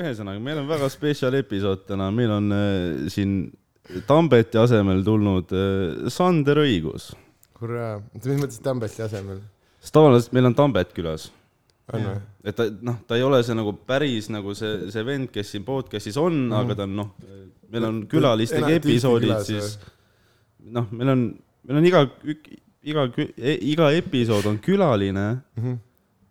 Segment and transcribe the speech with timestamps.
[0.00, 3.40] ühesõnaga, meil on väga spetsial episood täna, meil on äh, siin
[4.06, 7.10] Tambeti asemel tulnud äh, Sander Õigus.
[7.60, 9.40] hurraa, mis mõttes Tambeti asemel?
[9.80, 11.30] sest tavaliselt meil on Tambet külas,
[12.44, 15.64] et ta noh, ta ei ole see nagu päris nagu see, see vend, kes siin
[15.66, 16.60] podcast'is on mm, -hmm.
[16.60, 17.08] aga ta on noh,
[17.72, 19.78] meil on külalistega episoodid siis
[20.64, 21.24] noh, meil on,
[21.66, 22.04] meil on iga,
[22.84, 23.06] iga,
[23.72, 25.78] iga episood on külaline, Mhm.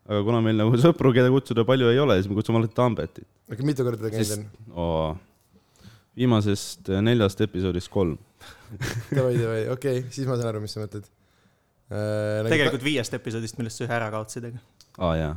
[0.09, 3.27] Aga kuna meil nagu sõpru, keda kutsuda palju ei ole, siis me kutsume alati Tambetit
[3.49, 4.45] aga mitu korda ta käinud on?
[4.73, 5.87] oh,.
[6.17, 8.17] viimasest äh, neljast episoodist kolm.
[9.15, 12.49] davai, davai, okei okay,, siis ma saan aru, mis sa mõtled äh,.
[12.49, 14.61] tegelikult viiest episoodist, millest sa ühe ära kaotasid, aga
[14.99, 15.33] aa ah, jaa,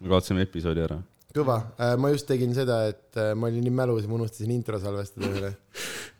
[0.00, 0.98] me kaotasime episoodi ära.
[1.36, 4.52] kõva äh,, ma just tegin seda, et äh, ma olin nii mälus ja ma unustasin
[4.54, 5.54] intro salvestada üle.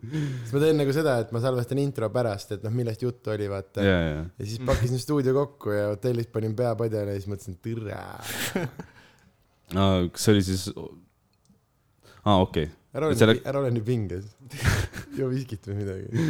[0.00, 3.46] siis ma teen nagu seda, et ma salvestan intro pärast, et noh, millest juttu oli,
[3.50, 4.24] vaata jaa, jaa.
[4.40, 8.00] ja siis pakkisin stuudio kokku ja hotellis panin pea padjale ja siis mõtlesin, türa.
[9.80, 10.66] aa, kas see oli siis,
[12.24, 14.28] aa okei okay., ära ole nii, ära ole nii pinges.
[15.18, 16.26] joo viskit või midagi.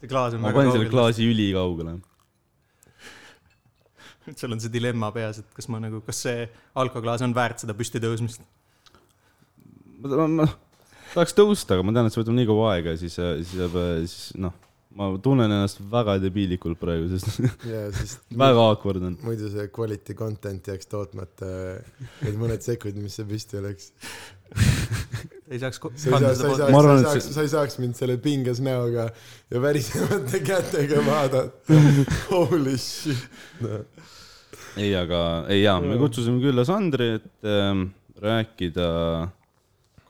[0.00, 0.96] see klaas on ma väga panin selle kaugel.
[0.96, 1.98] klaasi ülikaugele.
[4.40, 6.46] sul on see dilemma peas, et kas ma nagu, kas see
[6.80, 8.46] alkoklaas on väärt seda püsti tõusmist.
[10.04, 10.48] ma, ma, ma
[11.14, 14.32] tahaks tõusta, aga ma tean, et see võtab nii kaua aega, siis, siis jääb, siis
[14.42, 14.54] noh,
[14.94, 19.18] ma tunnen ennast väga debiilikult praegu, sest ja siis väga awkward on.
[19.26, 21.50] muidu see quality content jääks tootmata
[22.22, 23.90] need mõned sekundid, mis see püsti oleks.
[25.50, 28.62] ei saaks sa ei kanda saa, sa ei saaks, sa ei saaks mind selle pinges
[28.64, 29.08] näoga
[29.50, 31.80] ja värisevate kätega vaadata.
[32.30, 33.82] Holy shit no..
[34.78, 37.88] ei, aga, ei jaa, me kutsusime külla Sandri, et ähm,
[38.22, 38.86] rääkida,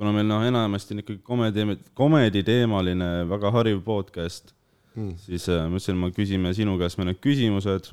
[0.04, 1.64] kuna meil noh, enamasti on ikkagi komedi,
[1.96, 4.52] komediteemaline väga hariv podcast,
[4.94, 5.16] Mm.
[5.18, 7.88] siis äh, ma ütlesin, ma küsime sinu käest mõned küsimused.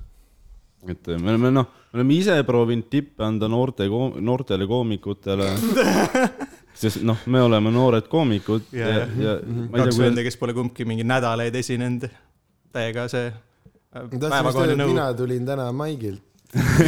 [0.85, 3.87] et äh, me oleme noh, me oleme ise proovinud tippe anda noorte,
[4.21, 5.47] noortele koomikutele.
[6.83, 10.85] sest noh, me oleme noored koomikud ja, ja, ja ei kaks venda, kes pole kumbki
[10.85, 12.05] mingi nädalaid esinenud.
[12.69, 14.93] täiega see äh, päevakohane nõu.
[14.93, 16.21] mina tulin täna Maigilt.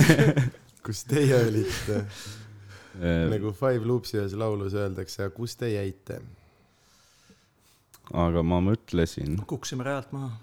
[0.85, 2.03] kus teie olite?
[3.00, 3.28] kui.
[3.34, 6.22] nagu Five Loopsi ühes laulus öeldakse, kus te jäite?
[8.12, 10.34] aga ma mõtlesin, kukkusime rajalt maha.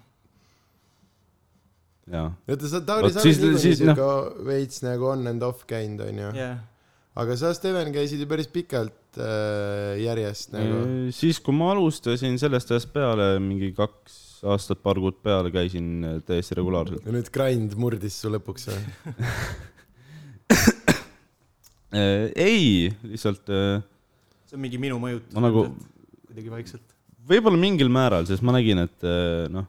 [2.11, 4.09] jaa oota, sa, Tauri, sa oled niikuinii siuke
[4.47, 6.33] veits nagu on and off käinud, onju.
[6.39, 6.59] jah,
[7.21, 10.83] aga sa, Steven, käisid ju päris pikalt äh, järjest nagu.
[11.15, 14.19] siis, kui ma alustasin sellest ajast peale, mingi kaks
[14.51, 17.05] aastat, paar kuud peale käisin äh, täiesti regulaarselt.
[17.05, 18.81] ja nüüd grind murdis su lõpuks või?
[21.91, 23.81] ei, lihtsalt äh,
[24.47, 25.33] see on mingi minu mõjutus.
[25.35, 25.69] Ma nagu-
[26.27, 26.87] kuidagi vaikselt.
[27.27, 29.67] võib-olla mingil määral, sest ma nägin, et äh, noh,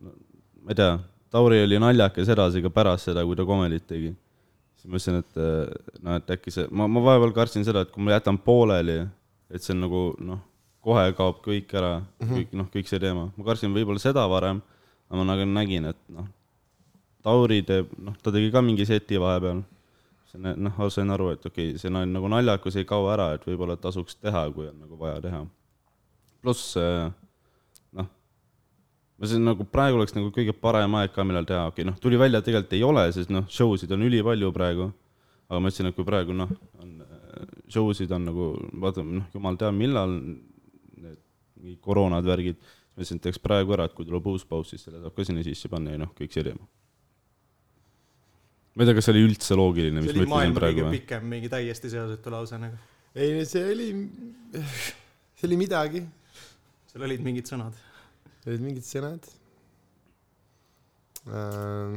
[0.00, 0.96] ma ei tea,
[1.36, 4.14] Tauri oli naljakas edasi ka pärast seda, kui ta komedit tegi.
[4.76, 7.90] siis ma mõtlesin, et äh, noh, et äkki see, ma, ma vahepeal kartsin seda, et
[7.92, 9.00] kui ma jätan pooleli,
[9.50, 10.40] et see on nagu noh,
[10.86, 12.36] kohe kaob kõik ära mm, -hmm.
[12.36, 13.28] kõik noh, kõik see teema.
[13.36, 14.62] ma kartsin võib-olla seda varem,
[15.10, 16.28] aga ma nagu nägin, et noh,
[17.26, 19.64] Tauri teeb, noh, ta tegi ka mingi seti vahepeal.
[20.38, 23.78] noh, sain aru, et okei okay,, see on nagu naljakus ei kao ära, et võib-olla
[23.80, 25.44] tasuks teha, kui on nagu vaja teha
[26.46, 27.08] pluss äh,
[27.96, 28.06] noh,
[29.18, 31.98] ma siin nagu praegu oleks nagu kõige parem aeg ka, millal teha, okei okay, noh,
[32.02, 34.92] tuli välja, tegelikult ei ole, sest noh, show sid on ülipalju praegu.
[35.46, 36.50] aga ma ütlesin, et kui praegu noh,
[36.82, 38.50] on äh, show sid on nagu,
[38.82, 41.20] vaatame noh, jumal teab, millal need
[41.62, 42.58] mingid koroonad, värgid,
[42.94, 45.26] ma ütlesin, et teeks praegu ära, et kui tuleb uus paus, siis selle saab ka
[45.26, 46.66] sinna sisse panna ja noh, kõik teema.
[48.76, 50.98] Ma ei tea, kas see oli üldse loogiline, mis ma ütlesin praegu või?
[50.98, 52.76] pikem, mingi täiesti seosetu lause nagu.
[53.16, 53.88] ei, see oli,
[54.52, 56.02] see oli midagi.
[56.90, 57.80] seal olid mingid sõnad.
[58.44, 59.24] olid mingid sõnad
[61.32, 61.96] äh,.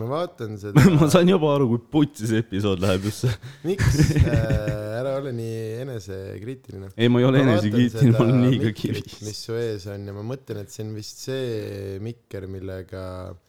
[0.00, 3.36] ma vaatan seda ma sain juba aru, kui putsi see episood läheb just see.
[3.68, 6.94] miks äh,, ära ole nii enesekriitiline.
[6.96, 9.44] ei, ma ei ole enesekriitiline, ma olen liiga mis kivis.
[9.44, 13.40] su ees on ja ma mõtlen, et see on vist see mikker, millega äh,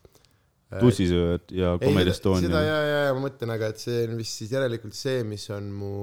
[0.74, 2.64] tussisööjad ja ei, Comedy seda, seda Estonia.
[2.64, 5.70] ja, ja, ja ma mõtlen, aga et see on vist siis järelikult see, mis on
[5.76, 5.94] mu,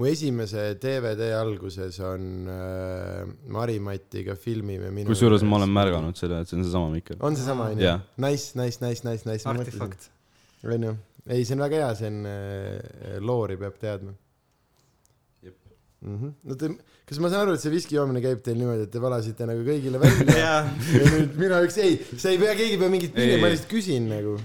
[0.00, 3.26] mu esimese DVD alguses on äh,
[3.56, 7.20] Mari-Matiga filmime minu kusjuures ma olen märganud seda, et see on seesama Mikker.
[7.26, 7.98] on seesama onju.
[8.22, 9.46] Nice, nice, nice, nice, nice.
[9.50, 10.10] artefakt.
[10.64, 10.96] onju,
[11.26, 14.16] ei, see on väga hea, see on äh,, loori peab teadma.
[16.00, 16.32] Mm -hmm.
[16.48, 16.68] no te,
[17.10, 19.66] kas ma saan aru, et see viski joomine käib teil niimoodi, et te valasite nagu
[19.66, 20.62] kõigile välja jaa,
[20.94, 23.52] ja nüüd mina üks, ei, sa ei pea, keegi ei pea mingit pilli, Ei, ma
[23.52, 24.38] lihtsalt küsin nagu.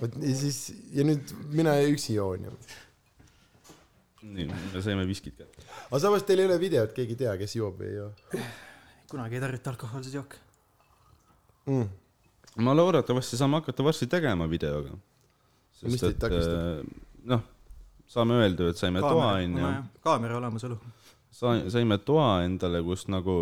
[0.00, 0.60] vot ja siis
[0.96, 2.58] ja nüüd mina üksi joon ju.
[4.26, 5.68] nii, me saime viskit kätte.
[5.86, 8.12] aga samas teil ei ole videot, keegi ei tea, kes joob või ei joo
[9.10, 10.36] kunagi ei tarvita alkohoolseid jooke.
[11.66, 11.88] mm..
[12.64, 14.96] ma loodetavasti saame hakata varsti tegema videoga.
[15.82, 16.88] Mis teid takistab?
[17.30, 17.42] noh,
[18.10, 19.72] saame öelda et saime toa, onju.
[20.02, 20.78] kaamera olemasolu.
[21.36, 23.36] Sa-, saime toa endale, kus nagu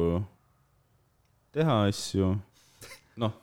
[1.55, 2.32] teha asju,
[3.23, 3.35] noh.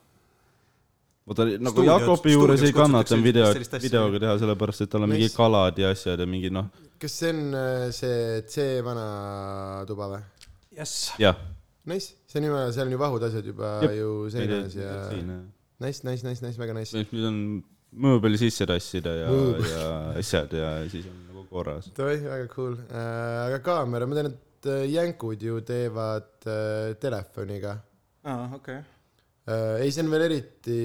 [1.30, 5.22] vaata nagu Jakobi juures ei kannata video videoga teha, sellepärast et tal on Nice.
[5.22, 6.68] mingid kalad ja asjad ja mingi noh,
[7.00, 9.08] kas see on äh, see C vana
[9.88, 10.22] tuba või?
[10.76, 11.14] jess.
[11.22, 11.40] jah.
[11.88, 13.96] Nice, see on ju, seal on ju vahud asjad juba Jep.
[14.02, 17.08] ju seinas ja nice, nice, nice, nice, väga nice.
[17.16, 17.40] nüüd on
[17.92, 19.32] mööbel sisse tassida ja
[19.72, 19.90] ja
[20.20, 21.92] asjad ja siis on korras.
[21.98, 23.46] Davai, väga cool äh,.
[23.48, 27.76] aga kaamera, ma tean, et äh, jänkud ju teevad äh, telefoniga
[28.24, 28.80] aa, okei.
[29.46, 29.84] äh,.
[29.84, 30.82] ei, see on veel eriti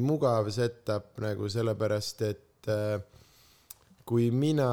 [0.00, 2.98] mugav setup nagu sellepärast, et äh,
[4.08, 4.70] kui mina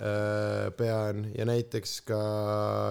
[0.00, 2.20] äh, pean ja näiteks ka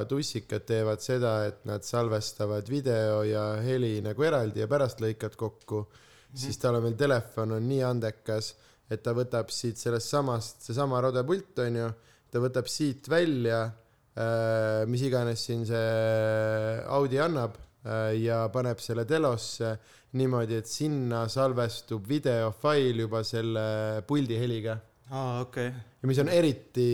[0.09, 5.79] tussikad teevad seda, et nad salvestavad video ja heli nagu eraldi ja pärast lõikad kokku
[5.81, 6.43] mm, -hmm.
[6.43, 8.53] siis tal on veel telefon on nii andekas,
[8.91, 11.89] et ta võtab siit sellest samast, seesama rodepult on ju,
[12.31, 19.07] ta võtab siit välja äh,, mis iganes siin see Audi annab äh, ja paneb selle
[19.07, 19.75] telosse
[20.19, 24.75] niimoodi, et sinna salvestub videofail juba selle puldi heliga
[25.11, 25.67] aa, okei.
[26.01, 26.85] ja mis on eriti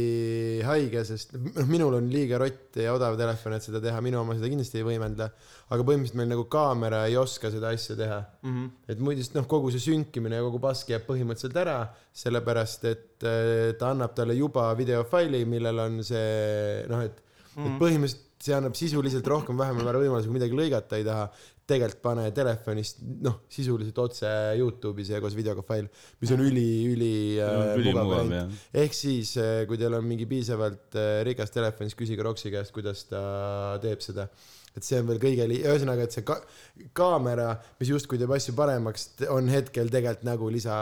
[0.66, 4.36] haige, sest noh, minul on liiga rott ja odav telefon, et seda teha, minu oma
[4.38, 5.30] seda kindlasti ei võimenda.
[5.68, 8.20] aga põhimõtteliselt meil nagu kaamera ei oska seda asja teha.
[8.44, 8.68] Mhm.
[8.90, 11.80] et muidu noh, kogu see sünkimine ja kogu pask jääb põhimõtteliselt ära,
[12.26, 17.24] sellepärast et äh, ta annab talle juba videofaili, millel on see noh, et
[17.58, 21.30] et põhimõtteliselt see annab sisuliselt rohkem vähemal määral võimalusi, kui midagi lõigata ei taha,
[21.68, 24.30] tegelikult pane telefonist noh, sisuliselt otse
[24.60, 25.88] Youtube'i see koos videoga fail,
[26.22, 28.62] mis on üli, üli äh, ülimugav variant jah.
[28.84, 29.34] ehk siis,
[29.68, 33.22] kui teil on mingi piisavalt äh, rikas telefon, siis küsige Roksi käest, kuidas ta
[33.84, 34.30] teeb seda.
[34.78, 36.40] et see on veel kõige ühesõnaga, et see ka-,
[36.96, 37.50] kaamera,
[37.82, 40.78] mis justkui teeb asju paremaks, on hetkel tegelikult nagu lisa,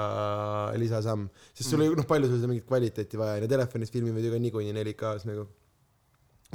[0.77, 1.29] lisasamm.
[1.53, 4.35] sest sul ei, noh, palju sul seda mingit kvaliteeti vaja on ja telefonis filmivad ju
[4.35, 5.49] ka niikuinii 4K-s nagu.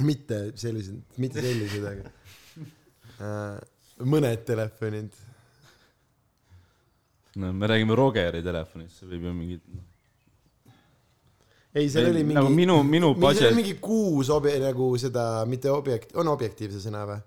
[0.07, 2.09] mitte sellised, mitte sellised, aga
[3.27, 3.70] äh,
[4.07, 5.15] mõned telefonid.
[7.41, 9.87] no me räägime Rogeri telefonist, see võib ju mingit noh,
[11.71, 14.93] ei, seal oli mingi nagu minu, minu mingi, seal budget oli, mingi kuus obje-, nagu
[14.99, 17.21] seda, mitte objekt, on objektiivse sõna või?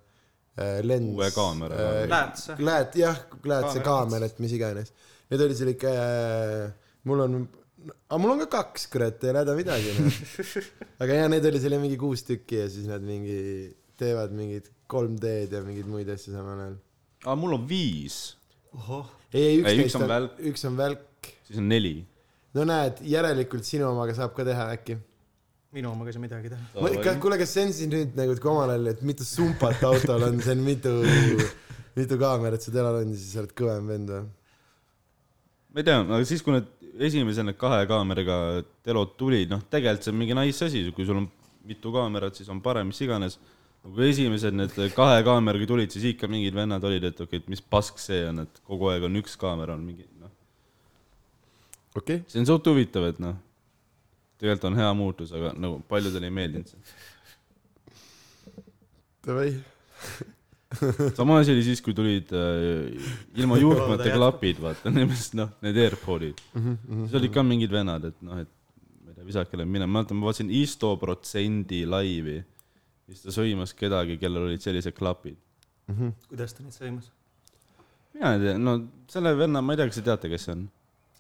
[0.87, 1.11] lens.
[1.17, 1.76] Uue kaamera.
[2.06, 2.55] Läätse.
[2.59, 3.85] Läät, jah, läätse Kaamera.
[3.85, 4.93] kaamerat, mis iganes.
[5.31, 5.93] Need olid seal ikka,
[7.11, 7.38] mul on,
[8.06, 10.21] aga mul on ka kaks, kurat, ei ole häda midagi noh.
[11.03, 15.58] aga jaa, need oli seal mingi kuus tükki ja siis nad mingi teevad mingit 3D-d
[15.58, 16.76] ja mingeid muid asju samal ajal.
[17.26, 18.20] aa, mul on viis,
[19.35, 21.32] ei, ei, üks üks on välk., üks on välk.
[21.49, 21.96] siis on neli.
[22.55, 24.99] no näed, järelikult sinu omaga saab ka teha äkki
[25.75, 26.64] minu omaga ei saa midagi teha.
[26.79, 29.26] Ma- ka- kuule, kas see on siis nüüd nagu, et kui omal ajal, et mitu
[29.26, 30.93] sumpat autol on, see on mitu,
[31.99, 34.29] mitu kaamerat sul telal on, siis sa oled kõvem vend või?
[35.75, 36.70] ma ei tea, aga siis, kui need
[37.08, 38.37] esimesed need kahe kaameraga
[38.87, 41.26] telod tulid, noh, tegelikult see on mingi nice asi, kui sul on
[41.67, 43.40] mitu kaamerat, siis on parem, mis iganes.
[43.84, 47.60] Kui esimesed need kahe kaameraga tulid, siis ikka mingid vennad olid, et okei, et mis
[47.60, 50.32] pask see on, et kogu aeg on üks kaamera on mingi, noh,
[51.92, 53.36] okei okay., see on suht huvitav, et noh,
[54.40, 56.81] tegelikult on hea muutus, aga nagu paljudele ei meeldinud see.
[59.28, 59.52] davai.
[61.19, 62.88] sama asi oli siis, kui tulid äh,
[63.38, 66.64] ilma juhtmeta klapid, vaata, nimelt noh, need AirPodid mm.
[66.64, 67.04] -hmm.
[67.04, 68.50] siis olid ka mingid vennad, et noh, et
[69.04, 72.40] ma ei tea, visake minema, ma mäletan, ma vaatasin Isto protsendi laivi,
[73.08, 75.37] siis ta sõimas kedagi, kellel olid sellised klapid.
[76.30, 77.11] kuidas ta neid sõimas?
[78.14, 78.78] mina ei tea, no
[79.11, 80.64] selle venna, ma ei tea, kas te teate, kes see on?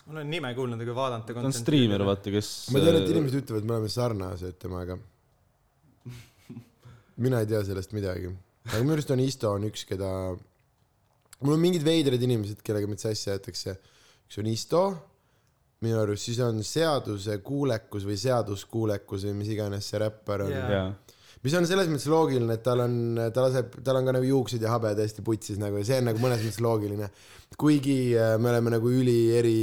[0.04, 3.42] ma olen nime kuulnud, aga vaadanud ta on striimer, vaata, kes ma tean, et inimesed
[3.42, 4.98] ütlevad, et me oleme sarnased temaga.
[7.24, 8.32] mina ei tea sellest midagi,
[8.68, 10.10] aga minu arust on Isto on üks, keda,
[11.40, 13.78] mul on mingid veidrad inimesed, kellega mind sassi aetakse.
[14.28, 14.84] üks on Isto,
[15.84, 20.92] minu arust siis on seadusekuulekus või seaduskuulekus või mis iganes see räppar on yeah.
[21.44, 22.92] Mis on selles mõttes loogiline, et tal on,
[23.34, 26.08] ta laseb, tal on ka nagu juuksed ja habe täiesti putsis nagu ja see on
[26.08, 27.10] nagu mõnes mõttes loogiline.
[27.60, 29.58] kuigi äh, me oleme nagu üli eri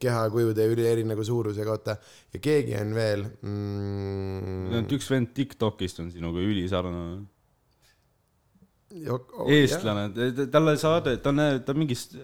[0.00, 1.98] kehakujude ja üli eri nagu suurusega, oota.
[2.32, 4.88] ja keegi on veel mm,.
[4.96, 7.20] üks vend Tiktokist on sinuga ülisarnane.
[9.12, 10.08] oh, eestlane,
[10.50, 12.16] talle saade, ta on, ta on mingist,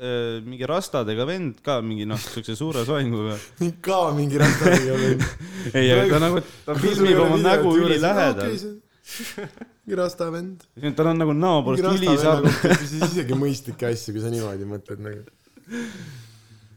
[0.49, 3.37] mingi rastadega vend ka mingi noh, siukse suure soenguga.
[3.91, 5.23] ka mingi rattariga veel.
[5.77, 8.57] ei, aga ta nagu, ta filmib oma nägu ülilähedal.
[8.57, 8.85] mingi
[10.01, 10.67] rasta vend.
[10.97, 15.25] tal on nagu näo poolest ütles siis isegi mõistlikke asju, kui sa niimoodi mõtled nagu.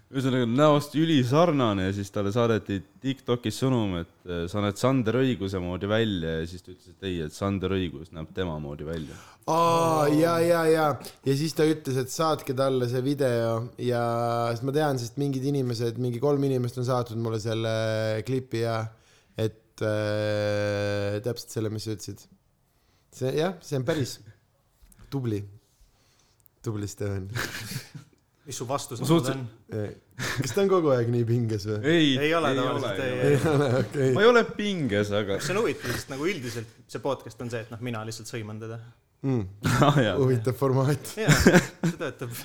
[0.10, 5.62] ühesõnaga näost ülisarnane ja siis talle saadeti Tiktokis sõnum, et eh, sa näed Sander Õiguse
[5.62, 9.18] moodi välja ja siis ta ütles, et ei, et Sander Õigus näeb tema moodi välja.
[9.54, 10.88] aa, ja, ja, ja,
[11.26, 14.04] ja siis ta ütles, et saatke talle see video ja
[14.54, 17.74] siis ma tean, sest mingid inimesed, mingi kolm inimest on saatnud mulle selle
[18.26, 18.82] klipi ja,
[19.38, 22.26] et äh, täpselt selle, mis sa ütlesid.
[23.16, 24.18] see jah, see on päris
[25.10, 25.40] tubli,
[26.66, 27.30] tubli Steven.
[28.46, 29.90] mis su vastus suhteliselt- on?
[30.42, 31.80] kas ta on kogu aeg nii pinges või?
[31.90, 35.38] ei, Ei ole tavaliselt, ei, ei ole, okei ma ei ole pinges, aga.
[35.44, 38.60] see on huvitav, sest nagu üldiselt see podcast on see, et noh, mina lihtsalt sõiman
[38.62, 38.80] teda.
[39.26, 39.46] mm,.
[39.86, 41.14] Ah, huvitav formaat.
[41.18, 42.36] jaa, see töötab.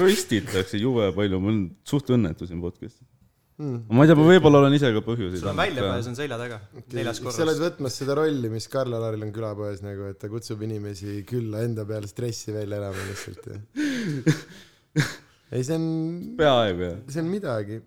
[0.00, 3.06] röstitakse jube palju, ma olen suht õnnetu siin podcast'is.
[3.60, 3.82] Mm.
[3.92, 6.56] ma ei tea, ma võib-olla olen ise ka põhjuseid sul on väljapääs on selja taga,
[6.94, 7.58] neljas sa oled korrus.
[7.60, 12.08] võtmas seda rolli, mis Karl-Alaril on külapoes nagu, et ta kutsub inimesi külla enda peale
[12.08, 13.58] stressi välja elama lihtsalt ja.
[15.52, 15.84] ei, see on,
[16.40, 16.96] peaaegu jah.
[17.12, 17.82] see on midagi.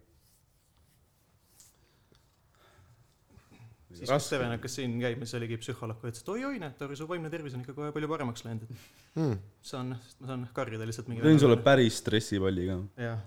[3.93, 7.07] siis, kui Steven hakkas siin käima, siis oligi psühholoog, ütles, et oi-oi, näed, Tori, su
[7.09, 9.35] vaimne tervis on ikka kohe palju paremaks läinud, et Mm.
[9.61, 11.21] saan, ma saan karjuda lihtsalt mingi.
[11.21, 12.77] tõin sulle päris stressipalli ka.
[13.03, 13.19] jah,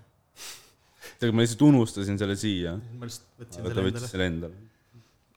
[1.17, 4.11] tegelikult ma lihtsalt unustasin selle siia, ma lihtsalt võtsin selle võttis endale.
[4.13, 4.59] selle endale.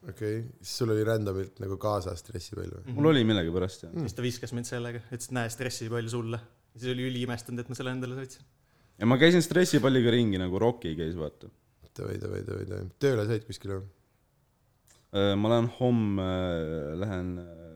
[0.06, 2.96] okei okay., siis sul oli randomilt nagu kaasas stressipall või?
[2.96, 3.94] mul oli millegipärast jah.
[4.00, 6.40] siis ta viskas mind sellega, ütles, et näe, stressipall sulle.
[6.74, 8.44] ja siis oli üliimestunud, et ma selle endale võtsin.
[9.00, 11.52] ja ma käisin stressipalliga ringi nagu Rocki käis, vaata.
[11.90, 12.92] davai, davai, davai, davai.
[13.02, 13.90] tööle said kuskile või?
[15.10, 16.26] Äh, ma lähen homme,
[17.00, 17.70] lähen äh,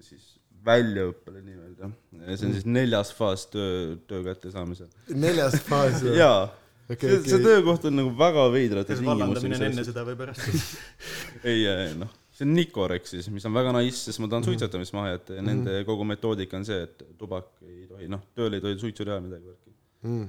[0.00, 1.90] siis väljaõppele nii-öelda.
[2.32, 4.88] see on siis neljas faas töö, töö kättesaamisel.
[5.14, 6.16] neljas faas või?
[6.22, 6.46] jaa,
[6.90, 7.44] okei, see, see okei.
[7.48, 9.92] töökoht on nagu väga veidrates kas vallandamine on enne tingimustes.
[9.92, 10.78] seda või pärast?
[11.50, 11.66] ei,
[11.98, 14.50] noh, see on Nicorex siis, mis on väga nice, sest ma tahan Mhm.
[14.52, 18.54] suitsetamist maha jätta ja nende kogu metoodika on see, et tubak ei tohi, noh, tööl
[18.58, 19.74] ei tohi suitsu teha midagi värki.
[20.06, 20.26] Mm.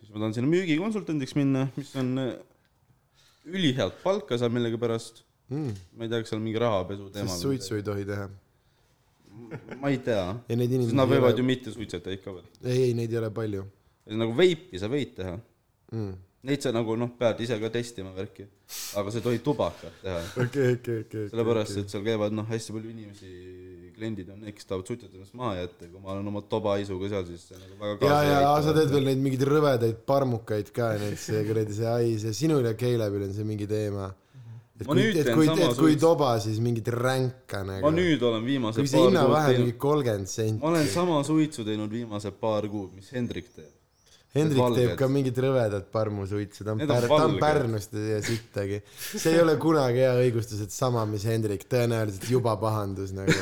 [0.00, 2.32] siis ma tahan sinna müügikonsultandiks minna, mis on äh,
[3.46, 5.24] ülihead palka saab millegipärast.
[5.50, 5.74] Mm.
[5.94, 8.24] ma ei tea, kas seal mingi rahapesu teema sest suitsu ei tohi teha.
[9.82, 12.46] ma ei tea, ja neid sest nad võivad ei ju mitte suitsetajaid ka veel.
[12.64, 13.66] ei, ei neid ei ole palju
[14.14, 15.34] nagu veipi sa võid teha,
[15.92, 16.12] mm..
[16.46, 18.46] neid sa nagu noh, pead ise ka testima värki,
[19.00, 21.30] aga sa ei tohi tubakat teha, okei, okei, okei.
[21.32, 23.32] sellepärast et seal käivad noh, hästi palju inimesi,
[23.96, 27.48] kliendid on need, kes tahavad suitsetamist maha jätta kui ma olen oma tobaisuga seal, siis
[27.48, 31.42] see nagu väga ja, ja sa teed veel neid mingeid rõvedaid parmukaid ka, neid see
[31.48, 34.10] kuradi see ai, see sinul ja Keilebil on see mingi teema.
[34.76, 37.94] et Ma kui, et kui, et kui toba, siis mingit ränka ma nagu.
[37.96, 40.60] nüüd olen viimased kui see hinnavahe on mingi, kolmkümmend senti.
[40.60, 43.72] ma olen sama suitsu teinud viimased paar kuud, mis Hendrik teeb.
[44.36, 47.38] Hendrik teeb ka mingit rõvedat parmusuitsu, ta on Pär-, ta on.
[47.40, 48.82] Pärnust ja sittagi.
[49.08, 53.34] see ei ole kunagi hea õigustus, et sama, mis Hendrik, tõenäoliselt juba pahandus nagu.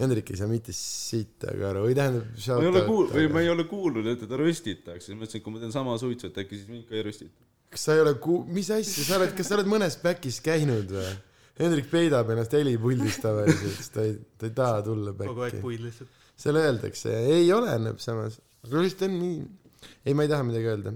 [0.00, 2.28] Hendrik ei saa mitte sittagi aru, või tähendab.
[2.32, 5.44] ma ei ole kuul-, või ma ei ole kuulnud, et teda röstitakse, siis mõtlesin, et
[5.44, 7.36] kui ma teen sama suitsu, et äkki siis mind ka ei röstita.
[7.72, 10.96] kas sa ei ole ku-, mis asja, sa oled, kas sa oled mõnes back'is käinud
[10.96, 11.12] või?
[11.60, 15.82] Hendrik peidab ennast helipuldis tavaliselt, sest ta ei, ta ei taha tulla kogu aeg puid
[15.84, 16.20] lihtsalt.
[16.40, 19.42] seal öeldakse, ei oleneb samas, aga lihtsalt on nii,
[20.04, 20.94] ei, ma ei taha midagi öelda,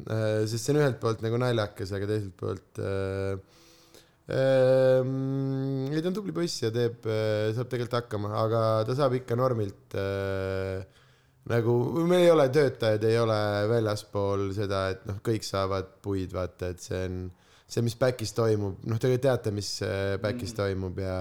[0.48, 3.38] sest see on ühelt poolt nagu naljakas, aga teiselt poolt äh,
[4.32, 5.00] äh,
[5.92, 9.38] ei ta on tubli poiss ja teeb äh,, saab tegelikult hakkama, aga ta saab ikka
[9.38, 10.84] normilt äh,
[11.50, 11.74] nagu,
[12.06, 13.40] meil ei ole töötajaid, ei ole
[13.70, 17.26] väljaspool seda, et noh, kõik saavad puid, vaata, et see on
[17.66, 20.58] see, mis back'is toimub, noh, te teate, mis äh, back'is mm.
[20.60, 21.18] toimub ja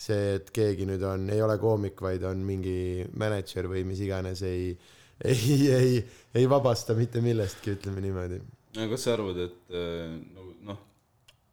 [0.00, 4.42] see, et keegi nüüd on, ei ole koomik, vaid on mingi mänedžer või mis iganes,
[4.46, 4.72] ei,
[5.24, 8.40] ei, ei, ei vabasta mitte millestki, ütleme niimoodi.
[8.74, 10.78] kas sa arvad, et äh, nagu noh,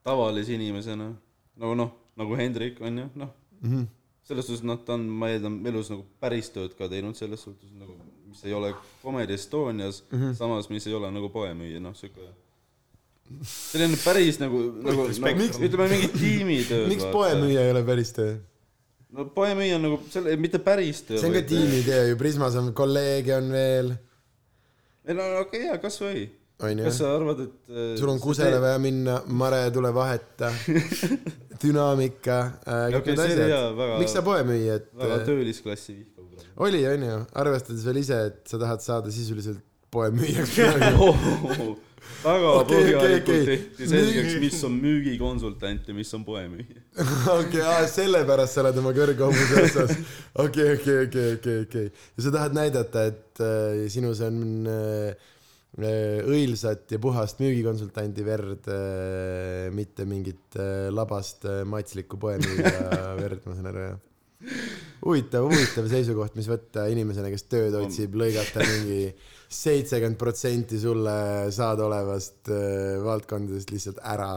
[0.03, 1.11] tavalise inimesena
[1.57, 3.87] nagu noh, nagu Hendrik on ju, noh, Mhm.
[4.27, 7.71] selles suhtes noh, ta on, ma eeldan, elus nagu päris tööd ka teinud selles suhtes
[7.73, 7.95] nagu,
[8.27, 10.35] mis ei ole Comedy Estonias mm, -hmm.
[10.37, 12.27] samas mis ei ole nagu poemüüja, noh sihuke
[13.43, 16.87] selline päris nagu, nagu, nagu ütleme mingi tiimitöö.
[16.87, 18.37] miks poemüüja ei ole päris töö?
[19.15, 21.21] No poemüüja on nagu selle, mitte päris töö.
[21.21, 21.45] see on ka.
[21.47, 23.93] tiimitöö ju, Prismas on kolleege on veel,
[25.07, 26.27] ei no okei okay,, jaa, kasvõi.
[26.67, 26.99] onju kas.
[27.03, 30.51] sa arvad, et äh, sul on kusele vaja minna, Mare, tule vaheta,
[31.63, 33.65] dünaamika äh,, jaa,.
[33.77, 36.17] väga- miks sa poemüüja, et väga äh, töölisklassi vihkav
[36.67, 39.61] oli, onju, arvestades veel ise, et sa tahad saada sisuliselt
[39.93, 40.57] poemüüjaks.
[42.23, 43.45] väga okei, põhjalikult okei.
[43.47, 46.83] tehti selgeks, mis on müügikonsultant ja mis on poemüüja.
[47.37, 47.63] okei,
[47.93, 49.95] sellepärast sa oled oma kõrghobuse otsas.
[50.45, 51.89] okei, okei, okei, okei, okei.
[51.89, 55.29] ja sa tahad näidata, et äh, sinus on äh,
[55.81, 63.45] äh, õilsat ja puhast müügikonsultandi verd äh,, mitte mingit äh, labast äh, matslikku poemüüja verd,
[63.45, 64.03] ma saan aru, jah?
[65.01, 69.01] huvitav, huvitav seisukoht, mis võtta inimesena, kes tööd otsib, lõigata mingi
[69.47, 74.31] seitsekümmend protsenti sulle saadaolevast äh, valdkondadest lihtsalt ära.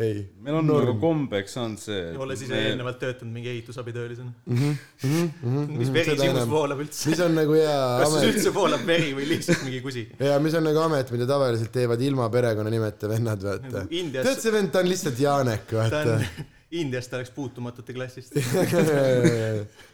[0.00, 0.20] ei.
[0.40, 2.02] meil on nagu kombeks saanud see.
[2.20, 4.32] olles ise eelnevalt töötanud mingi ehitusabitöölisena.
[4.46, 7.10] mis mis veri sinust voolab üldse?
[7.10, 10.06] mis on nagu hea kas amet, üldse voolab veri või lihtsalt mingi kusi?
[10.20, 13.74] ja mis on nagu amet, mida tavaliselt teevad ilma perekonnanimeta vennad, vaata.
[13.80, 17.96] tead, Indias, see vend, ta on lihtsalt Janek, ta vaata on, Indias ta oleks puutumatute
[17.96, 18.36] klassist.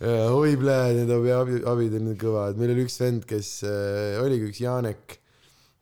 [0.00, 4.48] oi plee, need abi, abi, abid on kõvad, meil oli üks vend, kes äh, oligi
[4.48, 5.18] üks Janek,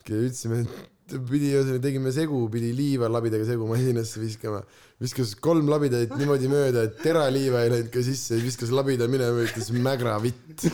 [0.03, 1.53] kelle ütlesime, et pidi,
[1.85, 4.65] tegime segu, pidi liiva labidaga segu masinasse viskama.
[4.99, 9.71] viskas kolm labidaid niimoodi mööda, et teraliiva ei läinud ka sisse, viskas labida minema, ütles
[9.71, 10.67] mägra vitt.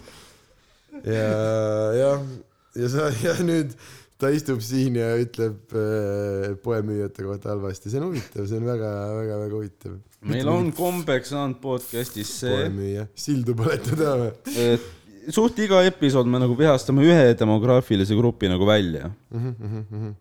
[1.14, 1.30] ja,
[2.00, 2.26] jah,
[2.74, 3.78] ja sa, ja nüüd
[4.20, 9.56] ta istub siin ja ütleb äh, poemüüjate kohta halvasti, see on huvitav, see on väga-väga-väga
[9.56, 9.98] huvitav
[10.30, 14.80] meil on kombeks saanud podcast'is see, poemüüja, sildu põletada või
[15.34, 19.10] suht iga episood me nagu vihastame ühe demograafilise grupi nagu välja.
[19.30, 19.54] mm?
[19.60, 20.14] -hmm.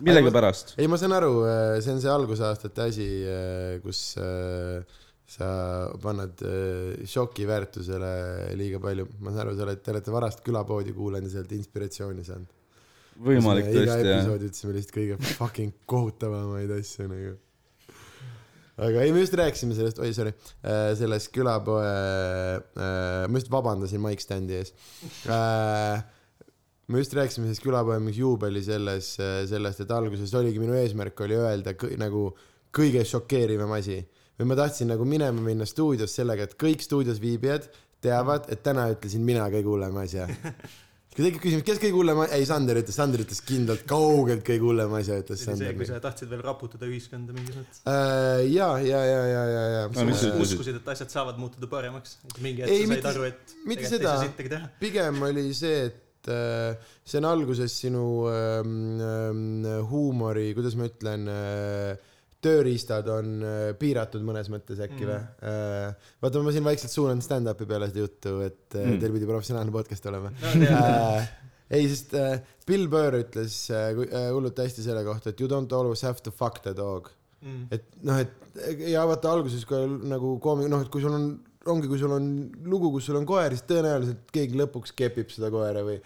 [0.00, 0.74] millegipärast.
[0.78, 1.32] ei, ma saan aru,
[1.80, 3.08] see on see algusaastate asi,
[3.84, 4.82] kus äh,
[5.32, 5.48] sa
[6.02, 9.06] paned äh, šoki väärtusele liiga palju.
[9.20, 12.50] ma saan aru, sa oled, te olete varast külapoodi kuulanud ja sealt inspiratsiooni saanud.
[13.22, 14.20] Võimalik iga tõesti jah.
[14.20, 17.34] episoodi ütlesime lihtsalt kõige fucking kohutavamaid asju nagu.
[18.82, 20.32] aga ei, me just rääkisime sellest, oi sorry,
[20.98, 21.92] sellest külapoe,
[22.78, 24.72] ma just vabandasin Mike Standi ees.
[26.88, 29.14] me just rääkisime sellest külapoe mingi juubeli selles,
[29.50, 32.30] sellest, et alguses oligi minu eesmärk oli öelda kõ, nagu
[32.74, 34.02] kõige šokeerivam asi.
[34.40, 37.68] või ma tahtsin nagu minema minna stuudios sellega, et kõik stuudios viibijad
[38.02, 40.26] teavad, et täna ütlesin mina kõige hullema asja
[41.12, 44.94] kui tekib küsimus, kes kõige hullem, ei Sander ütles, Sander ütles kindlalt kaugelt kõige hullem
[44.96, 45.88] asja, ütles oli see, Sander kui.
[45.90, 47.82] sa tahtsid veel raputada ühiskonda mingis mõttes.
[47.84, 50.06] Äh, ja, ja, ja, ja, ja, ja No
[50.40, 52.16] uskusid, et asjad saavad muutuda paremaks.
[52.40, 54.62] mingi Ei, hetk sa mitte- said aru, et mitte seda.
[54.80, 61.28] pigem oli see, et äh, see on alguses sinu ähm, ähm, huumori, kuidas ma ütlen
[61.28, 61.96] äh,,
[62.42, 65.94] tööriistad on äh, piiratud mõnes mõttes äkki või Mm.
[66.22, 69.00] vaata, ma siin vaikselt suunan stand-up'i peale seda juttu, et äh, Mm.
[69.02, 70.82] teil pidi professionaalne podcast olema no
[71.72, 72.12] ei, sest
[72.68, 73.54] Bill Burr ütles
[74.34, 77.08] hullult hästi selle kohta, et you don't always have to fuck the dog.
[77.42, 77.62] mm.
[77.74, 79.80] et noh, et ja vaata alguses, kui
[80.10, 81.30] nagu koomi-, noh, et kui sul on,
[81.72, 82.26] ongi, kui sul on
[82.68, 85.96] lugu, kus sul on koer, siis tõenäoliselt keegi lõpuks kepib seda koera või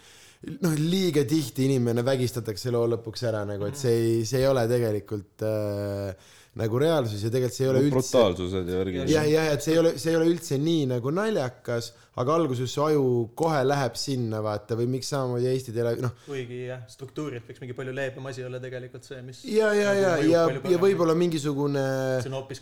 [0.61, 4.67] noh, liiga tihti inimene vägistatakse loo lõpuks ära nagu, et see ei, see ei ole
[4.69, 9.11] tegelikult äh, nagu reaalsus ja tegelikult see ei ole üldse brutaalsused ja värgid.
[9.13, 12.71] jah, jah, et see ei ole, see ei ole üldse nii nagu naljakas, aga alguses
[12.73, 13.01] su aju
[13.37, 17.75] kohe läheb sinna, vaata, või miks samamoodi Eesti tele, noh, kuigi jah, struktuurilt võiks mingi
[17.77, 20.79] palju leebem asi olla tegelikult see, mis ja, ja, ja, Nagu ja ja paremini.
[20.81, 21.83] võib-olla mingisugune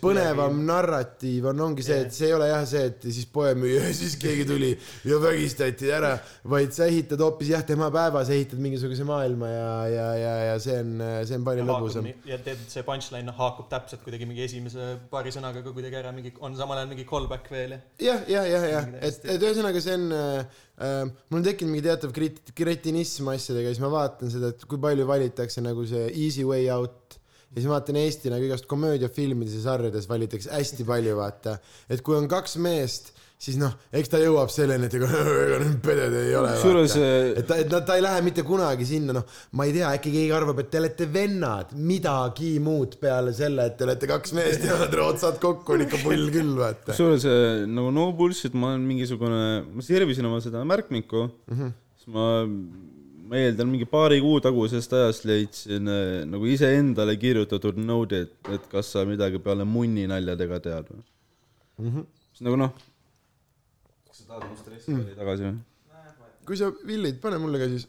[0.02, 3.94] põnevam narratiiv on, ongi see, et see ei ole jah see, et siis poemüüja ja
[3.96, 4.70] siis keegi tuli
[5.08, 6.12] ja vägistati ära,
[6.52, 10.76] vaid sa ehitad hoopis jah, tema päevas ehitad mingisuguse maailma ja, ja, ja, ja see
[10.82, 10.92] on,
[11.26, 12.10] see on palju ja lõbusam.
[12.28, 16.34] ja tead, see punchline haakub täpselt kuidagi mingi esimese paari sõnaga ka kuidagi ära, mingi
[16.44, 19.82] on samal ajal mingi callback veel ja jah, jah, jah, jah, et, täiesti- et ühesõnaga
[19.82, 23.92] see on äh, äh, mul on tekkinud mingi teatav krit-, kretinism asjadega ja siis ma
[23.92, 27.18] vaatan seda, et kui palju valitakse nagu see easy way out
[27.52, 31.56] ja siis ma vaatan Eesti nagu igast komöödiafilmides ja sarjades valitakse hästi palju, vaata.
[31.88, 35.08] et kui on kaks meest, siis noh, eks ta jõuab selleni, et ega
[35.62, 36.54] need peded ei ole.
[36.56, 39.26] kusjuures et ta, et nad, ta ei lähe mitte kunagi sinna, noh,
[39.58, 43.76] ma ei tea, äkki keegi arvab, et te olete vennad, midagi muud peale selle, et
[43.76, 46.94] te olete kaks meest ja nad otsad kokku on ikka pull küll, vaata.
[46.94, 51.60] kusjuures äh, nagu no bullshit, ma olen mingisugune, ma sirvisin oma seda märkmikku mm.
[51.60, 51.78] -hmm.
[52.00, 52.32] siis ma,
[53.28, 58.68] ma eeldan mingi paari kuu tagusest ajast leidsin äh, nagu iseendale kirjutatud node'i, et, et
[58.72, 61.90] kas sa midagi peale munni naljadega tead või mm.
[61.90, 62.12] -hmm.
[62.32, 62.86] siis nagu noh.
[64.26, 65.14] Sa tahad mu stressi mm.
[65.18, 65.58] tagasi või?
[66.46, 67.86] kui sa villid, pane mulle ka siis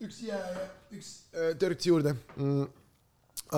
[0.00, 2.66] üks jää ja üks äh, törts juurde mm..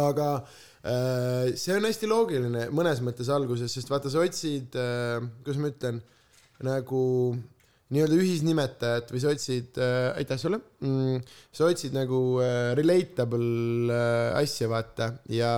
[0.01, 5.61] aga äh, see on hästi loogiline mõnes mõttes alguses, sest vaata, sa otsid äh,, kuidas
[5.61, 6.01] ma ütlen,
[6.65, 7.03] nagu
[7.93, 11.21] nii-öelda ühisnimetajat või sa otsid äh,, aitäh sulle mm,,
[11.53, 15.53] sa otsid nagu äh, relatable äh, asja, vaata, ja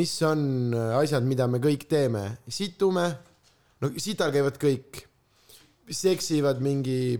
[0.00, 3.06] mis on äh, asjad, mida me kõik teeme, situme,
[3.84, 5.04] no sital käivad kõik
[5.90, 7.18] seksivad mingi,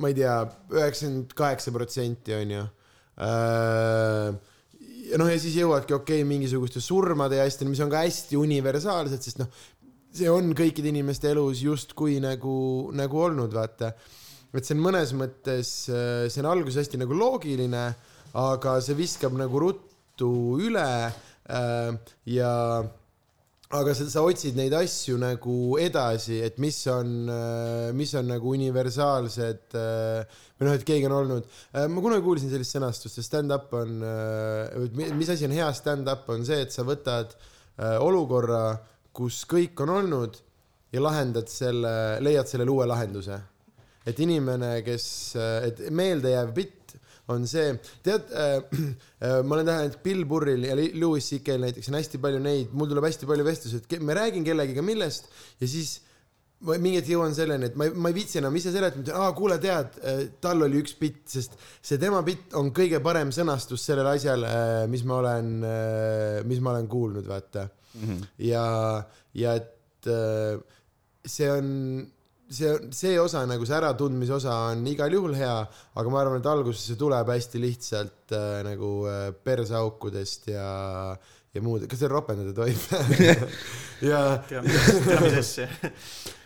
[0.00, 0.36] ma ei tea,
[0.72, 2.62] üheksakümmend kaheksa protsenti onju.
[5.12, 8.38] ja noh, ja siis jõuadki okei okay, mingisuguste surmade ja asjadeni, mis on ka hästi
[8.40, 9.50] universaalsed, sest noh,
[10.12, 13.92] see on kõikide inimeste elus justkui nagu, nagu olnud, vaata.
[14.52, 17.84] et see on mõnes mõttes, see on alguses hästi nagu loogiline,
[18.40, 21.92] aga see viskab nagu ruttu üle äh,
[22.28, 22.52] ja
[23.72, 27.30] aga sa, sa otsid neid asju nagu edasi, et mis on,
[27.96, 31.48] mis on nagu universaalsed või noh, et keegi on olnud,
[31.88, 34.04] ma kunagi kuulsin sellist sõnastust, et stand-up on,
[35.16, 37.32] mis asi on hea stand-up, on see, et sa võtad
[38.04, 38.76] olukorra,
[39.16, 40.36] kus kõik on olnud
[40.92, 43.40] ja lahendad selle, leiad sellele uue lahenduse.
[44.02, 45.04] et inimene, kes,
[45.38, 46.81] et meeldejääv bitt
[47.30, 48.56] on see, tead äh,,
[49.24, 52.72] äh, ma olen täheldanud, et Bill Burril ja Louis C.K.-l näiteks on hästi palju neid,
[52.74, 55.28] mul tuleb hästi palju vestlusi, et ma räägin kellegiga millest
[55.60, 56.00] ja siis
[56.66, 59.06] ma mingi hetk jõuan selleni, et ma ei, ma ei viitsi enam ise seletada, ma
[59.06, 63.02] ütlen, aa, kuule, tead, äh, tal oli üks bitt, sest see tema bitt on kõige
[63.02, 65.52] parem sõnastus sellele asjale, äh, mis ma olen,
[66.48, 68.02] mis ma olen kuulnud, vaata mm.
[68.02, 68.26] -hmm.
[68.50, 68.66] ja,
[69.38, 70.10] ja et
[71.30, 71.70] see on
[72.52, 75.58] see, see osa nagu see äratundmise osa on igal juhul hea,
[75.98, 80.66] aga ma arvan, et alguses see tuleb hästi lihtsalt äh, nagu äh, perseaukudest ja,
[81.52, 82.82] ja muud, kas teil ropendada tohib
[84.10, 84.24] ja.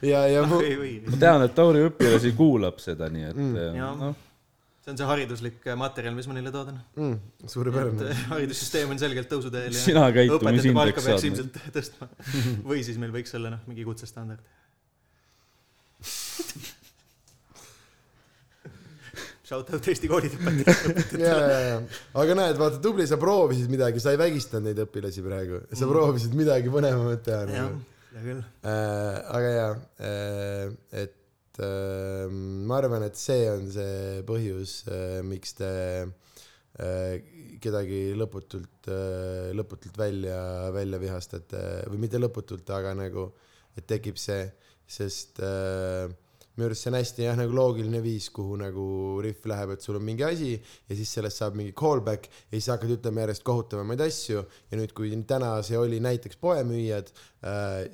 [0.04, 0.60] ja, ja mu...
[0.60, 3.98] ma tean, et Tauri õpilasi kuulab seda, nii et mm.
[4.04, 4.22] noh
[4.86, 7.46] see on see hariduslik materjal, mis ma neile toodan mm,.
[7.50, 8.10] suurepärane.
[8.12, 11.24] Äh, haridussüsteem on selgelt tõusuteel ja sina käitumisindeks saad.
[11.26, 12.06] ilmselt tõstma
[12.70, 14.46] või siis meil võiks olla noh, mingi kutsestandard
[19.46, 20.38] Shout out Eesti koolide
[21.22, 21.74] ja, ja, ja,
[22.18, 25.92] aga näed, vaata, tubli, sa proovisid midagi, sa ei vägistanud neid õpilasi praegu, sa mm.
[25.92, 27.44] proovisid midagi põnevamat teha.
[27.54, 27.68] jah,
[28.16, 29.20] hea küll äh,.
[29.38, 29.68] aga ja
[30.08, 35.70] äh,, et äh, ma arvan, et see on see põhjus äh,, miks te
[36.02, 37.14] äh,
[37.62, 40.42] kedagi lõputult äh,, lõputult välja,
[40.74, 43.30] välja vihastate või mitte lõputult, aga nagu,
[43.78, 44.42] et tekib see,
[44.90, 46.10] sest äh,
[46.56, 48.86] minu arust see on hästi jah, nagu loogiline viis, kuhu nagu
[49.24, 52.70] riff läheb, et sul on mingi asi ja siis sellest saab mingi callback ja siis
[52.72, 54.44] hakkad ütlema järjest kohutavamaid asju.
[54.70, 57.12] Ja nüüd, kui täna see oli näiteks poemüüjad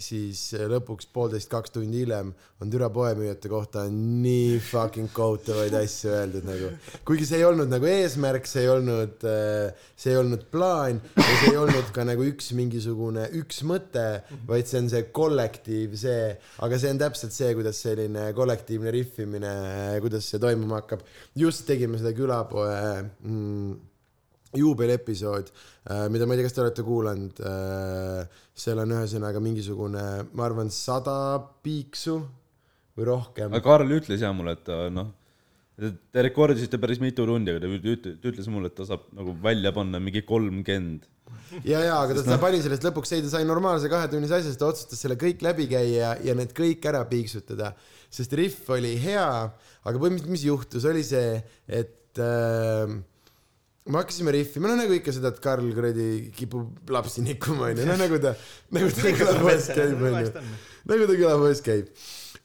[0.02, 0.40] siis
[0.72, 6.70] lõpuks poolteist, kaks tundi hiljem on türa poemüüjate kohta nii fucking kohutavaid asju öeldud nagu.
[7.08, 11.26] kuigi see ei olnud nagu eesmärk, see ei olnud äh,, see ei olnud plaan ja
[11.28, 14.06] see ei olnud ka nagu üks mingisugune üks mõte,
[14.48, 18.90] vaid see on see kollektiiv, see, aga see on täpselt see, kuidas selline kollektiiv kollektiivne
[18.90, 19.52] riffimine,
[20.00, 21.00] kuidas see toimuma hakkab.
[21.34, 23.74] just tegime seda külapoe mm,
[24.58, 25.50] juubeliepisood,
[25.88, 27.40] äh, mida ma ei tea, kas te olete kuulanud.
[27.48, 31.14] Äh, seal on ühesõnaga mingisugune, ma arvan, sada
[31.64, 32.18] piiksu
[32.98, 33.52] või rohkem.
[33.52, 35.14] aga Karl ütles ja mulle, et noh,
[35.78, 40.02] te rekordisite päris mitu tundi, aga ta ütles mulle, et ta saab nagu välja panna
[40.02, 41.08] mingi kolmkümmend
[41.64, 44.60] ja, ja aga ta, ta pani sellest lõpuks, ei ta sai normaalse kahetunnise asja, siis
[44.60, 47.72] ta otsustas selle kõik läbi käia ja need kõik ära piiksutada
[48.12, 49.28] sest riff oli hea,
[49.88, 51.38] aga põhimõtteliselt, mis juhtus, oli see,
[51.72, 52.92] et äh,
[53.86, 57.98] me hakkasime rihvima, no nagu ikka seda, et Karl kuradi kipub lapsi nikkuma, onju, no
[57.98, 58.34] nagu ta,
[58.76, 60.32] nagu ta külapoes käib, onju.
[60.90, 61.92] nagu ta külapoes käib.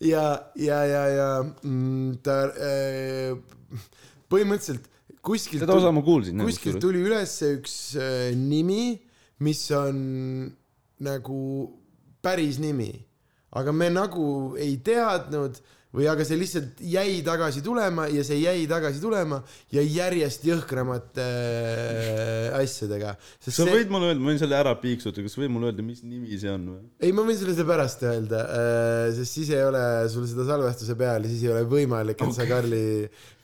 [0.04, 3.82] ja, ja, ja, ja mm, ta äh,
[4.32, 4.90] põhimõtteliselt
[5.22, 5.66] kuskilt.
[5.66, 6.42] seda osa ma kuulsin.
[6.48, 8.96] kuskilt tuli üles üks äh, nimi,
[9.46, 10.00] mis on
[11.06, 11.42] nagu
[12.26, 12.96] päris nimi
[13.56, 15.60] aga me nagu ei teadnud
[15.96, 19.40] või aga see lihtsalt jäi tagasi tulema ja see jäi tagasi tulema
[19.72, 23.14] ja järjest jõhkramate äh, asjadega.
[23.40, 23.70] sa see...
[23.72, 26.40] võid mulle öelda, ma võin selle ära piiksutada, kas sa võid mulle öelda, mis nimi
[26.40, 26.82] see on või?
[27.00, 30.98] ei, ma võin sulle seda pärast öelda äh,, sest siis ei ole sul seda salvestuse
[31.00, 32.36] peal ja siis ei ole võimalik, et okay.
[32.36, 32.84] sa Karli,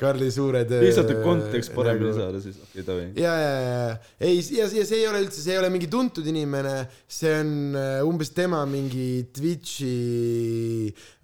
[0.03, 0.83] Karli suure töö.
[0.83, 2.19] lihtsalt, et kontekst paremini nagu...
[2.19, 3.07] saada, siis okei okay,, davai.
[3.23, 6.27] ja, ja, ja, ei, ja, ja see ei ole üldse, see ei ole mingi tuntud
[6.27, 6.75] inimene,
[7.07, 9.95] see on äh, umbes tema mingi Twitch'i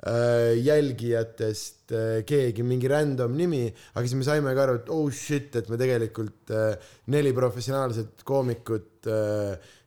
[0.08, 4.92] äh, jälgija tegijatest äh, keegi, mingi random nimi, aga siis me saime ka aru, et
[4.94, 8.88] oh shit, et me tegelikult äh, neli professionaalset koomikut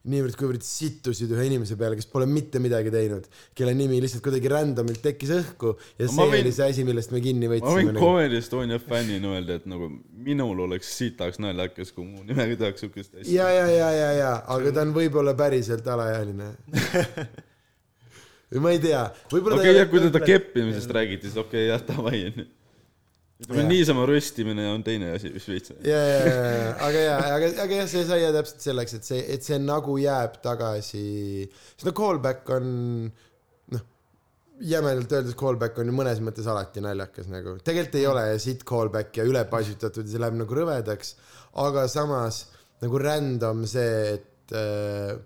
[0.09, 5.03] niivõrd-kuivõrd sittusid ühe inimese peale, kes pole mitte midagi teinud, kelle nimi lihtsalt kuidagi random'ilt
[5.05, 7.69] tekkis õhku ja see võin, oli see asi, millest me kinni võtsime.
[7.69, 8.03] ma võin nagu.
[8.03, 13.21] Comedy Estonia fännina öelda, et nagu minul oleks sitaks naljakas, kui mu nimega tehakse siukest
[13.21, 13.37] asja.
[13.37, 16.55] ja, ja, ja, ja, ja, aga ta on võib-olla päriselt alaealine
[18.53, 22.21] või ma ei tea, okei okay,, kui teda keppimisest räägiti, siis okei okay,, jah, davai,
[22.31, 22.47] onju.
[23.43, 25.75] ütleme niisama röstimine on teine asi, mis veits.
[25.89, 29.21] ja, ja, ja, aga ja, aga, aga jah, see sai ja täpselt selleks, et see,
[29.37, 31.05] et see nagu jääb tagasi,
[31.75, 32.73] sest no callback on,
[33.75, 33.87] noh,
[34.73, 39.23] jämedalt öeldes callback on ju mõnes mõttes alati naljakas nagu, tegelikult ei ole sitt callback
[39.23, 41.17] ja ülepaisutatud ja see läheb nagu rõvedaks,
[41.65, 42.45] aga samas
[42.83, 45.17] nagu random see, et Äh,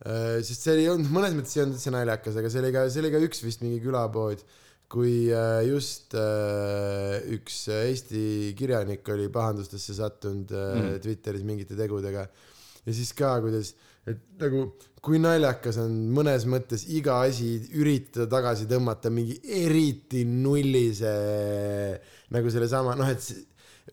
[0.00, 3.02] sest see ei olnud, mõnes mõttes ei olnud üldse naljakas, aga see oli ka, see
[3.02, 4.44] oli ka üks vist mingi külapood,
[4.90, 10.96] kui äh, just äh, üks Eesti kirjanik oli pahandustesse sattunud mm.
[11.04, 13.74] Twitteris mingite tegudega ja siis ka, kuidas
[14.08, 14.64] et nagu
[15.04, 21.12] kui naljakas on mõnes mõttes iga asi üritada tagasi tõmmata mingi eriti nullise
[22.34, 23.30] nagu sellesama noh, et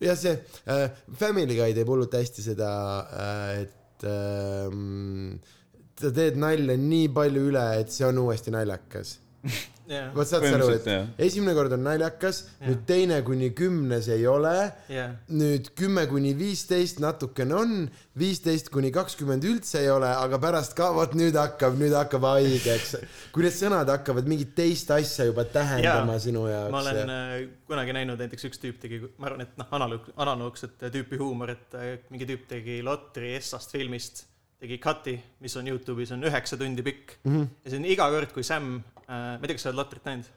[0.02, 0.34] jah, see
[0.68, 0.88] äh,
[1.20, 2.72] Family Guy teeb hullult hästi seda
[3.06, 5.54] äh,, et äh,
[6.00, 9.18] sa teed nalja nii palju üle, et see on uuesti naljakas
[9.88, 10.10] yeah.
[10.14, 12.68] vot saad sa aru, et Põhimõtteliselt, esimene kord on naljakas Jah.
[12.68, 14.54] nüüd teine kuni kümnes ei ole
[14.92, 15.14] yeah.
[15.32, 17.74] nüüd kümme kuni viisteist natukene on,
[18.18, 22.96] viisteist kuni kakskümmend üldse ei ole, aga pärast ka vot nüüd hakkab, nüüd hakkab haigeks.
[23.34, 26.24] kui need sõnad hakkavad mingit teist asja juba tähendama Jaa.
[26.28, 26.72] sinu jaoks.
[26.74, 27.36] ma olen äh,
[27.70, 31.78] kunagi näinud näiteks üks tüüp tegi, ma arvan, et noh, analoog, analoogset tüüpi huumor, et
[31.78, 34.26] äh, mingi tüüp tegi Lotri Essast filmist,
[34.58, 37.32] tegi cut'i, mis on Youtube'is, on üheksa tundi pikk mm.
[37.34, 37.46] -hmm.
[37.64, 40.04] ja see on iga kord, kui Sam äh,, ma ei tea, kas sa oled Lotrit
[40.08, 40.28] näinud?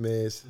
[0.00, 0.42] mees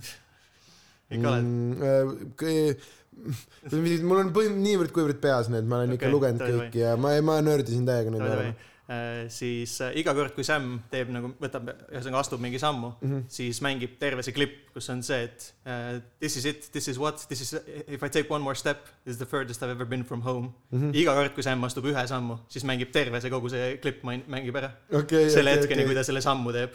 [1.14, 1.44] ikka oled?
[1.44, 2.98] mm,.
[4.09, 7.14] mul on põhim-, niivõrd-kuivõrd peas need, ma olen ikka Okei, lugenud davai, kõiki ja ma,
[7.26, 8.30] ma nördisin täiega nende.
[8.50, 8.68] Äh,
[9.31, 13.11] siis äh, iga kord, kui Sam teeb nagu, võtab, ühesõnaga astub mingi sammu mm.
[13.11, 13.24] -hmm.
[13.31, 16.98] siis mängib terve see klipp, kus on see, et uh, this is it, this is
[16.98, 17.55] what, this is
[17.87, 20.22] if I take one more step, this is the furthest I have ever been from
[20.22, 20.81] home mm.
[20.81, 20.96] -hmm.
[20.96, 24.57] iga kord, kui Sam astub ühe sammu, siis mängib terve see kogu see klipp mängib
[24.57, 26.74] ära okei, selle okei, hetkeni, kui okei, ta selle sammu teeb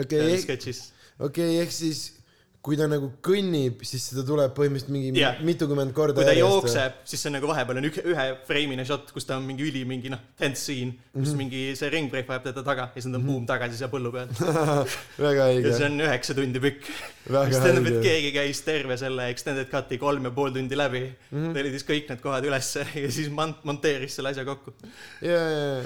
[0.00, 0.92] okei okay,, sketšis.
[1.18, 2.23] okei, ehk siis
[2.64, 5.36] kui ta nagu kõnnib, siis seda tuleb põhimõtteliselt mingi Jah.
[5.44, 9.12] mitukümmend korda kui ta jookseb, siis see on nagu vahepeal on ük, ühe freimine shot,
[9.12, 11.26] kus ta on mingi üli mingi noh, tense scene, kus mm.
[11.26, 11.42] -hmm.
[11.42, 14.32] mingi see ringbreak vajab teda taga ja siis ta on buum tagasi seal põllu peal.
[15.26, 16.90] väga ja see õige, on üheksa tundi pikk.
[17.36, 18.08] väga mis tähendab, et õige.
[18.08, 21.36] keegi käis terve selle extended cut'i kolm ja pool tundi läbi mm.
[21.36, 21.54] -hmm.
[21.60, 24.72] tellis kõik need kohad ülesse ja siis mont-, monteeris selle asja kokku.
[25.20, 25.40] ja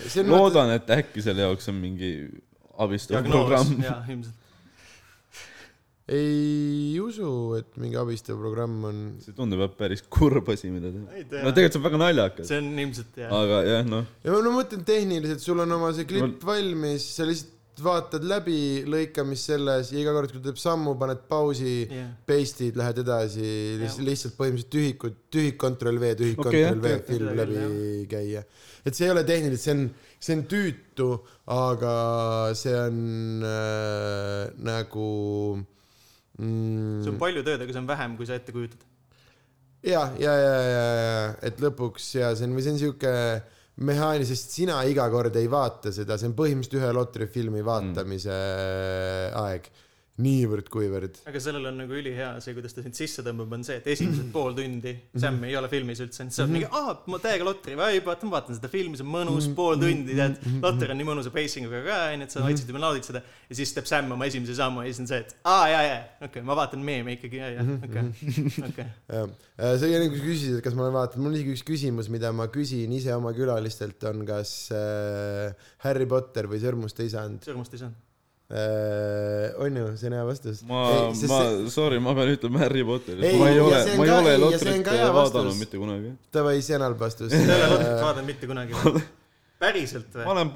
[0.06, 2.12] see on loodan, et äkki selle jaoks on mingi
[2.78, 3.80] abistav programm.
[3.82, 4.44] jaa, ilmselt.
[6.08, 9.00] Ei usu, et mingi abistav programm on.
[9.20, 11.42] see tundub jah päris kurb asi, mida teha.
[11.44, 11.52] no.
[11.52, 13.36] tegelikult see on väga naljakas, see on ilmselt jah.
[13.42, 17.28] aga jah, noh, ja ma no mõtlen tehniliselt, sul on oma see klipp valmis, sa
[17.28, 18.56] lihtsalt vaatad läbi
[18.90, 23.46] lõikamist selles ja iga kord, kui ta teeb sammu, paned pausi jah, paste'id, lähed edasi,
[23.84, 28.04] lihtsalt, lihtsalt põhimõtteliselt tühikud, tühik control V, tühik Okei, control V jah, film läbi küll,
[28.16, 28.46] käia.
[28.82, 31.14] et see ei ole tehniliselt, see on, see on tüütu,
[31.54, 31.96] aga
[32.58, 33.02] see on
[33.46, 35.10] äh, nagu
[36.38, 38.82] mm, see on palju tööd, aga see on vähem, kui sa ette kujutad.
[39.82, 43.14] ja, ja, ja, ja, ja, et lõpuks ja see on, või see on siuke
[43.78, 48.34] mehaaniline, sest sina iga kord ei vaata seda, see on põhimõtteliselt ühe Lotri filmi vaatamise
[48.34, 49.38] mm.
[49.44, 49.68] aeg.
[50.22, 51.20] niivõrd-kuivõrd.
[51.30, 54.30] aga sellel on nagu ülihea see, kuidas ta sind sisse tõmbab, on see, et esimesed
[54.34, 57.76] pool tundi Sam ei ole filmis üldse, siis sa oled mingi, aa, ma täiega Lotri
[57.78, 60.38] vaata, ma vaatan seda filmi, see on mõnus, pool tundi, tead.
[60.62, 63.22] Lotter on nii mõnusa pacing uga ka, onju, et sa vaikselt juba naudid seda.
[63.48, 66.00] ja siis teeb Sam oma esimese sammu ja siis on see, et aa, jaa, jaa,
[66.18, 68.34] okei okay,, ma vaatan meeme ikkagi, jaa, jaa, okei,
[68.68, 68.88] okei.
[69.14, 69.30] jah,
[69.78, 72.48] see oli nagu küsisid, et kas ma vaatan, mul on isegi üks küsimus, mida ma
[72.52, 78.07] küsin ise oma külalistelt, on kas äh, Harry Potter või Sõrmuste isand sõrmust ei saanud.
[78.50, 79.52] äh,.
[79.60, 80.62] on ju, see on hea vastus.
[80.64, 84.06] ma, ma, sorry, ma pean ütlema Harry Potterist, Ei, ma ei ole see, on ma
[84.06, 86.12] ei ole see Lotrit vaadanud mitte kunagi.
[86.32, 87.34] Davai, see on halb vastus.
[87.34, 89.04] sa ei ole Lotrit vaadanud mitte kunagi.
[89.58, 90.32] päriselt ma või?
[90.36, 90.52] olen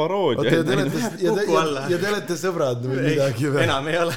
[1.58, 3.64] oota, ja te olete, sõbrad või midagi või?
[3.66, 4.16] enam ei ole.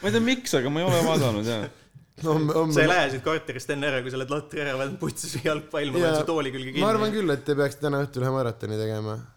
[0.00, 1.62] ma ei tea, miks, aga ma ei ole vaadanud jaa.
[2.24, 5.36] homme, sa ei lähe siit korterist enne ära, kui sa oled Lotri ära vaadanud, putsis
[5.44, 6.84] jalgpall, ma panen su tooli külge kinni.
[6.86, 9.32] ma arvan küll, et te peaksite täna õhtul ühe maratoni tegema äh,.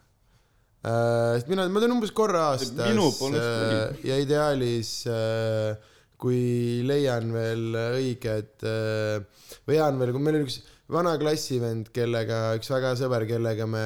[0.80, 5.76] Sest mina, ma teen umbes korra aastas äh, ja ideaalis äh,
[6.20, 12.54] kui leian veel õiged äh, või jään veel, kui meil oli üks vana klassivend, kellega,
[12.56, 13.84] üks väga sõber, kellega me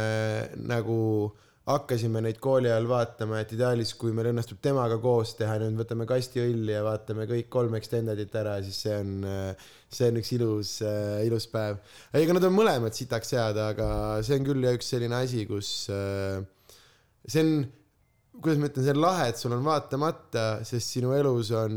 [0.70, 1.34] nagu
[1.66, 6.06] hakkasime neid kooli ajal vaatama, et ideaalis, kui meil õnnestub temaga koos teha, nüüd võtame
[6.06, 9.14] kasti õlli ja vaatame kõik kolm extended'it ära, siis see on,
[9.88, 10.74] see on üks ilus,
[11.24, 11.80] ilus päev.
[12.20, 13.88] ega nad on mõlemad sitaks head, aga
[14.22, 16.44] see on küll jah üks selline asi, kus äh,
[17.26, 17.64] see on,
[18.44, 21.76] kuidas ma ütlen, see on lahe, et sul on vaatamata, sest sinu elus on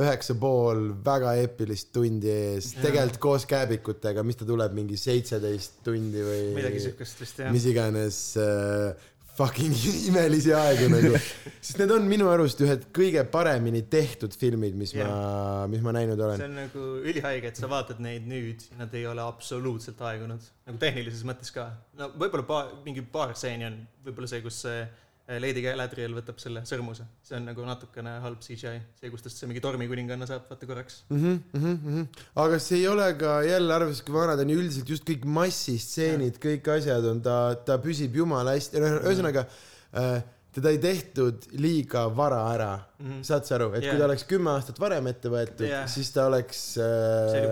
[0.00, 6.24] üheksa pool väga eepilist tundi ees, tegelikult koos kääbikutega, mis ta tuleb, mingi seitseteist tundi
[6.26, 7.52] või midagi siukest vist jah.
[7.54, 9.74] mis iganes äh, fucking
[10.10, 11.12] imelisi aegu nagu,
[11.64, 15.08] sest need on minu arust ühed kõige paremini tehtud filmid, mis yeah.
[15.08, 16.44] ma, mis ma näinud see olen.
[16.48, 21.24] on nagu ülihaige, et sa vaatad neid nüüd nad ei ole absoluutselt aegunud, nagu tehnilises
[21.28, 21.70] mõttes ka.
[21.98, 26.40] no võib-olla paar, mingi paar stseeni on võib-olla see, kus see eh, Lady Galadriel võtab
[26.42, 30.48] selle sõrmuse, see on nagu natukene halb CGI, see, kus tast see mingi tormikuninganna saab
[30.50, 31.04] vaata korraks.
[31.12, 32.24] Mm -hmm, mm -hmm.
[32.44, 36.42] aga see ei ole ka jälle arvestades, kui vanad on ju üldiselt just kõik massistseenid,
[36.42, 39.46] kõik asjad on ta, ta püsib jumala hästi, ühesõnaga
[39.94, 43.10] äh, teda ei tehtud liiga vara ära mm.
[43.10, 43.22] -hmm.
[43.22, 43.94] saad sa aru, et yeah.
[43.94, 47.48] Kui ta oleks kümme aastat varem ette võetud yeah., siis ta oleks See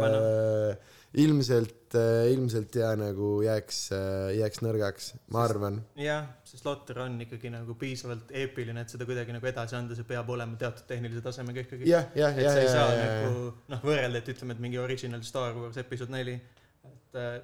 [1.94, 3.78] oli äh, ilmselt, ja nagu jääks,
[4.38, 5.80] jääks nõrgaks, ma arvan.
[5.98, 10.06] jah, sest Lotter on ikkagi nagu piisavalt eepiline, et seda kuidagi nagu edasi anda, see
[10.08, 11.90] peab olema teatud tehnilise tasemega ikkagi.
[12.36, 15.22] et jah, sa ei jah, saa jah, nagu noh, võrrelda, et ütleme, et mingi original
[15.26, 16.59] Star Wars episood neli, et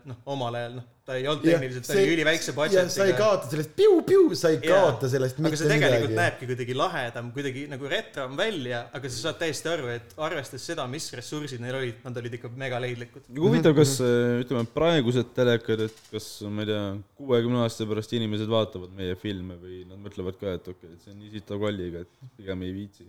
[0.07, 3.17] noh, omal ajal noh, ta ei olnud tehniliselt, ta oli üliväikse ja sa ei budget'iga.
[3.19, 4.79] kaota sellest piu-piu, sa ei Jaa.
[4.83, 6.19] kaota sellest aga mitte see tegelikult midagi.
[6.19, 10.87] näebki kuidagi lahedam, kuidagi nagu retrom välja, aga sa saad täiesti aru, et arvestades seda,
[10.91, 13.31] mis ressursid neil olid, nad olid ikka megaleidlikud.
[13.39, 16.83] huvitav, kas äh, ütleme, praegused telekad, et kas ma ei tea,
[17.23, 21.07] kuuekümne aasta pärast inimesed vaatavad meie filme või nad mõtlevad ka, et okei okay,, et
[21.07, 23.07] see on nii sita kolliga, et pigem ei viitsi.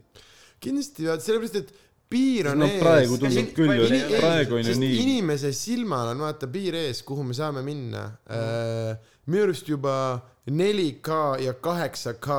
[0.62, 1.76] kindlasti, sellepärast et
[2.10, 2.80] piir on no ees.
[2.82, 5.00] praegu tundub küll ju, praegu on ju nii.
[5.04, 8.96] inimese silmal on vaata piir ees, kuhu me saame minna äh,.
[9.28, 9.96] minu arust juba
[10.48, 12.38] 4K ja 8K,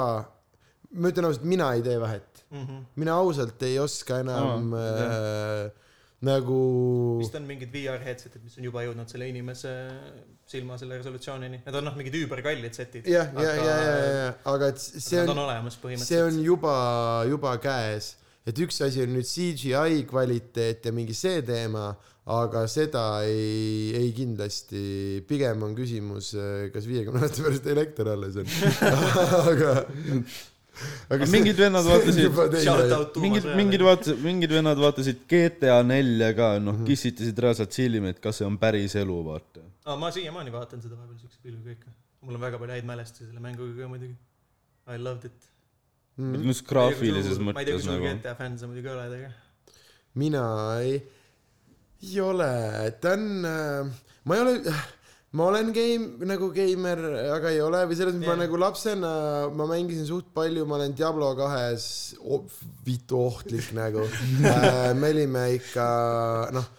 [0.96, 2.44] ma ütlen ausalt, mina ei tee vahet.
[2.48, 2.84] Mhm.
[2.96, 5.88] mina ausalt ei oska enam Aa, äh,
[6.24, 6.60] nagu
[7.20, 9.74] vist on mingid VR headset'id, mis on juba jõudnud selle inimese
[10.48, 11.60] silma selle resolutsioonini.
[11.66, 13.08] Need on noh, mingid üüberkallid setid.
[13.10, 16.72] jah, ja, ja, ja, ja, aga et see on see on juba,
[17.28, 18.14] juba käes,
[18.46, 21.88] et üks asi on nüüd CGI kvaliteet ja mingi see teema,
[22.28, 26.34] aga seda ei, ei kindlasti, pigem on küsimus,
[26.74, 28.46] kas viiekümne aasta pärast elekter alles on.
[29.52, 29.72] aga,
[31.10, 36.76] aga see- mingid vennad vaatasid- mingid, mingid vaatasid, mingid vennad vaatasid GTA nelja ka, noh
[36.78, 36.86] Mhm.
[36.88, 39.64] kissitasid reaalselt silmi, et kas see on päris elu, vaata.
[39.88, 41.90] aa, ma siiamaani vaatan seda vahepeal siukse pilguga ikka.
[42.22, 44.16] mul on väga palju häid mälestusi selle mänguga ka muidugi.
[44.88, 45.48] I loved it.
[46.18, 46.46] Mhm.
[46.50, 48.10] just graafilises ma ei tea, kui mõttes suur nagu.
[48.18, 49.32] GTA fänn sa muidugi oled, aga.
[50.18, 50.44] mina
[50.82, 50.96] ei,
[52.02, 52.52] ei ole,
[52.98, 53.26] ta on,
[54.26, 54.74] ma ei ole,
[55.38, 57.04] ma olen game, nagu geimer,
[57.36, 58.40] aga ei ole või selles mõttes yeah.
[58.40, 59.12] ma nagu lapsena,
[59.60, 61.86] ma mängisin suht palju, ma olen Diablo kahes
[62.24, 62.44] oh,,
[62.86, 64.90] vitu ohtlik nagu äh,.
[64.98, 65.88] me olime ikka,
[66.56, 66.70] noh,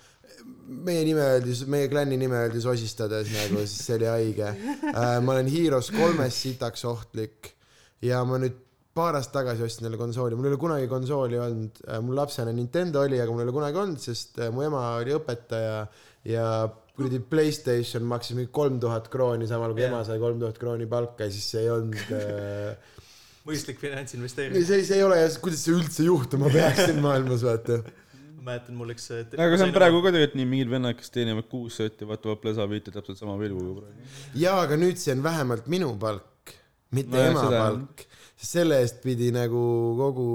[0.83, 5.19] meie nime öeldi, meie klanni nime öeldi sosistades nagu, siis see oli haige äh,.
[5.23, 7.53] ma olen Heroes kolmes sitaks ohtlik
[8.03, 8.65] ja ma nüüd
[8.99, 13.01] paar aastat tagasi ostsin jälle konsooli, mul ei ole kunagi konsooli olnud, mul lapsena Nintendo
[13.07, 15.81] oli, aga mul ei ole kunagi olnud, sest äh, mu ema oli õpetaja
[16.27, 16.45] ja
[16.99, 19.93] kuradi Playstation maksis mingi kolm tuhat krooni, samal kui Jah.
[19.93, 22.95] ema sai kolm tuhat krooni palka ja siis see ei olnud äh,
[23.47, 24.59] mõistlik finantsinvesteering.
[24.67, 27.79] see, see ei ole ja kuidas see üldse juhtuma peaks siin maailmas, vaata.
[28.39, 29.07] ma mäletan, mul üks.
[29.15, 32.67] aga see on praegu ka tegelikult nii, mingid vennad, kes teenivad kuus sotti, vaatavad Plesa
[32.71, 34.11] viite täpselt sama pilguga praegu.
[34.43, 36.55] jaa, aga nüüd see on vähemalt minu palk,
[36.95, 38.08] mitte Nojah, ema palk.
[38.39, 39.61] Sest selle eest pidi nagu
[39.99, 40.27] kogu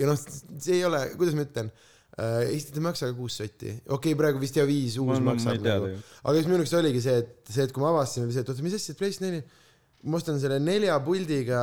[0.00, 3.72] ja noh, see ei ole, kuidas ma ütlen äh,, Eesti ei maksa ka kuus sotti,
[3.88, 6.76] okei okay,, praegu vist ja viis uus ma, ma maksab nagu, aga siis minu jaoks
[6.78, 9.32] oligi see, et see, et kui ma avastasin, oli see, et oota, mis asja, PlayStation
[9.32, 9.62] neli,
[10.06, 11.62] ma ostan selle nelja puldiga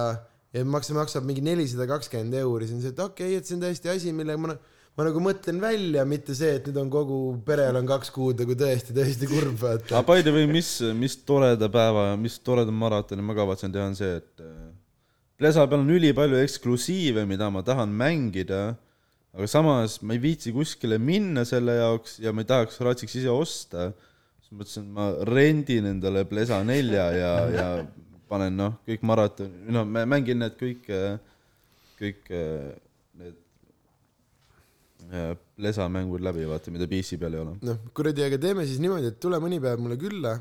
[0.53, 3.55] ja makse maksab mingi nelisada kakskümmend euri, siis on see, et okei okay,, et see
[3.55, 4.57] on tõesti asi, millega ma,
[4.97, 8.57] ma nagu mõtlen välja, mitte see, et nüüd on kogu perel on kaks kuud nagu
[8.59, 9.93] tõesti, tõesti kurb, vaata.
[9.93, 13.97] Aga by the way, mis, mis toreda päeva, mis toreda maratoni ma kavatsen teha, on
[13.99, 14.67] see, et äh,
[15.37, 18.71] Plesa peal on ülipalju eksklusiive, mida ma tahan mängida,
[19.37, 23.29] aga samas ma ei viitsi kuskile minna selle jaoks ja ma ei tahaks, raatsiks ise
[23.29, 23.91] osta.
[24.41, 27.67] siis mõtlesin, et ma rendin endale Plesa nelja ja, ja
[28.29, 30.89] panen noh, kõik maraton, noh, mängin need kõik,
[32.01, 32.33] kõik
[33.21, 33.37] need
[35.11, 37.55] äh, Plesa mängud läbi, vaata, mida PC peal ei ole.
[37.61, 40.39] noh, kuradi, aga teeme siis niimoodi, et tule mõni päev mulle külla,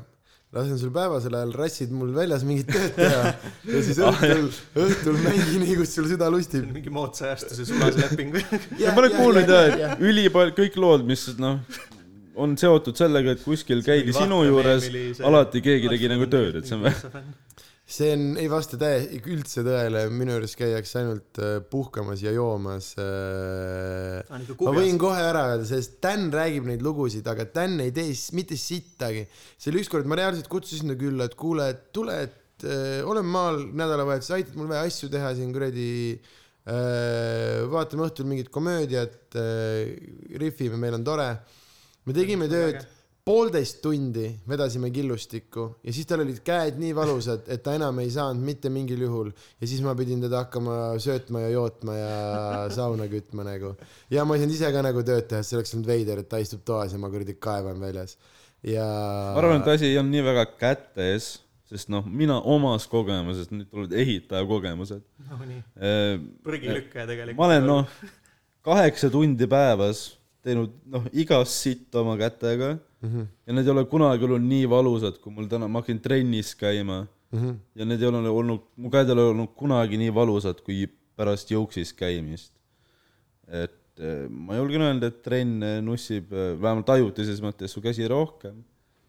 [0.55, 3.33] lasen sul päevasel ajal rassid mul väljas mingit tööd teha
[3.73, 4.47] ja siis õhtul,
[4.85, 6.69] õhtul mängi nii, kus sul süda lustib.
[6.71, 8.43] mingi moodsa ajastuse sulase lepingu.
[8.83, 11.59] ja ma olen kuulnud jah, et ülipalj, kõik lood, mis noh,
[12.39, 14.87] on seotud sellega, et kuskil käidi sinu juures,
[15.25, 17.25] alati keegi tegi nagu tööd, et see on väga.
[17.87, 22.89] See on, ei vasta täie-, üldse tõele, minu juures käiakse ainult äh, puhkamas ja joomas
[22.99, 24.19] äh,.
[24.27, 28.59] ma võin kohe ära öelda, sest Dan räägib neid lugusid, aga Dan ei tee mitte
[28.59, 29.23] sittagi.
[29.55, 33.31] see oli ükskord, ma reaalselt kutsusin ta külla, et kuule, et tule, et äh, olen
[33.31, 35.87] maal nädalavahetus, aitad mul vähe asju teha siin kuradi
[36.67, 39.37] vaatame õhtul mingit komöödiat
[40.35, 41.29] rihvime, meil on tore.
[42.03, 42.81] me tegime tööd
[43.27, 48.11] poolteist tundi vedasime killustikku ja siis tal olid käed nii valusad, et ta enam ei
[48.13, 52.13] saanud mitte mingil juhul ja siis ma pidin teda hakkama söötma ja jootma ja
[52.73, 53.73] sauna kütma nagu.
[54.13, 56.39] ja ma ei saanud ise ka nagu tööd teha, see oleks olnud veider, et ta
[56.43, 58.15] istub toas ja ma kuradi kaevan väljas.
[58.63, 58.85] ja.
[59.35, 61.31] ma arvan, et asi ei olnud nii väga kätes,
[61.67, 65.03] sest noh, mina omast kogemusest, nüüd tulevad ehitaja kogemused.
[65.27, 67.43] no nii, ma prügilükkaja tegelikult.
[67.49, 67.99] olen noh,
[68.67, 70.16] kaheksa tundi päevas
[70.47, 73.09] teinud noh, igast sitt oma kätega mm.
[73.11, 73.27] -hmm.
[73.47, 77.05] ja need ei ole kunagi olnud nii valusad, kui mul täna, ma hakkasin trennis käima
[77.31, 77.55] Mm -hmm.
[77.75, 81.51] ja need ei ole olnud, mu käed ei ole olnud kunagi nii valusad kui pärast
[81.51, 82.53] jõuksis käimist.
[83.47, 88.07] et äh, ma julgen öelda, et trenn äh, nussib äh, vähemalt ajutises mõttes su käsi
[88.07, 88.63] rohkem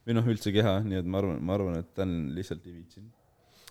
[0.07, 3.11] või noh, üldse keha, nii et ma arvan, ma arvan, et Dan lihtsalt ei viitsinud.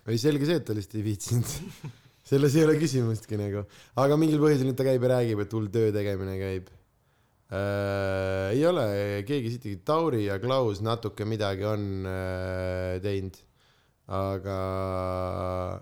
[0.06, 1.54] ei selge see, et ta lihtsalt ei viitsinud.
[2.30, 3.64] selles ei ole küsimustki nagu,
[3.96, 6.72] aga mingil põhjusel nüüd ta käib ja räägib, et hull töö tegemine käib
[7.52, 8.54] äh,.
[8.54, 8.86] ei ole
[9.28, 13.36] keegi siit, Tauri ja Klaus natuke midagi on äh, teinud,
[14.08, 14.60] aga,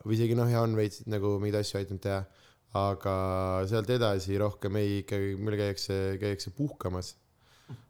[0.05, 2.25] või isegi noh, ja on veits nagu mingeid asju aidanud teha,
[2.77, 3.15] aga
[3.71, 7.15] sealt edasi rohkem ei, ikkagi meil käiakse, käiakse puhkamas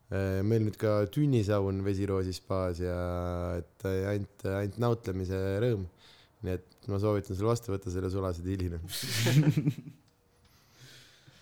[0.07, 2.95] Äh, meil nüüd ka tünnisaun Vesiroosi spaas ja
[3.59, 5.89] et ainult, ainult nautlemise rõõm.
[6.47, 8.79] nii et ma soovitan selle vastu võtta selle sulase diilina.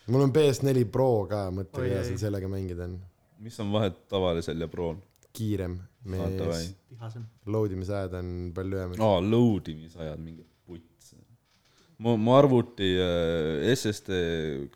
[0.07, 2.18] mul on PS4 Pro ka, mõtle Oi, kuidas ei.
[2.20, 2.98] sellega mängida on.
[3.44, 4.96] mis on vahet tavalisel ja prool?
[5.34, 6.74] kiirem, mees,.
[7.46, 9.00] load imisajad on palju lühemad.
[9.02, 11.14] aa, load imisajad, mingi puts.
[11.98, 14.20] mu, mu arvuti äh, SSD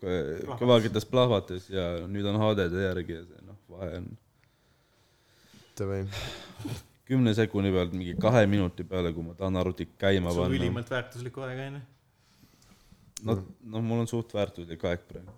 [0.01, 4.09] kõ- kõvaketas plahvatas ja nüüd on HDD järgi ja see noh, vahe on
[5.79, 6.01] davai,
[7.07, 10.55] kümne sekundi pealt mingi kahe minuti peale, kui ma tahan arvutit käima panna.
[10.59, 11.81] ülimalt väärtuslikku aega onju.
[13.27, 13.43] noh,
[13.73, 15.35] noh, mul on suht väärtuslik aeg praegu.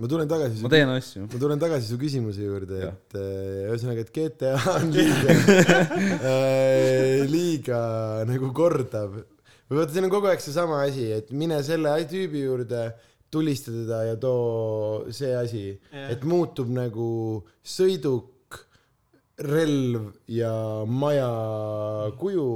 [0.00, 1.26] ma tulen tagasi ma, teen asju.
[1.26, 5.34] ma tulen tagasi su küsimuse juurde, et äh, ühesõnaga, et GTA on liiga
[6.18, 7.82] äh, liiga
[8.28, 9.20] nagu kordab.
[9.68, 12.88] või vaata, siin on kogu aeg seesama asi, et mine selle tüübi juurde,
[13.30, 16.10] tulista teda ja too see asi, Jah.
[16.14, 17.10] et muutub nagu
[17.60, 18.32] sõiduk,
[19.38, 20.50] relv ja
[20.88, 21.28] maja
[22.18, 22.48] kuju,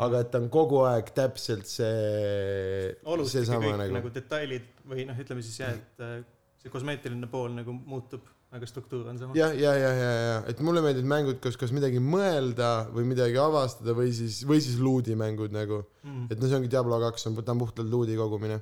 [0.00, 4.12] aga et ta on kogu aeg täpselt see, oluliselt kõik nagu, nagu.
[4.14, 6.20] detailid või noh, ütleme siis jah, et äh,
[6.62, 9.36] see kosmeetiline pool nagu muutub, aga struktuur on sama.
[9.38, 13.38] jah, ja, ja, ja, ja, et mulle meeldivad mängud, kus, kas midagi mõelda või midagi
[13.40, 15.84] avastada või siis, või siis luudimängud nagu.
[16.06, 16.30] Mm.
[16.32, 18.60] et no see ongi Diablo kaks on, ta on puhtalt luudi kogumine.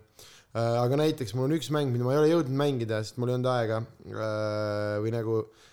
[0.59, 3.39] aga näiteks mul on üks mäng, mida ma ei ole jõudnud mängida, sest mul ei
[3.39, 3.83] olnud aega.
[5.05, 5.68] või nagu, et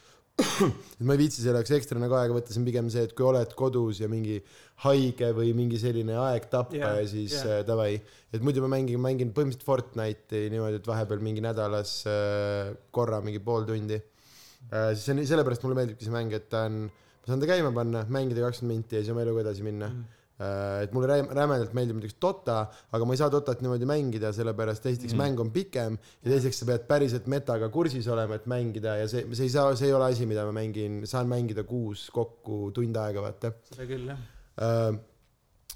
[1.06, 3.26] ma ei viitsi selle jaoks ekstra nagu aega võtta, see on pigem see, et kui
[3.28, 4.42] oled kodus ja mingi
[4.84, 7.94] haige või mingi selline aeg tappa Jaa, ja siis äh, davai.
[8.36, 13.40] et muidu ma mängin, mängin põhimõtteliselt Fortnite'i niimoodi, et vahepeal mingi nädalas äh, korra mingi
[13.44, 14.92] pool tundi äh,.
[15.00, 18.04] see on, sellepärast mulle meeldibki see mäng, et ta on, ma saan ta käima panna,
[18.12, 20.12] mängida kakskümmend minti ja siis oma eluga edasi minna mm..
[20.36, 22.58] Et mulle räim- rämedalt meeldib näiteks Dota,
[22.92, 25.22] aga ma ei saa Dotat niimoodi mängida, sellepärast esiteks mm.
[25.22, 29.24] mäng on pikem ja teiseks sa pead päriselt metaga kursis olema, et mängida ja see,
[29.32, 33.00] see ei saa, see ei ole asi, mida ma mängin, saan mängida kuus kokku tund
[33.00, 34.20] aega, vaata seda küll jah.
[34.60, 34.98] äh,.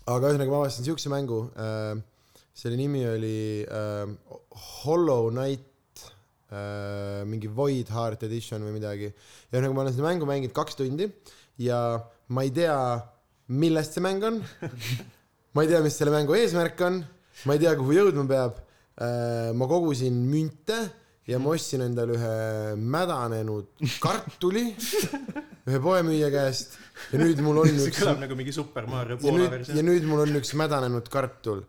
[0.10, 1.94] aga ühesõnaga ma avastasin siukse mängu äh,,
[2.60, 4.12] selle nimi oli äh,
[4.82, 6.04] Hollow Knight
[6.52, 9.08] äh,, mingi Void Heart Edition või midagi.
[9.14, 11.08] ja ühesõnaga ma olen seda mängu mänginud kaks tundi
[11.64, 11.80] ja
[12.36, 12.76] ma ei tea,
[13.50, 14.40] millest see mäng on.
[15.54, 17.02] ma ei tea, mis selle mängu eesmärk on,
[17.50, 18.58] ma ei tea, kuhu jõudma peab
[19.02, 19.52] äh,.
[19.58, 20.80] ma kogusin münte
[21.30, 22.36] ja ma ostsin endale ühe
[22.80, 23.70] mädanenud
[24.02, 24.66] kartuli
[25.70, 26.78] ühe poemüüja käest
[27.12, 29.90] ja nüüd mul on see üks kõlab nagu mingi Super Mario Poola nüüd, ja versioon.
[29.90, 31.64] nüüd mul on üks mädanenud kartul,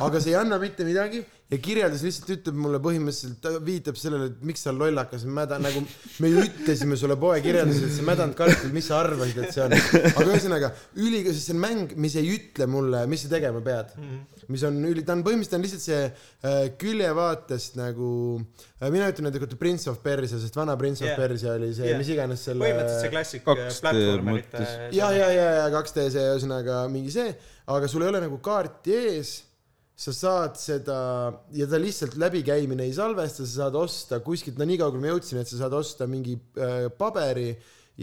[0.00, 4.32] aga see ei anna mitte midagi ja kirjeldus lihtsalt ütleb mulle põhimõtteliselt, ta viitab sellele,
[4.32, 5.82] et miks sa lollakas mäda, nagu
[6.22, 9.62] me ju ütlesime sulle poe kirjelduses, et see mädanud kartul, mis sa arvasid, et see
[9.62, 9.76] on.
[10.10, 13.94] aga ühesõnaga üliga, sest see on mäng, mis ei ütle mulle, mis sa tegema pead.
[14.50, 18.10] mis on üli, ta on põhimõtteliselt on lihtsalt see äh, küljevaatest nagu
[18.80, 21.18] äh,, mina ütlen näiteks Prince of Persia, sest vana Prince of Jah.
[21.18, 21.98] Persia oli see Jah.
[21.98, 24.78] mis iganes selle põhimõtteliselt see klassik kaks äh, platvormerite mõttes..
[24.98, 27.34] ja, ja, ja, ja 2D see ühesõnaga mingi see,
[27.74, 29.36] aga sul ei ole nagu kaarti ees.
[29.96, 30.98] Sa saad seda
[31.56, 35.40] ja ta lihtsalt läbikäimine ei salvesta, sa saad osta kuskilt, no nii kaugele ma jõudsin,
[35.40, 37.48] et sa saad osta mingi äh, paberi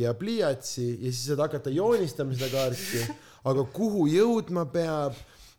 [0.01, 3.05] ja pliiatsi ja siis saad hakata joonistama seda kaarti.
[3.43, 5.15] aga kuhu jõudma peab,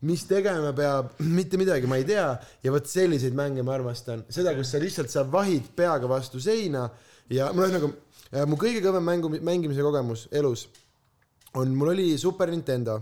[0.08, 2.30] mis tegema peab, mitte midagi ma ei tea.
[2.64, 6.88] Ja vot selliseid mänge ma armastan, seda, kus sa lihtsalt, sa vahid peaga vastu seina
[7.30, 10.66] ja no ühesõnaga äh, mu kõige kõvem mängu, mängimise kogemus elus
[11.54, 12.98] on, mul oli Super Nintendo,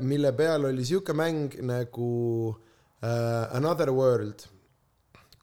[0.00, 2.10] mille peal oli sihuke mäng nagu
[3.02, 4.46] äh, Another World,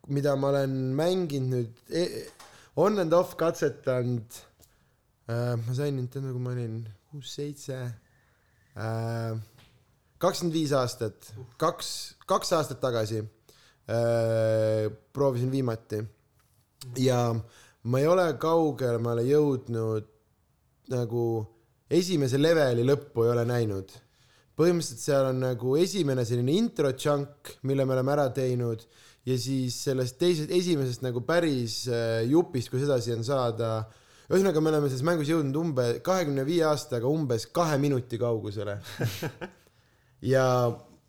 [0.07, 2.27] mida ma olen mänginud nüüd e
[2.75, 4.39] on and off katsetanud
[5.27, 5.55] äh,.
[5.57, 7.79] ma sain Nintendo, kui ma olin kuus-seitse
[8.77, 9.33] äh,,
[10.17, 16.03] kakskümmend viis aastat, kaks, kaks aastat tagasi äh, proovisin viimati
[16.99, 17.33] ja
[17.83, 20.07] ma ei ole kaugemale jõudnud
[20.91, 21.25] nagu
[21.93, 23.91] esimese leveli lõppu ei ole näinud.
[24.53, 28.83] põhimõtteliselt seal on nagu esimene selline intro chunk, mille me oleme ära teinud
[29.25, 33.73] ja siis sellest teisest, esimesest nagu päris äh, jupist, kus edasi on saada.
[34.29, 38.77] ühesõnaga, me oleme selles mängus jõudnud umbe kahekümne viie aastaga umbes kahe minuti kaugusele.
[40.33, 40.45] ja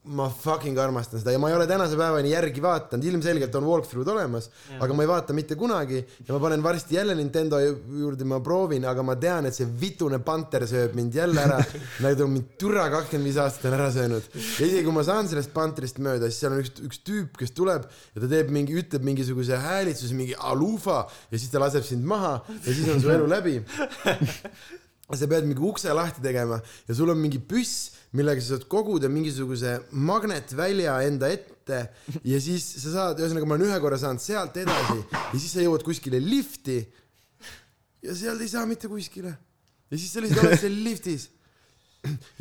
[0.05, 4.11] ma fucking armastan seda ja ma ei ole tänase päevani järgi vaadanud, ilmselgelt on walkthrough'd
[4.13, 8.27] olemas, aga ma ei vaata mitte kunagi ja ma panen varsti jälle Nintendo ju- juurde,
[8.29, 11.57] ma proovin, aga ma tean, et see vitune panter sööb mind jälle ära,
[12.05, 14.29] ta on mind türa kakskümmend viis aastat on ära söönud.
[14.35, 17.57] ja isegi kui ma saan sellest pantrist mööda, siis seal on üks, üks tüüp, kes
[17.57, 22.05] tuleb ja ta teeb mingi, ütleb mingisuguse häälitsuse, mingi alufa ja siis ta laseb sind
[22.05, 23.57] maha ja siis on su elu läbi
[25.13, 26.57] sa pead mingi ukse lahti tegema
[26.89, 31.81] ja sul on mingi püss, millega sa saad koguda mingisuguse magnetvälja enda ette
[32.25, 35.65] ja siis sa saad, ühesõnaga ma olen ühe korra saanud sealt edasi ja siis sa
[35.65, 36.81] jõuad kuskile lifti
[38.05, 39.33] ja sealt ei saa mitte kuskile.
[39.91, 41.29] ja siis sa lihtsalt oled seal liftis.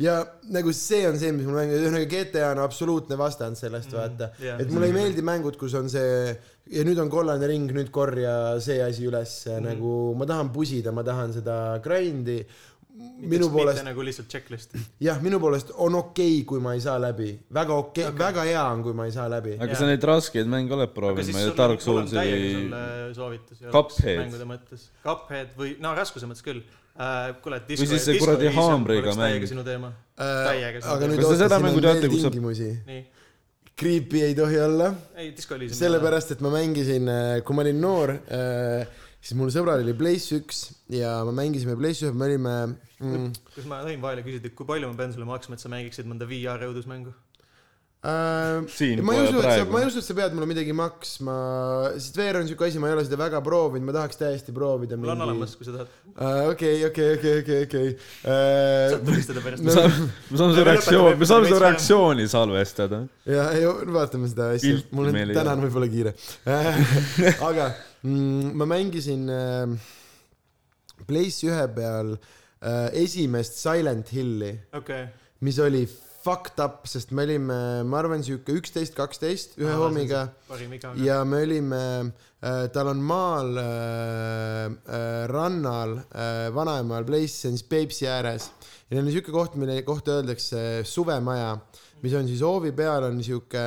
[0.00, 0.18] ja
[0.52, 4.30] nagu see on see, mis mulle mängib, ühesõnaga GTA on absoluutne vastand sellest mm,, vaata
[4.40, 4.60] jah.
[4.60, 6.32] et mulle ei meeldi mängud, kus on see
[6.72, 10.94] ja nüüd on kollane ring, nüüd korja see asi üles mm., nagu ma tahan pusida,
[10.96, 12.38] ma tahan seda grind'i.
[13.26, 14.76] minu poolest nagu lihtsalt checklist.
[15.02, 18.26] jah, minu poolest on okei okay,, kui ma ei saa läbi, väga okei okay, okay.,
[18.26, 19.56] väga hea on, kui ma ei saa läbi.
[19.58, 19.80] aga Jaa.
[19.82, 22.16] sa neid raskeid mänge oled proovinud, ma ei sul tea, Dark Soulsi
[23.14, 23.60] soovitus.
[23.72, 24.22] Cuphead.
[24.24, 24.88] mängude mõttes.
[25.04, 27.34] Cuphead või, no raskuse mõttes küll uh,.
[27.44, 29.46] kuule, Või siis see kuradi haamriga mäng.
[29.50, 29.92] sinu teema.
[30.18, 32.70] Täiega aga nüüd Kas te seda oota, mängu siin on teate, veel tingimusi.
[32.88, 33.04] nii,
[33.74, 34.92] Creepy ei tohi olla,
[35.74, 37.08] sellepärast et ma mängisin,
[37.42, 38.12] kui ma olin noor,
[39.18, 40.60] siis mul sõbral oli Place üks
[40.94, 42.54] ja me mängisime Place ühe, me olime
[43.00, 46.06] mm, kas ma tohin vahele küsida, kui palju ma pean sulle maksma, et sa mängiksid
[46.06, 47.16] mõnda VR õudusmängu?
[48.04, 50.74] Äh, Siin ma ei usu, et sa, ma ei usu, et sa pead mulle midagi
[50.76, 51.36] maksma,
[51.96, 54.98] sest VR on siuke asi, ma ei ole seda väga proovinud, ma tahaks täiesti proovida.
[55.00, 55.90] mul on olemas, kui sa tahad.
[56.52, 57.94] okei, okei, okei, okei, okei.
[58.24, 59.74] saad Äh, tulistada pärast me.
[59.74, 63.02] saame, me saame su Me reaktsioon, lõpetame me saame su reaktsiooni salvestada.
[63.28, 63.66] ja, ei
[63.98, 66.14] vaatame seda asja mul on täna on võib-olla kiire.
[67.48, 67.68] aga
[68.04, 69.92] mm, ma mängisin äh,
[71.08, 75.06] Place ühe peal äh, esimest Silent Hilli, okei,
[75.44, 75.82] mis oli
[76.24, 80.94] fucked up, sest me olime, ma arvan, sihuke üksteist, kaksteist ühe hommiga parim iga.
[81.04, 81.80] ja me olime
[82.40, 88.50] äh,, tal on maal äh, äh, rannal äh, vanaemal Place, see on siis Peipsi ääres
[88.94, 91.54] neil on siuke koht, mille kohta öeldakse suvemaja,
[92.04, 93.62] mis on siis hoovi peal on siuke,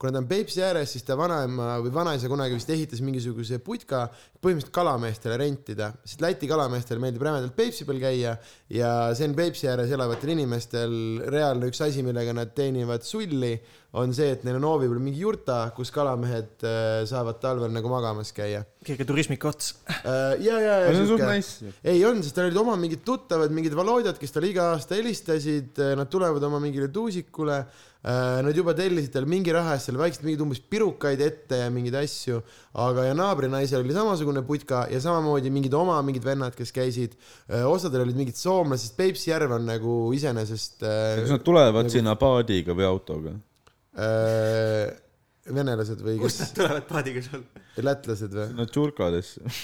[0.00, 4.06] kuna ta on Peipsi ääres, siis ta vanaema või vanaisa kunagi vist ehitas mingisuguse putka
[4.42, 8.34] põhimõtteliselt kalameestele rentida, sest Läti kalameestele meeldib rämedalt Peipsi peal käia
[8.72, 10.96] ja see on Peipsi ääres elavatel inimestel
[11.30, 13.54] reaalne üks asi, millega nad teenivad sulli,
[13.92, 17.90] on see, et neil on hoovi peal mingi jurta, kus kalamehed äh, saavad talvel nagu
[17.92, 18.64] magamas käia.
[18.82, 19.74] keegi turismika ots.
[20.06, 21.72] ja, ja, ja see on suht nice.
[21.84, 25.80] ei on, sest tal olid oma mingid tuttavad, mingid Valodjad, kes talle iga aasta helistasid,
[25.98, 27.62] nad tulevad oma mingile tuusikule.
[28.02, 31.94] Nad juba tellisid tal mingi raha eest seal vaikselt mingeid umbes pirukaid ette ja mingeid
[32.00, 32.40] asju,
[32.82, 37.14] aga ja naabrinaisel oli samasugune putka ja samamoodi mingid oma mingid vennad, kes käisid.
[37.68, 41.94] osadel olid mingid soomlased, sest Peipsi järv on nagu iseenesest kas äh, nad tulevad Nagu-
[41.94, 43.36] sinna paadiga või autoga?
[43.96, 44.92] Äh,
[45.50, 47.42] venelased või kust kes, nad tulevad paadiga sul?
[47.82, 48.48] lätlased või?
[48.58, 49.54] Nad tšurkadesse.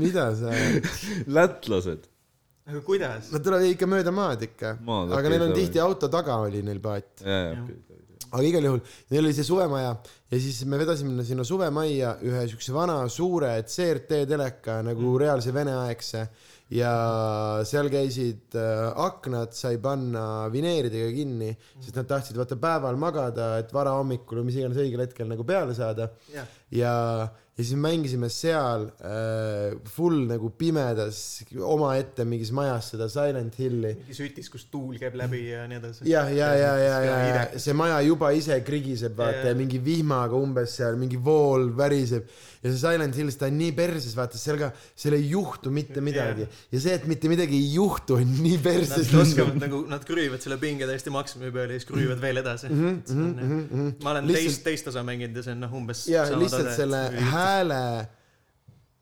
[0.00, 0.54] mida sa,
[1.38, 2.08] lätlased.
[2.66, 3.30] aga kuidas?
[3.34, 7.22] nad tulevad ikka mööda maad ikka, aga neil on tihti auto taga oli neil paat.
[7.22, 7.78] okei.
[8.30, 8.82] aga igal juhul
[9.14, 9.94] neil oli see suvemaja
[10.30, 16.26] ja siis me vedasime sinna suvemajja ühe siukse vana suure CRT teleka nagu reaalse veneaegse
[16.70, 16.92] ja
[17.66, 21.50] seal käisid äh, aknad sai panna vineeridega kinni,
[21.80, 25.74] sest nad tahtsid vaata päeval magada, et varahommikul või mis iganes õigel hetkel nagu peale
[25.76, 26.10] saada.
[26.34, 26.94] Jah, ja,
[27.60, 31.18] ja siis mängisime seal äh, full nagu pimedas
[31.60, 36.06] omaette mingis majas seda Silent Hilli mingi sütis, kus tuul käib läbi ja nii edasi.
[36.08, 40.38] jah, ja, ja, ja, ja, ja see maja juba ise krigiseb, vaata ja mingi vihmaga
[40.40, 42.24] umbes seal mingi vool väriseb
[42.60, 46.02] ja see Silent Hills, ta on nii perses, vaata seal ka, seal ei juhtu mitte
[46.04, 49.20] midagi ja see, et mitte midagi ei juhtu, on nii perses Nad.
[49.26, 52.68] oskavad nagu, nad krüüvad selle pinge täiesti maksimumi peale ja siis krüüvad veel edasi.
[52.70, 56.04] ma olen Lihtsalt- teist, teist osa mänginud ja see on noh, umbes.
[56.10, 57.30] ja lihtsalt selle hääle,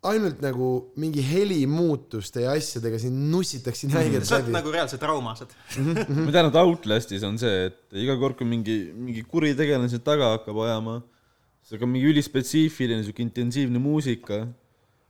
[0.06, 0.68] ainult nagu
[1.00, 4.54] mingi helimuutuste ja asjadega sind nussitakse nii haigelt sa oled läbi.
[4.54, 5.54] nagu reaalselt traumased.
[5.74, 10.36] ma tean, et Outlastis on see, et iga kord, kui mingi, mingi kuritegelane sind taga
[10.36, 11.00] hakkab ajama,
[11.66, 14.44] see on mingi ülispetsiifiline siuke intensiivne muusika.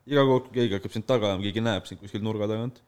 [0.09, 2.80] iga kord, kui keegi hakkab sind taga ajama, keegi näeb sind kuskil nurga tagant.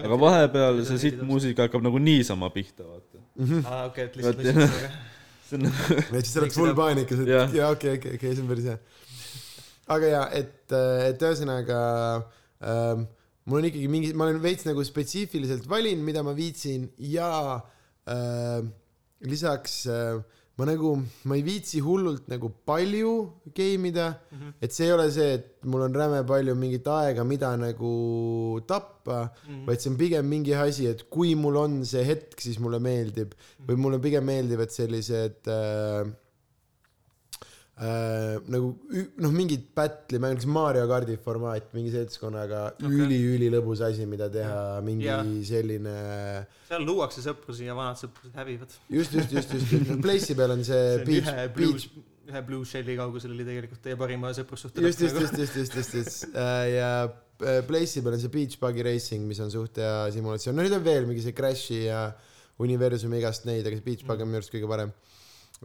[0.00, 3.20] aga vahepeal see sitt muusika hakkab nagu niisama pihta, vaata.
[3.68, 4.98] aa, okei, et lihtsalt lihtsalt.
[5.50, 8.46] see on nagu, et siis sa oled full paanikas, et jaa, okei, okei, okei, see
[8.46, 8.80] on päris hea.
[9.92, 10.72] Aga jaa, et,
[11.08, 11.80] et ühesõnaga
[12.64, 13.04] ähm,
[13.44, 17.30] mul on ikkagi mingi, ma olen veits nagu spetsiifiliselt valin, mida ma viitsin ja
[18.08, 18.62] äh,
[19.24, 20.22] lisaks äh,
[20.54, 20.92] ma nagu,
[21.26, 23.12] ma ei viitsi hullult nagu palju
[23.56, 24.52] game ida mm, -hmm.
[24.62, 29.18] et see ei ole see, et mul on räme palju mingit aega, mida nagu tappa
[29.24, 29.64] mm, -hmm.
[29.66, 33.34] vaid see on pigem mingi asi, et kui mul on see hetk, siis mulle meeldib
[33.66, 36.06] või mulle pigem meeldivad sellised äh,
[37.80, 38.70] äh, nagu
[39.18, 43.00] noh, mingid battle'i mäng, näiteks Mario kardi formaat mingi seltskonnaga okay.
[43.04, 45.24] Üliülilõbus asi, mida teha, mingi Jaa.
[45.48, 45.94] selline
[46.68, 48.76] seal luuakse sõprusi ja vanad sõprused hävivad.
[48.92, 52.04] just, just, just, just, just, Place'i peal on see see on beach ühe, beach blue,
[52.30, 55.98] ühe blue shell'i kaugusel oli tegelikult teie parima sõprussuhte just, just, just, just, just, just,
[55.98, 60.06] just äh, ja äh, Place'i peal on see Beach Buggy Racing, mis on suht hea
[60.14, 62.06] simulatsioon, no nüüd on veel mingi see Crashi ja
[62.62, 64.94] universumi igast neid, aga see Beach Bug on minu arust kõige parem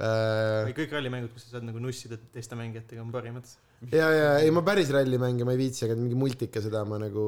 [0.03, 0.69] äh,.
[0.77, 3.49] kõik rallimängud, kus sa saad nagu nussida teiste mängijatega, on parimad.
[3.91, 7.25] ja, ja ei, ma päris rallimänge ma ei viitsi, aga mingi multika seda ma nagu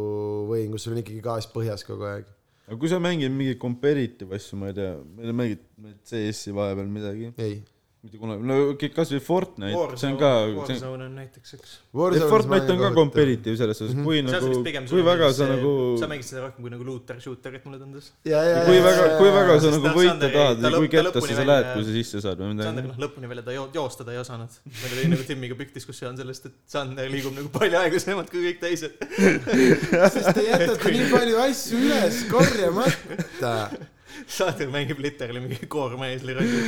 [0.52, 2.32] võin, kus sul on ikkagi gaas põhjas kogu aeg.
[2.68, 4.96] aga kui sa mängid mingeid competitive asju, ma ei tea,
[5.32, 5.68] mängid
[6.08, 7.62] CS-i vahepeal midagi, ei.
[8.02, 8.56] Mitte kunagi, no
[8.96, 11.74] kasvõi Fortnite, see on ka, Warzone on näiteks üks.
[11.94, 12.90] Fortnite on ka.
[12.98, 14.04] competitive selles suhtes, Mhm.
[14.08, 17.64] kui seal nagu kui väga sa nagu, sa mängid seda rohkem kui nagu looter shooter'it
[17.66, 18.10] mulle tundus.
[18.26, 20.90] ja, ja, kui väga, kui väga sa nagu ta- võita Sander- tahad ta või kui
[20.98, 22.88] kettasse sa lähed, kui sa sisse saad või Sander midagi.
[22.90, 24.50] noh, lõpuni välja ta jo- joostada ei osanud.
[24.66, 28.60] meil oli nagu Timmiga pikk diskussioon sellest, et Sander liigub nagu palju aeglasemalt kui kõik
[28.66, 28.98] teised.
[30.18, 33.70] sest te jätate nii palju asju üles korjamata.
[34.36, 36.62] Sander mängib literally mingi koormeesli rolli.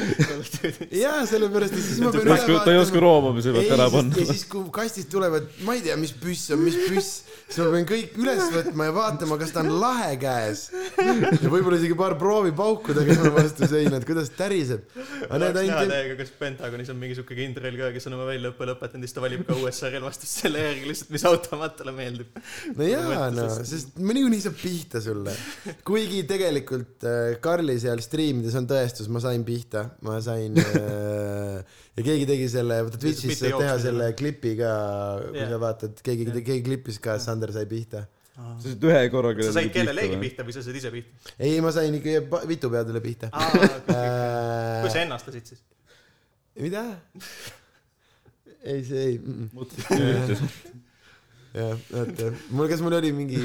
[1.04, 4.20] jaa, sellepärast, et siis ma pean ei oska, ta ei oska roomamise pealt ära panna
[4.20, 4.28] ja.
[4.32, 7.88] siis, kui kastist tulevad, ma ei tea, mis püss on, mis püss, siis ma pean
[7.90, 10.66] kõik üles võtma ja vaatama, kas ta on lahe käes.
[10.74, 14.86] ja võib-olla isegi paar proovipauku tegema vastu seina, et kuidas täriseb.
[15.30, 18.70] aga näha ainult, täiega, kas Pentagonis on mingi siuke kindral ka, kes on oma väljaõppe
[18.72, 22.42] lõpetanud ja siis ta valib ka USA relvastust selle järgi lihtsalt, mis automaat talle meeldib.
[22.78, 25.36] no jaa, no sest niikuinii saab pihta sulle.
[25.88, 31.62] kuigi tegelikult äh, Karli seal striimides on tõestus, ma sain pihta, ma sain äh,
[31.98, 34.74] ja keegi tegi selle, vaata Twitch'is saad teha selle klipi ka,
[35.30, 35.50] kui Jah.
[35.54, 38.06] sa vaatad, keegi Jah., keegi klippis ka, Sander sai pihta.
[38.34, 39.46] sa said ühe korraga.
[39.46, 41.34] sa said kellelegi pihta või sa said ise pihta?
[41.38, 43.30] ei, ma sain ikka pa- vitu peadele pihta.
[43.34, 45.62] kui sa Äh, ennastasid siis?
[46.58, 46.84] mida?
[48.70, 49.50] ei, see ei mm,.
[49.54, 50.50] mõtlesin,
[51.54, 53.40] jah, oota, mul, kas mul oli mingi,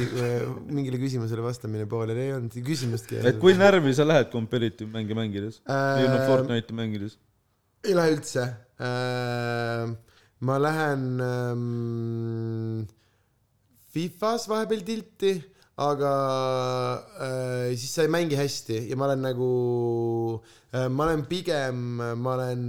[0.73, 3.21] mingile küsimusele vastamine pooleli, ei olnud küsimustki.
[3.21, 5.61] et kui närvi sa lähed competitive mänge mängides?
[5.69, 7.19] äh, Fortnite'i mängides?
[7.85, 8.47] ei lähe üldse
[8.81, 9.93] äh,.
[10.41, 12.87] ma lähen ähm,
[13.93, 15.35] Fifas vahepeal tilti,
[15.81, 16.13] aga
[17.19, 19.51] äh, siis sa ei mängi hästi ja ma olen nagu
[20.73, 21.85] äh,, ma olen pigem,
[22.23, 22.65] ma olen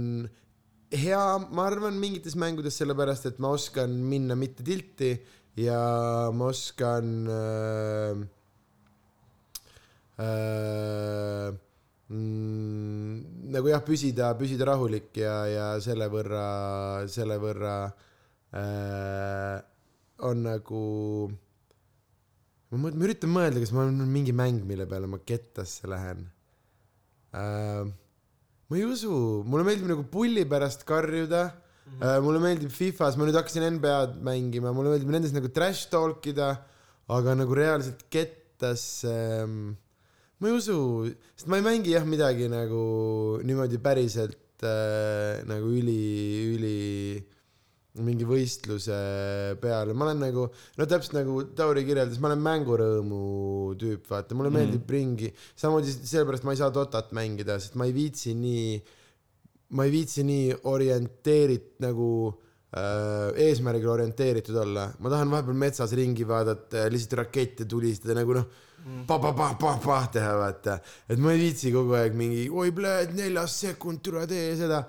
[0.90, 1.22] hea,
[1.54, 5.12] ma arvan, mingites mängudes, sellepärast et ma oskan minna mitte tilti
[5.60, 8.22] ja ma oskan äh,
[10.18, 11.50] äh,
[12.10, 13.14] mm,
[13.54, 17.76] nagu jah, püsida, püsida rahulik ja, ja selle võrra, selle võrra
[18.50, 19.56] äh,
[20.26, 20.84] on nagu
[22.70, 26.26] ma ma üritan mõelda, kas mul on mingi mäng, mille peale ma kettasse lähen
[27.34, 27.99] äh,.
[28.70, 32.22] Ma ei usu, mulle meeldib nagu pulli pärast karjuda mm, -hmm.
[32.22, 36.52] mulle meeldib Fifas, ma nüüd hakkasin NBA-d mängima, mulle meeldib nendes nagu trash talk ida,
[37.10, 39.10] aga nagu reaalselt kettasse
[39.42, 39.74] ähm,
[40.38, 40.78] ma ei usu,
[41.34, 46.00] sest ma ei mängi jah midagi nagu niimoodi päriselt äh, nagu üli,
[46.54, 46.78] üli
[47.98, 48.96] mingi võistluse
[49.60, 50.44] peale, ma olen nagu,
[50.78, 53.22] no täpselt nagu Tauri kirjeldas, ma olen mängurõõmu
[53.80, 54.60] tüüp, vaata, mulle mm.
[54.60, 58.78] meeldib ringi, samamoodi sellepärast ma ei saa Dotat mängida, sest ma ei viitsi nii,
[59.74, 66.26] ma ei viitsi nii orienteerit- nagu äh, eesmärgile orienteeritud olla, ma tahan vahepeal metsas ringi
[66.28, 68.50] vaadata lihtsalt rakette tulistada nagu noh
[69.06, 70.80] pa-pa-pa-pa-pa teha, vaata.
[71.08, 72.70] et ma ei viitsi kogu aeg mingi oi,
[73.12, 74.84] neljas sekund, tule tee seda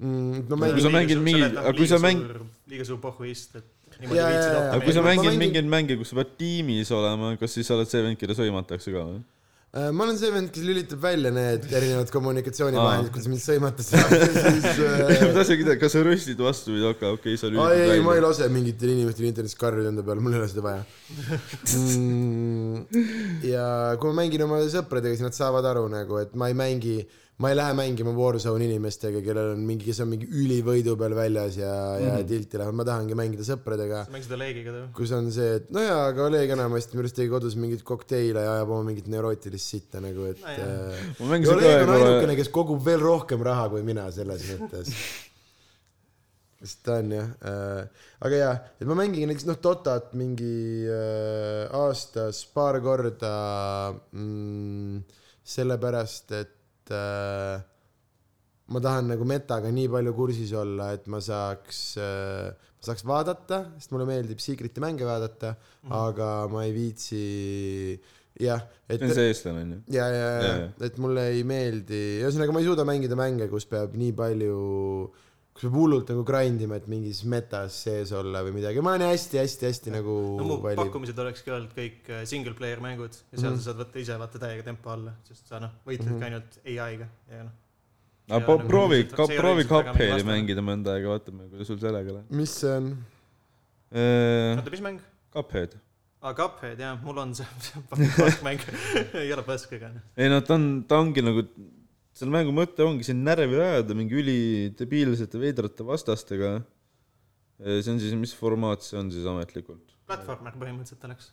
[0.00, 0.46] mm,.
[0.48, 2.24] ma Kui mängin sa mängid mingi- aga kui sa mäng-.
[2.70, 4.70] liiga suur pohhuist, et niimoodi jaa, viitsid jaa.
[4.74, 7.76] aga kui sa mängid mängin- mingeid mänge, kus sa pead tiimis olema, kas siis sa
[7.76, 9.20] oled see vend, keda sõimatakse ka või?
[9.70, 14.00] Äh, ma olen see vend, kes lülitab välja need erinevad kommunikatsioonivahendid kuidas mind sõimatakse.
[14.56, 18.00] siis ma äh, tahtsin küsida, kas sa röstid vastu või okei, okei, sa lülitad ei,
[18.02, 18.24] ma ei välja.
[18.24, 20.82] lase mingitel inimestel internetis karjuda enda peale, mul ei ole seda vaja
[21.78, 22.82] mm,.
[23.46, 23.64] ja
[24.02, 26.96] kui ma mängin oma sõpradega, siis nad saavad aru nagu, et ma ei mängi,
[27.40, 31.56] ma ei lähe mängima Warzone inimestega, kellel on mingi, kes on mingi ülivõidu peal väljas
[31.56, 32.18] ja mm, -hmm.
[32.20, 34.82] ja tilti lähevad, ma tahangi mängida sõpradega sa mängid Olegiga või?
[34.98, 38.44] kus on see, et no jaa, aga Oleg enamasti minu arust tegi kodus mingeid kokteile
[38.44, 42.84] ja ajab oma mingit neurootilist sitta nagu, et No äh, Oleg on ainukene, kes kogub
[42.84, 44.92] veel rohkem raha kui mina selles mõttes.
[46.60, 51.72] sest ta on jah äh,, aga jaa, et ma mängin näiteks noh, Dotat mingi äh,
[51.72, 53.36] aastas paar korda
[54.12, 55.04] mm,,
[55.56, 56.56] sellepärast et
[56.94, 57.60] äh,
[58.70, 63.64] ma tahan nagu metaga nii palju kursis olla, et ma saaks äh,, ma saaks vaadata,
[63.78, 65.88] sest mulle meeldib Secret'i mänge vaadata mm.
[65.88, 65.96] -hmm.
[66.04, 67.24] aga ma ei viitsi,
[68.40, 69.80] jah, et see on see eestlane onju.
[69.96, 73.50] ja, ja, ja Jaa, jaa., et mulle ei meeldi, ühesõnaga ma ei suuda mängida mänge,
[73.50, 74.60] kus peab nii palju,
[75.60, 79.10] kus peab hullult nagu grind ima, et mingis metas sees olla või midagi, ma olen
[79.12, 80.80] hästi-hästi-hästi nagu no mu valib.
[80.80, 83.60] pakkumised olekski olnud kõik äh, single player mängud ja seal Mhm.
[83.60, 86.24] sa saad võtta ise vaata täiega tempo alla, sest sa noh, võitledki Mhm.
[86.30, 87.52] ainult ai-ga ja noh.
[88.30, 89.04] aga nagu proovi,
[89.36, 92.30] proovi Cupheadi mängida mõnda aega, vaatame, kuidas sul sellega läheb.
[92.30, 92.90] mis see on?
[93.92, 95.00] oota, mis mäng?
[95.34, 95.74] Cuphead.
[96.22, 98.60] aa, Cuphead jah, mul on see, see on paskmäng
[99.24, 100.02] ei ole pask, aga noh.
[100.16, 101.44] ei no ta on, ta ongi nagu,
[102.16, 106.60] selle mängu mõte ongi siin närvi ajada mingi ülidebiilsete veidrate vastastega.
[107.60, 109.94] see on siis, mis formaat see on siis ametlikult?
[110.10, 111.30] platvormer põhimõtteliselt oleks.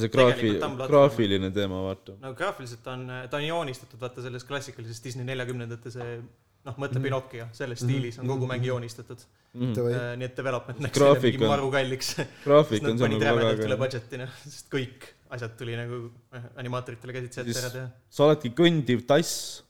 [0.00, 0.54] see graafi
[0.88, 2.16] graafiline teema, vaata.
[2.22, 6.20] no graafiliselt on, ta on joonistatud vaata selles klassikalises Disney neljakümnendate see
[6.66, 7.04] noh, mõtle Mhm.
[7.06, 9.20] Pinocchio, selles stiilis on kogu mäng joonistatud.
[9.54, 12.08] Davai, nii et development läks Graafik mingi on- maru kalliks.
[12.44, 13.78] graafik on seal nagu väga üle äge.
[13.84, 17.86] budget'i noh, sest kõik asjad tuli nagu eh, animaatoritele käsitsi ette ära teha.
[18.10, 19.62] sa oledki kõndiv tass,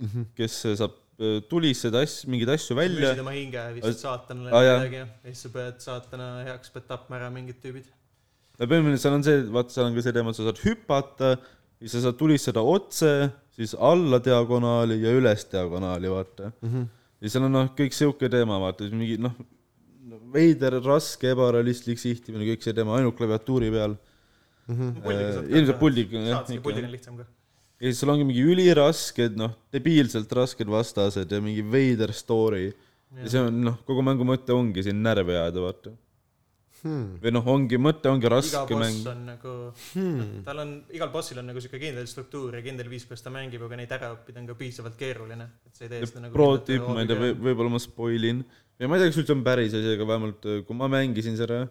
[0.00, 0.22] Mhm.
[0.34, 3.20] kes saab äh, tulistada asju, mingeid asju välja müüsid.
[3.20, 4.78] oma hinge, viisid saatanale Aa, jah.
[4.80, 7.84] midagi ja siis sa pead saatana heaks, pead tapma ära mingid tüübid.
[8.58, 11.34] ja põhimõtteliselt seal on see, vaata, seal on ka see teema, et sa saad hüpata,
[11.80, 13.12] siis sa saad tulistada otse,
[13.56, 16.52] siis alla diagonaali ja üles diagonaali, vaata.
[16.62, 16.88] Mhm.
[17.20, 19.34] ja seal on noh, kõik sihuke teema, vaata, mingi noh,
[20.32, 23.96] veider, raske, ebarealistlik sihtimine, kõik see teema ainult klaviatuuri peal.
[24.70, 25.50] Mhm.
[25.50, 27.24] ilmselt puldiga, jah, saatski puldil on lihtsam ka.
[27.80, 32.70] ja siis sul ongi mingi ülirasked, noh, debiilselt rasked vastased ja mingi veider story.
[33.16, 35.96] ja see on noh, kogu mängu mõte ongi siin närvi ajada, vaata.
[36.80, 37.18] Hmm.
[37.20, 39.08] või noh, ongi, mõte ongi iga raske boss mäng.
[39.10, 39.50] on nagu
[39.92, 40.42] Hmm.
[40.46, 43.60] tal on, igal bossil on nagu siuke kindel struktuur ja kindel viis, kuidas ta mängib,
[43.66, 46.56] aga neid ära õppida on ka piisavalt keeruline, et sa ei tee seda nagu pro
[46.64, 48.40] tipp, ma ei tea, võib-olla ma spoil in.
[48.80, 51.36] ja ma ei tea, kas üldse on päris asi, aga vähemalt äh, kui ma mängisin
[51.36, 51.66] seda,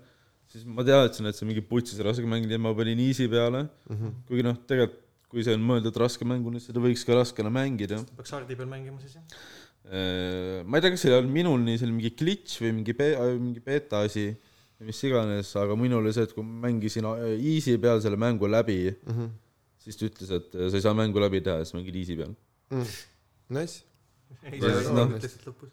[0.50, 3.28] siis ma teadsin, et see on mingi putsis raske mäng, nii et ma panin easy
[3.32, 3.68] peale.
[3.90, 4.14] Mhm.
[4.28, 8.00] kuigi noh, tegelikult kui see on mõeldud raske mänguna, siis seda võiks ka raskena mängida.
[8.18, 10.64] peaks hardi peal mängima siis jah.
[10.66, 13.16] ma ei tea, kas see on minul nii, see oli mingi glitch või mingi be-,
[13.40, 14.26] mingi beeta asi
[14.80, 18.18] või mis iganes, aga minul oli see, et kui ma mängisin äh, easy peal selle
[18.18, 19.30] mängu läbi, Mhm.
[19.86, 22.34] siis ta ütles, et äh, sa ei saa mängu läbi teha, siis mängid easy peal.
[22.74, 22.86] Hmm.
[23.50, 23.84] Nice.
[24.46, 25.72] ei siis ka noh- lihtsalt lõpus.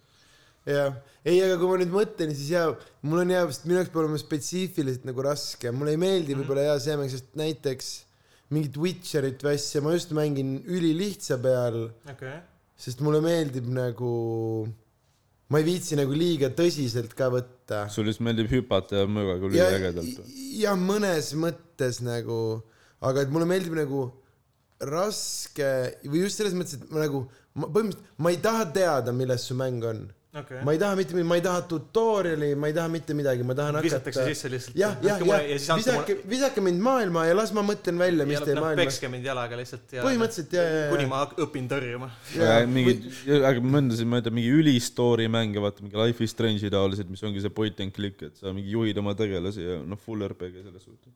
[0.66, 0.96] jah,
[1.26, 2.72] ei, aga kui ma nüüd mõtlen, siis jaa,
[3.06, 6.40] mul on jaa, sest minu jaoks peab olema spetsiifiliselt nagu raske, mulle ei meeldi Mhm.
[6.42, 7.92] võib-olla jaa see mäng, sest näiteks
[8.50, 12.36] mingit Witcherit või asja ma just mängin ülilihtsa peal, okei,
[12.78, 14.68] sest mulle meeldib nagu,
[15.50, 17.88] ma ei viitsi nagu liiga tõsiselt ka võtta.
[17.90, 22.62] sulle lihtsalt meeldib hüpata ja mõõgaga ja üliägedalt või?, ja mõnes mõttes nagu,
[23.02, 24.04] aga et mulle meeldib nagu
[24.80, 25.68] raske
[26.06, 27.24] või just selles mõttes, et ma nagu,
[27.56, 30.02] ma põhimõtteliselt, ma ei taha teada, milles su mäng on.
[30.40, 30.62] okei.
[30.64, 33.78] ma ei taha mitte, ma ei taha tutorial'i, ma ei taha mitte midagi, ma tahan
[33.84, 34.34] visatakse hakata.
[34.34, 34.78] sisse lihtsalt.
[34.80, 38.66] jah, jah, jah, visake, visake mind maailma ja las ma mõtlen välja, mis teie noh,
[38.66, 38.90] maailmas.
[38.90, 41.10] pekske mind jalaga lihtsalt ja põhimõtteliselt ja, ja, kuni ja.
[41.12, 42.10] ma hak- õpin tõrjuma.
[42.76, 43.08] mingid,
[43.38, 47.10] aga ma mõtlesin, ma ei tea, mingi ülistory mänge, vaata mingi Life is Strange'i taolised,
[47.12, 50.24] mis ongi see point and click, et sa mingi juhid oma tegelasi ja noh, full
[50.28, 51.12] RPG selles suhtes.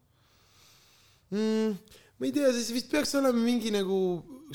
[1.36, 1.96] mm,.
[2.20, 4.00] ma ei tea, siis vist peaks olema mingi nagu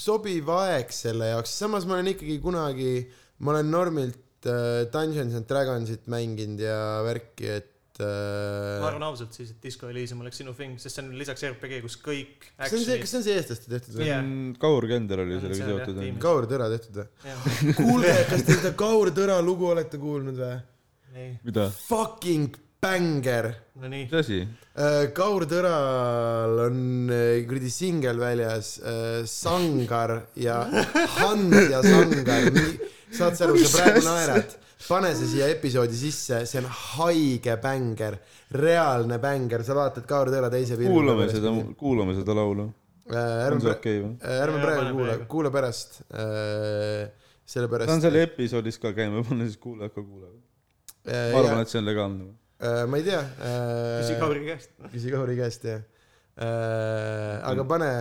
[0.02, 2.94] sobiv aeg selle jaoks, samas ma olen ikkagi kunagi,
[3.40, 4.25] ma olen normilt
[4.94, 7.72] Dungeons and Dragonsit mänginud ja värki, et
[8.02, 11.46] ma äh, arvan ausalt siis, et Disco Elysium oleks sinu thing, sest see on lisaks
[11.48, 14.10] RPG, kus kõik kas see on see, kas see on see eestlaste tehtud või?
[14.10, 14.28] Jah.
[14.60, 16.02] Kaur Kender oli sellega seotud.
[16.26, 17.76] Kaur Tõra tehtud või?
[17.80, 20.58] kuulge, kas te seda Kaur Tõra lugu olete kuulnud või?
[21.48, 21.70] mida?
[21.88, 23.50] Fucking banger.
[23.82, 24.40] no nii, mis asi?
[25.16, 26.80] Kaur Tõral on
[27.14, 28.76] äh, kuradi singel väljas,
[29.32, 30.62] Sangar ja
[31.20, 32.50] Hans ja Sangar,
[33.16, 34.56] saad sa aru, sa praegu naerad,
[34.86, 38.20] pane see siia episoodi sisse, see on haige bänger,
[38.60, 40.94] reaalne bänger, sa vaatad Kaur Tõra teise filmi.
[40.94, 42.70] kuulame seda, kuulame seda laulu.
[43.06, 44.16] on ärme või?
[44.20, 46.02] ärme praegu pane kuula kuula pärast.
[46.10, 46.26] ta
[47.46, 47.92] sellepärast.
[47.94, 50.42] on seal episoodis ka käima panna, siis kuulajad ka kuulevad.
[51.06, 52.34] ma arvan, et see on legaalne.
[52.60, 52.86] et.
[52.90, 53.22] ma ei tea.
[54.00, 54.72] küsi Kauri käest.
[54.94, 55.84] küsi Kauri käest jah
[56.36, 57.44] äh,.
[57.52, 57.92] aga pane,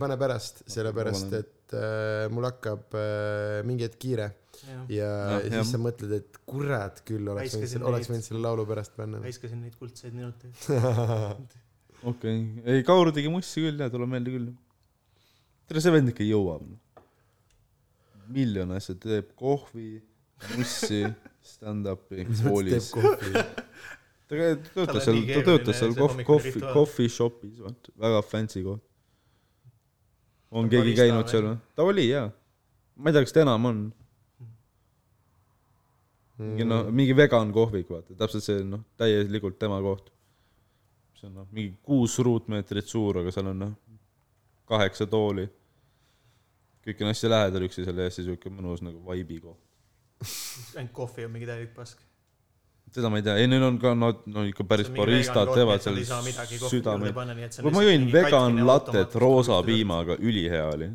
[0.00, 4.30] pane pärast, sellepärast et äh, mul hakkab äh, mingi hetk kiire
[4.64, 5.60] ja, ja Jah, jah.
[5.60, 9.20] siis sa mõtled, et kurat küll oleks võinud oleks võinud selle laulu pärast panna.
[9.24, 10.54] raiskasin neid kuldseid minuteid.
[12.10, 12.38] okei,
[12.70, 14.48] ei Kaur tegi mussi küll ja tuleb meelde küll.
[15.68, 16.66] tere, see vend ikka jõuab.
[18.34, 19.98] miljon asja, teeb kohvi,
[20.56, 21.04] mussi,
[21.44, 22.92] stand-up'i koolis.
[24.38, 28.82] ta töötas seal ta töötas seal kohv-, kohvi, coffee shop'is, vaata, väga fancy koht.
[30.50, 31.58] on On keegi käinud seal või?
[31.76, 32.30] ta oli jaa.
[32.96, 33.82] ma ei tea, kas ta enam on.
[36.38, 40.12] mingi noh, mingi vegan kohvik, vaata, täpselt see noh, täielikult tema koht.
[41.18, 43.76] see on noh, mingi kuus ruutmeetrit suur, aga seal on noh,
[44.70, 45.48] kaheksa tooli.
[46.84, 49.62] kõik on hästi lähedal üksteisele ja hästi siuke mõnus nagu vibe'i koht.
[50.76, 52.02] ainult kohvi on mingi täielik pask.
[52.94, 55.98] Seda ma ei tea, ei neil on ka no, no ikka päris baristad teevad seal
[56.68, 57.16] südameid.
[57.58, 59.58] kui ma jõin vegan latet roosa.
[59.66, 60.90] piimaga, ülihea oli.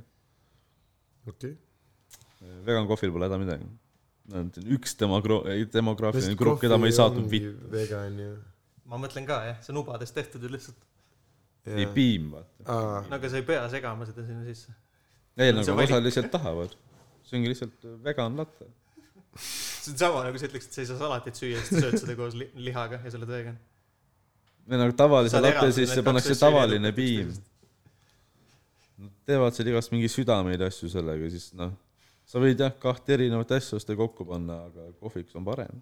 [1.28, 1.58] okei.
[2.68, 3.68] vegan kohvil pole häda midagi.
[4.78, 5.44] üks demogro-,
[5.74, 8.36] demograafiline grupp, keda ma ei saatnud vitt, vegan ju.
[8.88, 10.80] ma mõtlen ka jah, see on ubadest tehtud ju lihtsalt.
[11.76, 12.64] ei piim, vaata.
[12.64, 14.72] aa, no aga sa ei pea segama seda sinna sisse.
[15.36, 16.80] ei, nagu lihtsalt tahavad.
[17.28, 18.72] see ongi lihtsalt vegan latte.
[19.38, 22.38] See on sama nagu sa ütleksid, sa ei saa salatit süüa, siis sööd seda koos
[22.40, 23.60] li lihaga ja sa oled vegan.
[24.70, 27.32] ei nagu tavalise latte sisse pannakse tavaline piim.
[29.00, 31.72] Nad teevad seal igast mingi südameid asju sellega, siis noh,
[32.28, 35.82] sa võid jah, kahte erinevat asja osta kokku panna, aga kohviks on parem.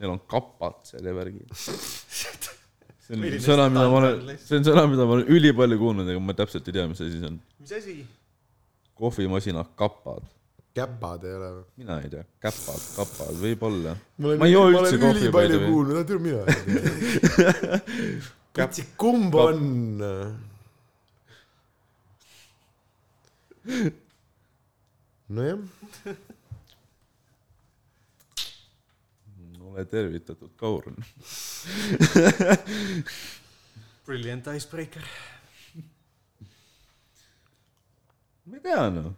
[0.00, 1.52] Neil on kapad seal ja värgid.
[3.04, 6.22] see on sõna, mida ma olen see on sõna, mida ma olen ülipalju kuulnud, aga
[6.24, 7.40] ma täpselt ei tea, mis asi see on.
[7.60, 7.96] mis asi?
[8.94, 10.24] kohvimasina kapad,
[10.74, 11.64] käpad ei ole või?
[11.82, 13.94] mina ei tea, käpad, kapad, võib-olla.
[14.22, 16.46] olen Ma ei joo üldse kohvi, by the ülipalju kuulnud, no tead mina ei
[17.38, 17.80] tea.
[18.58, 19.58] katsi, kumb on?
[25.34, 25.62] nojah,
[29.74, 30.90] ole tervitatud, Kaur.
[34.06, 35.06] Brilliant icebreaker.
[38.44, 39.14] ma ei tea noh,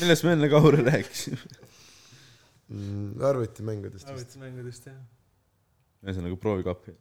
[0.00, 1.66] millest me enne Kauri rääkisime.
[2.68, 4.10] Mm, arvutimängudest vist.
[4.12, 4.96] arvutimängudest jah.
[6.04, 6.92] ühesõnaga proovi kappi.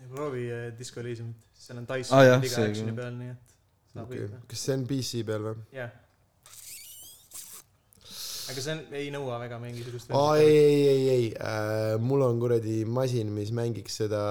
[0.00, 3.54] ja proovi äh, Disco Elysiumit, seal on Dice jah, iga see action'i peal, nii et
[3.92, 5.62] saab okei okay., kas see on PC peal või?
[5.76, 5.94] jah.
[8.50, 12.42] aga see on, ei nõua väga mingisugust aa ei, ei, ei, ei äh,, mul on
[12.42, 14.22] kuradi masin, mis mängiks seda,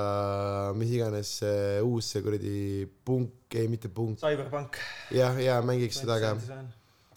[0.76, 2.57] mis iganes see uus see kuradi
[3.07, 4.82] punk, ei mitte punk, Cyberpunk.
[5.15, 6.36] jah, ja mängiks seda ka.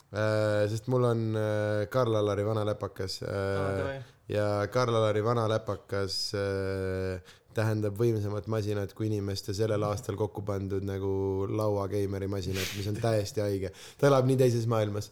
[0.08, 3.98] Äh, sest mul on äh, Karl-Alari vana läpakas äh,
[4.32, 7.20] ja Karl-Alari vana läpakas äh,
[7.52, 13.42] tähendab võimsamat masinat kui inimeste sellel aastal kokku pandud nagu lauageimeri masinad, mis on täiesti
[13.42, 13.72] haige.
[14.00, 15.10] ta elab nii teises maailmas.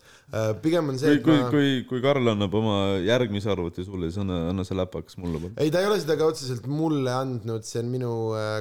[0.63, 4.09] Pigem on see, kui, et kui ma, kui, kui Karl annab oma järgmise arvuti sulle,
[4.09, 7.67] siis anna, anna see läpakas mulle ei, ta ei ole seda ka otseselt mulle andnud,
[7.69, 8.13] see on minu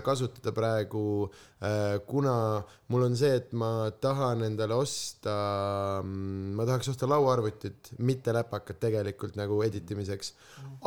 [0.04, 1.46] kasutada praegu äh,,
[2.06, 5.36] kuna mul on see, et ma tahan endale osta,
[6.04, 10.34] ma tahaks osta lauaarvutit, mitte läpakat tegelikult nagu editimiseks.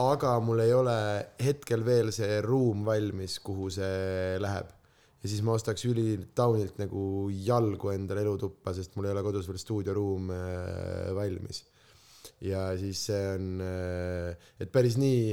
[0.04, 0.98] aga mul ei ole
[1.40, 4.74] hetkel veel see ruum valmis, kuhu see läheb.
[5.22, 9.58] ja siis ma ostaks ülitaunilt nagu jalgu endale elutuppa, sest mul ei ole kodus veel
[9.58, 11.64] stuudioruum äh, valmis
[12.44, 13.58] ja siis see on,
[14.60, 15.32] et päris nii,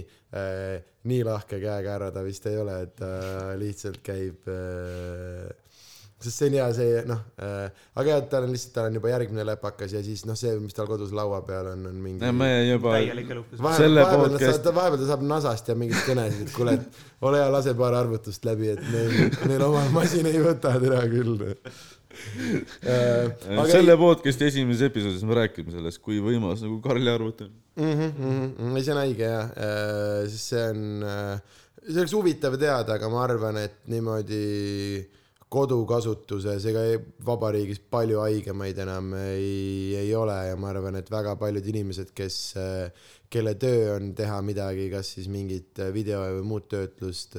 [1.10, 3.12] nii lahke käega härra ta vist ei ole, et ta
[3.58, 4.46] lihtsalt käib,
[6.26, 7.20] sest see on hea, see noh,
[8.00, 10.54] aga jah, et tal on lihtsalt, tal on juba järgmine läpakas ja siis noh, see,
[10.62, 12.96] mis tal kodus laua peal on, on mingi me juba,
[13.66, 17.50] vahepeal, podcast- ta, vahepeal ta saab NASA-st ja mingeid kõnesid, et kuule, et ole hea,
[17.58, 21.38] lase paar arvutust läbi, et neil, neil oma masin ei võta täna küll.
[23.56, 27.54] aga selle podcast'i esimeses episoodis me rääkisime sellest, kui võimas nagu Karli arvuti on.
[27.82, 27.94] mm.
[28.00, 29.52] -hmm, see on haige jah,
[30.32, 30.82] sest see on,
[31.84, 34.44] see oleks huvitav teada, aga ma arvan, et niimoodi
[35.54, 41.36] kodukasutuses ega ei- vabariigis palju haigemaid enam ei, ei ole ja ma arvan, et väga
[41.40, 42.38] paljud inimesed, kes,
[43.32, 47.32] kelle töö on teha midagi, kas siis mingit video või muud töötlust,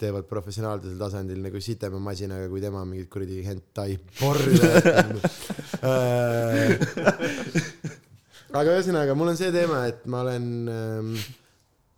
[0.00, 5.16] teevad professionaalsel tasandil nagu sitema masinaga, kui tema mingit kuradi hentai porri rääkib
[8.56, 11.12] aga ühesõnaga, mul on see teema, et ma olen ähm,,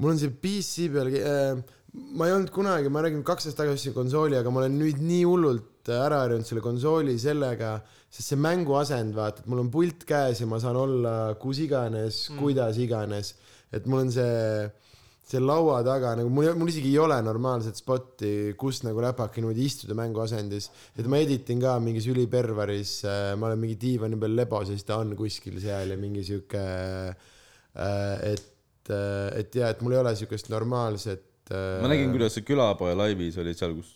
[0.03, 1.61] mul on see PC peal äh,,
[1.93, 5.23] ma ei olnud kunagi, ma räägin kaks aastat tagasi konsooli, aga ma olen nüüd nii
[5.25, 7.79] hullult ära harjunud selle konsooli sellega,
[8.13, 12.27] sest see mänguasend, vaata, et mul on pult käes ja ma saan olla kus iganes
[12.29, 13.33] mm., kuidas iganes,
[13.73, 14.69] et mul on see
[15.29, 18.31] see laua taga nagu mul, mul isegi ei ole normaalset spotti,
[18.61, 20.71] kus nagu läpaka niimoodi istuda mänguasendis.
[20.97, 22.93] et ma editin ka mingis üliperveris,
[23.37, 26.65] ma olen mingi diivani peal lebos ja siis ta on kuskil seal ja mingi sihuke,
[28.33, 28.49] et,
[28.89, 31.28] et ja, et mul ei ole siukest normaalset.
[31.55, 33.93] Ma nägin, kuidas see külapoe laivis oli seal, kus,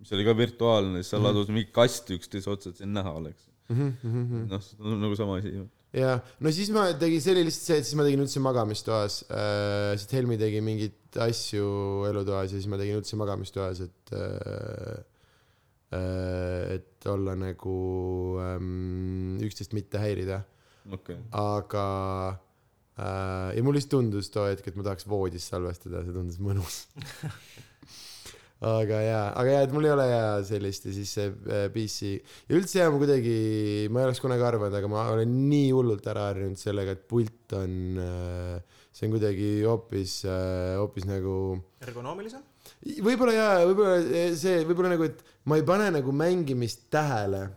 [0.00, 3.48] mis oli ka virtuaalne, siis seal ladus mingi kast üksteise otsa, et sind näha oleks.
[3.72, 4.66] noh,
[5.00, 5.54] nagu sama asi.
[5.96, 9.22] ja no siis ma tegin, see oli lihtsalt see, et siis ma tegin üldse magamistoas
[9.30, 14.98] äh,, sest Helmi tegi mingeid asju elutoas ja siis ma tegin üldse magamistoas, et äh,
[15.96, 17.78] äh, et olla nagu
[18.42, 20.42] ähm, üksteist mitte häirida.
[20.92, 21.16] okay..
[21.32, 21.86] aga
[22.34, 22.42] äh,
[22.98, 26.84] ja mulle lihtsalt tundus too hetk, et ma tahaks voodis salvestada, see tundus mõnus.
[28.64, 32.12] aga jaa, aga jaa, et mul ei ole jaa sellist ja siis see äh, PC
[32.14, 33.34] ja üldse jaa, ma kuidagi,
[33.92, 37.56] ma ei oleks kunagi arvanud, aga ma olen nii hullult ära harjunud sellega, et pult
[37.58, 41.34] on äh,, see on kuidagi hoopis äh,, hoopis nagu
[41.84, 42.46] ergonoomilisem.
[43.04, 47.48] võib-olla jaa, võib-olla see, võib-olla nagu, et ma ei pane nagu mängimist tähele,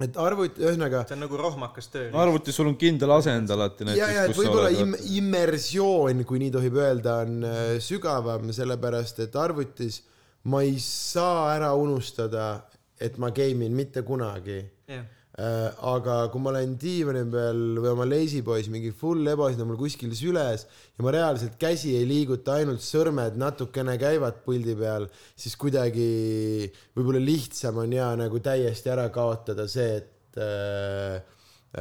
[0.00, 2.06] et arvuti, ühesõnaga see on nagu rohmakas töö.
[2.16, 6.54] arvutis sul on kindel asend alati ja, ja et näiteks, võib-olla im-, immersioon, kui nii
[6.54, 10.00] tohib öelda, on äh, sügavam, sellepärast et arvutis
[10.48, 12.66] ma ei saa ära unustada,
[13.00, 14.62] et ma game in mitte kunagi.
[14.88, 15.04] jah,
[15.36, 20.64] aga kui ma olen diivani peal või oma lazyboy's mingi full ebasinna mul kuskil süles
[20.64, 25.04] ja ma reaalselt käsi ei liiguta, ainult sõrmed natukene käivad puldi peal,
[25.36, 31.20] siis kuidagi võib-olla lihtsam on ja nagu täiesti ära kaotada see, et äh,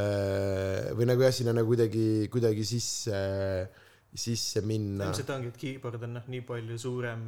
[0.04, 3.24] äh, või nagu jah, sinna nagu kuidagi, kuidagi sisse,
[4.12, 5.08] sisse minna.
[5.08, 7.24] ilmselt ongi, et keyboard on noh, nii palju suurem,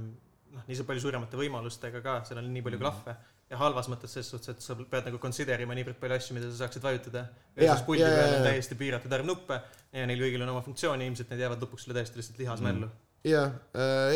[0.59, 3.15] noh, nii palju suuremate võimalustega ka, seal on nii palju klahve
[3.51, 6.49] ja halvas mõttes selles suhtes, et sa pead nagu consider ima niivõrd palju asju, mida
[6.51, 7.27] sa saaksid vajutada.
[7.55, 9.59] Versus puldi peal on täiesti piiratud arv nuppe
[9.95, 12.89] ja neil kõigil on oma funktsioon ja ilmselt need jäävad lõpuks sulle täiesti lihtsalt lihasmällu
[12.89, 12.99] mm..
[13.31, 13.55] jah,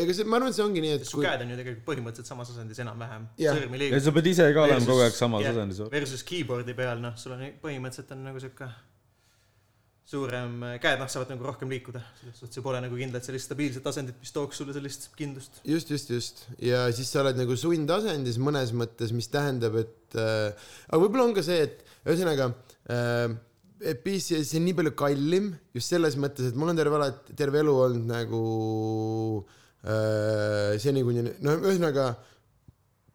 [0.02, 1.88] ega see, ma arvan, et see ongi nii, et su kui, käed on ju tegelikult
[1.88, 3.28] põhimõtteliselt samas asendis enam-vähem.
[3.40, 3.56] Ja
[4.04, 5.84] sa pead ise ka olema kogu aeg samas asendis.
[5.96, 8.68] versus keyboard'i peal, noh, sul on põhimõtteliselt on nagu sihuke
[10.08, 13.86] suurem, käed noh, saavad nagu rohkem liikuda, selles suhtes ei pole nagu kindlalt sellist stabiilset
[13.88, 15.62] asendit, mis tooks sulle sellist kindlust.
[15.68, 16.44] just, just, just.
[16.60, 20.50] Ja siis sa oled nagu sundasendis mõnes mõttes, mis tähendab, et äh,
[20.90, 22.50] aga võib-olla on ka see, et ühesõnaga
[22.92, 23.38] äh,
[23.82, 27.38] et PC, see on nii palju kallim just selles mõttes, et mul on terve alati,
[27.38, 28.42] terve elu olnud nagu
[29.86, 32.12] äh, seni kuni, no ühesõnaga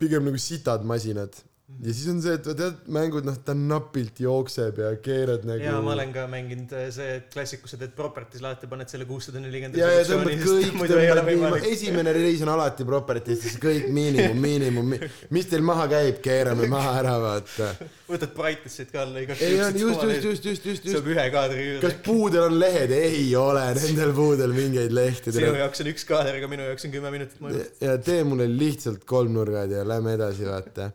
[0.01, 1.37] pigem nagu sitad masinad
[1.67, 5.75] ja siis on see, et tead, mängud, noh, ta napilt jookseb ja keerad nagu ja
[5.83, 9.41] ma olen ka mänginud äh, see klassik, kus sa teed properties lahti, paned selle kuussada
[9.43, 9.79] nelikümmend.
[9.81, 14.95] ja, ja tõmbad kõik, tõmbad miinimum, esimene reis on alati properties, siis kõik miinimum, miinimum,
[15.35, 17.73] mis teil maha käib, keerame maha ära, vaata.
[18.07, 20.93] võtad brightness'it ka alla igaks on just, just, just, just, just, just.
[20.95, 21.95] saab ühe kaadri kas juurde.
[22.07, 22.95] puudel on lehed?
[22.95, 25.35] ei ole nendel puudel mingeid lehti.
[25.35, 27.67] sinu jaoks on üks kaader, aga minu jaoks on kümme minutit mõju.
[27.83, 30.93] ja tee mulle lihtsalt kolmnurgad ja lähme edasi, vaata.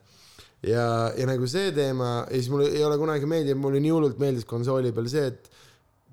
[0.68, 0.86] ja,
[1.18, 4.46] ja nagu see teema ja siis mulle ei ole kunagi meeldinud, mulle nii hullult meeldis
[4.50, 5.50] konsooli peal see, et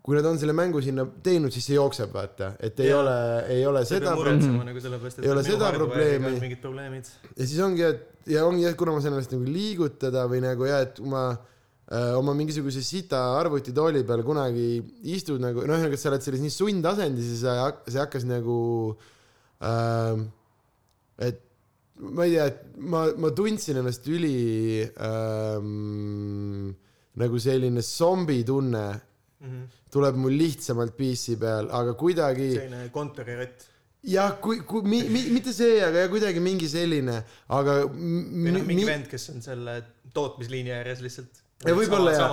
[0.09, 3.03] kui nad on selle mängu sinna teinud, siis see jookseb, vaata, et ei Jaa.
[3.03, 3.17] ole,
[3.53, 6.31] ei ole seda muretsema nagu sellepärast, Ei ole minu seda probleemi.
[6.41, 7.11] mingid probleemid.
[7.37, 10.65] ja siis ongi, et ja ongi jah, kuna ma saan ennast nagu liigutada või nagu
[10.65, 14.71] jah, et ma äh, oma mingisuguse sita arvutitooli peal kunagi
[15.13, 18.59] istud nagu, noh, ühesõnaga, et sa oled selles nii sundasendis ja sa, see hakkas nagu
[19.61, 20.25] äh,,
[21.29, 21.45] et
[21.99, 26.71] ma ei tea, et ma, ma tundsin ennast üli ähm,
[27.19, 28.87] nagu selline zombi tunne
[29.93, 33.67] tuleb mul lihtsamalt PC peal, aga kuidagi selline kontorirott.
[34.09, 37.21] jah, kui, kui mi, mi, mitte see, aga kuidagi mingi selline,
[37.55, 39.79] aga või noh, mingi mi, vend, kes on selle
[40.15, 41.45] tootmisliini ääres lihtsalt.
[41.67, 42.29] Ja võib-olla jaa.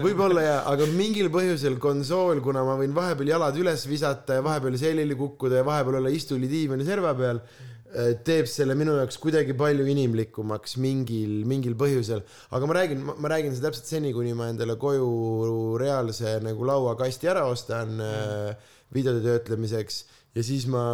[0.00, 4.78] võib-olla jaa, aga mingil põhjusel konsool, kuna ma võin vahepeal jalad üles visata ja vahepeal
[4.80, 7.42] selili kukkuda ja vahepeal olla istuli diivani serva peal,
[8.24, 12.22] teeb selle minu jaoks kuidagi palju inimlikumaks mingil, mingil põhjusel.
[12.50, 17.30] aga ma räägin, ma räägin seda täpselt seni, kuni ma endale koju reaalse nagu lauakasti
[17.32, 18.68] ära ostan mm.
[18.96, 20.04] videode töötlemiseks
[20.36, 20.84] ja siis ma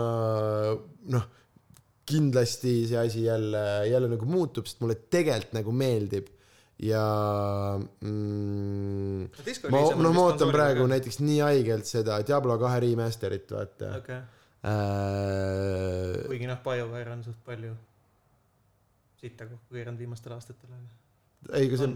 [1.15, 1.29] noh,
[2.09, 6.33] kindlasti see asi jälle, jälle nagu muutub, sest mulle tegelikult nagu meeldib
[6.79, 7.05] ja
[8.01, 9.29] mm,
[9.71, 10.87] ma, no ma ootan praegu.
[10.91, 14.21] näiteks nii haigelt seda Diablo kahe remaster'it, vaata okei,
[14.67, 16.25] äh,.
[16.27, 17.75] kuigi noh, BioWare on suht palju
[19.19, 20.89] sitta kokku keeranud viimastel aastatel, aga.
[21.59, 21.95] ei, aga see on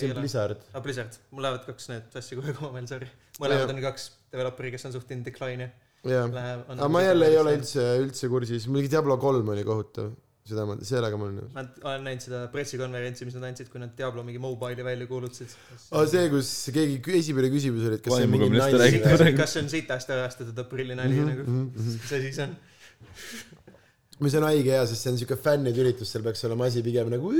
[0.00, 0.18] see on.
[0.20, 0.64] Blizzard.
[0.72, 3.10] aga Blizzard, mul lähevad kaks need asja kogu aeg omavahel, sorry.
[3.42, 5.70] mõlemad on kaks developeri, kes on suht in decline'i.
[6.10, 6.34] jah,
[6.76, 7.56] aga ma jälle ei ole.
[7.58, 10.12] üldse, üldse kursis, muidugi Diablo kolm oli kohutav,
[10.48, 11.52] seda ma, sellega ma olen nõus.
[11.54, 15.54] ma olen näinud seda pressikonverentsi, mis nad andsid, kui nad Diablo mingi mobile'i välja kuulutasid.
[15.90, 19.64] aa, see, kus keegi, esimene küsimus oli, et kas see on mingi või kas see
[19.64, 21.96] on sitast ajastatud aprillinali Mhm, nagu, mhm, mhm.
[22.00, 22.56] mis asi see on?
[24.20, 27.08] mis on haige hea, sest see on siuke fännide üritus, seal peaks olema asi pigem
[27.12, 27.30] nagu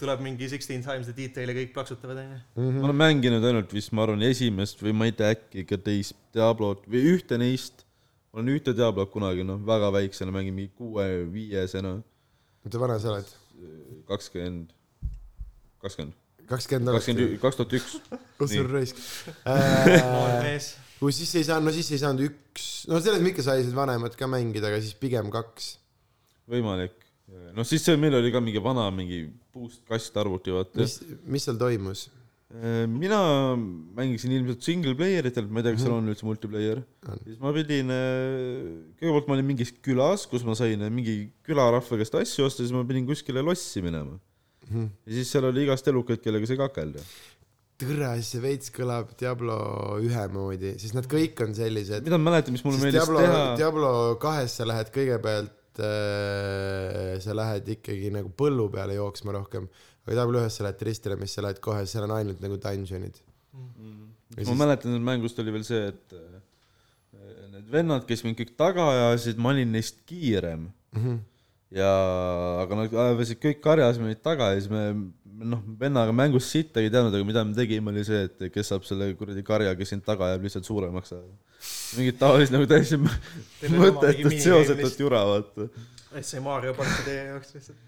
[0.00, 2.40] tuleb mingi sixteen times the detail ja kõik plaksutavad, onju.
[2.76, 6.18] Ma olen mänginud ainult vist, ma arvan, esimest või ma ei tea, äkki ka teist
[6.36, 7.86] Diablot või ühte neist.
[8.30, 11.96] Ma olen ühte Diablot kunagi, noh, väga väiksena mängin mingi kuue-viiesena,
[12.64, 13.32] oota, vana sa oled?
[14.08, 14.70] kakskümmend,
[15.82, 16.14] kakskümmend,
[16.50, 17.16] kakskümmend aastat.
[17.16, 17.98] kakskümmend, kaks tuhat üks.
[18.38, 19.02] kus sul raisk
[19.50, 20.70] äh,?
[21.00, 23.76] kui siis ei saanud, no siis ei saanud üks, no selles mõttes ikka sai siis
[23.76, 25.74] vanemat ka mängida, aga siis pigem kaks.
[26.50, 26.94] võimalik.
[27.56, 30.78] noh, siis see, meil oli ka mingi vana mingi puust kastarvuti, vaata.
[30.78, 32.06] mis, mis seal toimus?
[32.50, 33.18] Mina
[33.94, 36.80] mängisin ilmselt single player itel, ma ei tea, kas seal on üldse multiplayer.
[37.22, 37.92] Siis ma pidin,
[38.98, 41.14] kõigepealt ma olin mingis külas, kus ma sain äh, mingi
[41.46, 44.18] külarahva käest asju osta, siis ma pidin kuskile lossi minema.
[44.70, 44.88] Mhm.
[45.06, 47.02] ja siis seal oli igast elukaid, kellega sai kakelda.
[47.80, 49.56] türa, see veits kõlab Diablo
[50.04, 52.04] ühe moodi, sest nad kõik on sellised.
[52.04, 53.46] mida ma mäletan, mis mulle meeldis Diablo, teha.
[53.58, 53.92] Diablo
[54.22, 59.70] kahes sa lähed kõigepealt äh,, sa lähed ikkagi nagu põllu peale jooksma rohkem,
[60.08, 63.20] aga sa lähed ristile, mis sa lähed kohe, seal on ainult nagu dungeonid.
[64.36, 68.36] Ja ma siis- mäletan, et mängust oli veel see, et äh, need vennad, kes mind
[68.38, 71.18] kõik taga ajasid, ma olin neist kiirem Mhm.
[71.72, 71.90] ja,
[72.62, 76.90] aga nad ajasid kõik karjas meid taga ja siis me, noh, vennaga mängus sittagi ei
[76.90, 80.04] teadnud, aga mida me tegime, oli see, et kes saab selle kuradi karja, kes sind
[80.04, 81.34] taga ajab, lihtsalt suuremaks ajada.
[81.96, 82.96] mingit taolist nagu täiesti
[83.76, 85.68] mõttetut seosetut jura, vaata.
[86.18, 87.78] See Mario party teie jaoks lihtsalt.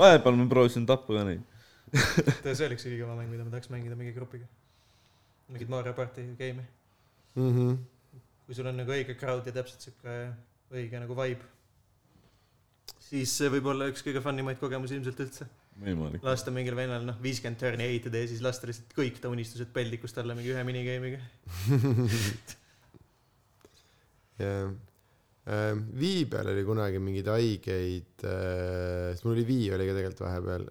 [0.00, 1.44] vahepeal ma proovisin tappa ka neid.
[1.90, 4.46] tead, see oleks ülikõva mäng, mida ma tahaks mängida mingi grupiga.
[5.50, 6.66] mingit Mario party game'i.
[7.36, 7.78] Mhm.
[8.46, 10.14] kui sul on nagu õige crowd ja täpselt sihuke
[10.74, 11.44] õige nagu vibe,
[13.10, 15.44] siis see võib olla üks kõige fun imaid kogemusi ilmselt üldse.
[15.80, 16.20] võimalik.
[16.24, 20.16] lasta mingil vennal noh, viiskümmend turn'i ehitada ja siis lasta lihtsalt kõik ta unistused peldikust
[20.22, 21.20] alla mingi ühe minigame'iga.
[24.40, 24.70] jah.
[25.50, 30.66] Vii peal oli kunagi mingeid haigeid, sest mul oli Vii oli ka tegelikult vahepeal.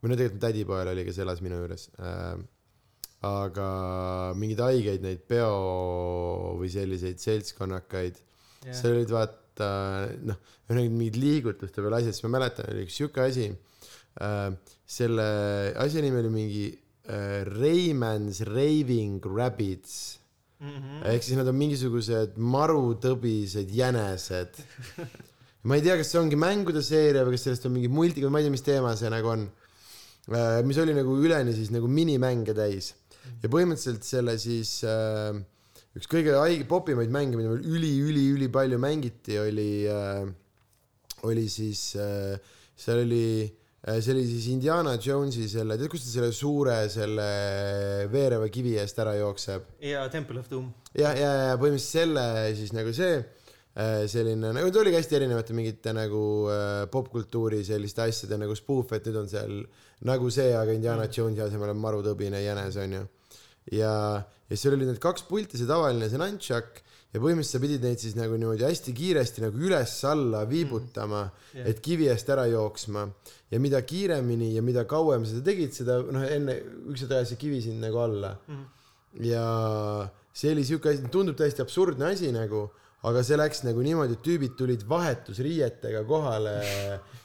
[0.00, 1.88] või no tegelikult tädipoel oli, kes elas minu juures.
[3.24, 3.68] aga
[4.40, 8.20] mingeid haigeid neid peo või selliseid seltskonnakaid,
[8.70, 9.68] seal olid vaata
[10.24, 10.40] noh,
[10.72, 13.50] mingid liigutuste peal asjad, siis ma mäletan, oli üks sihuke asi.
[14.96, 15.28] selle
[15.76, 16.66] asja nimi oli mingi
[17.04, 20.23] Raymond's Raving Rabbits
[20.62, 21.02] Mhm.
[21.10, 24.60] ehk siis nad on mingisugused marutõbised jänesed.
[25.68, 28.40] ma ei tea, kas see ongi mängude seeria või kas sellest on mingi multika, ma
[28.40, 29.48] ei tea, mis teema see nagu on.
[30.64, 32.94] mis oli nagu üleni siis nagu minimänge täis
[33.42, 35.36] ja põhimõtteliselt selle siis äh,
[35.96, 40.24] üks kõige haige popimaid mänge, mida meil üli-üli-üli palju mängiti, oli äh,,
[41.28, 42.38] oli siis äh,,
[42.76, 43.52] seal oli äh,
[43.84, 47.26] see oli siis Indiana Jonesi selle, tead, kus ta selle suure selle
[48.12, 49.66] veereva kivi eest ära jookseb?
[49.84, 50.70] ja Temple of Doom.
[50.96, 52.26] ja, ja, ja põhimõtteliselt selle
[52.56, 56.22] siis nagu see äh, selline nagu ta oligi hästi erinevate mingite nagu
[56.52, 59.58] äh, popkultuuri selliste asjade nagu spoof, et nüüd on seal
[60.08, 63.04] nagu see, aga Indiana Jonesi asemel on marutõbine jänes onju.
[63.76, 63.92] ja,
[64.48, 66.80] ja seal olid need kaks pulti, see tavaline, see nunchuck
[67.14, 71.68] ja põhimõtteliselt sa pidid neid siis nagu niimoodi hästi kiiresti nagu üles-alla viibutama mm, Jah.
[71.70, 73.06] et kivi eest ära jooksma.
[73.54, 76.56] Ja mida kiiremini ja mida kauem seda tegid, seda noh, enne
[76.90, 78.34] ükskord ajas see kivi sind nagu alla.
[79.22, 79.44] Ja
[80.34, 82.66] see oli siuke asi, tundub täiesti absurdne asi nagu,
[83.04, 86.54] aga see läks nagu niimoodi, et tüübid tulid vahetusriietega kohale,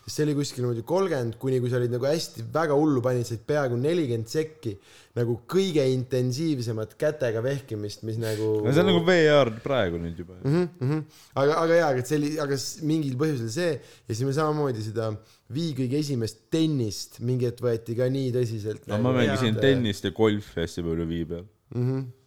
[0.03, 3.27] sest see oli kuskil niimoodi kolmkümmend kuni kui sa olid nagu hästi väga hullu panid,
[3.29, 4.75] said peaaegu nelikümmend sekki
[5.19, 10.35] nagu kõige intensiivsemat kätega vehkimist, mis nagu no see on nagu VR praegu nüüd juba.
[10.43, 10.51] mm.
[10.51, 11.23] -hmm, mm -hmm.
[11.43, 12.59] aga, aga jaa, aga see oli, aga
[12.91, 15.13] mingil põhjusel see ja siis me samamoodi seda
[15.49, 18.85] Vii kõige esimest tennist mingi hetk võeti ka nii tõsiselt.
[18.85, 21.45] no ma mängisin tennist ja golfi hästi palju Wii peal.
[21.73, 21.85] mm.
[21.85, 22.18] -hmm.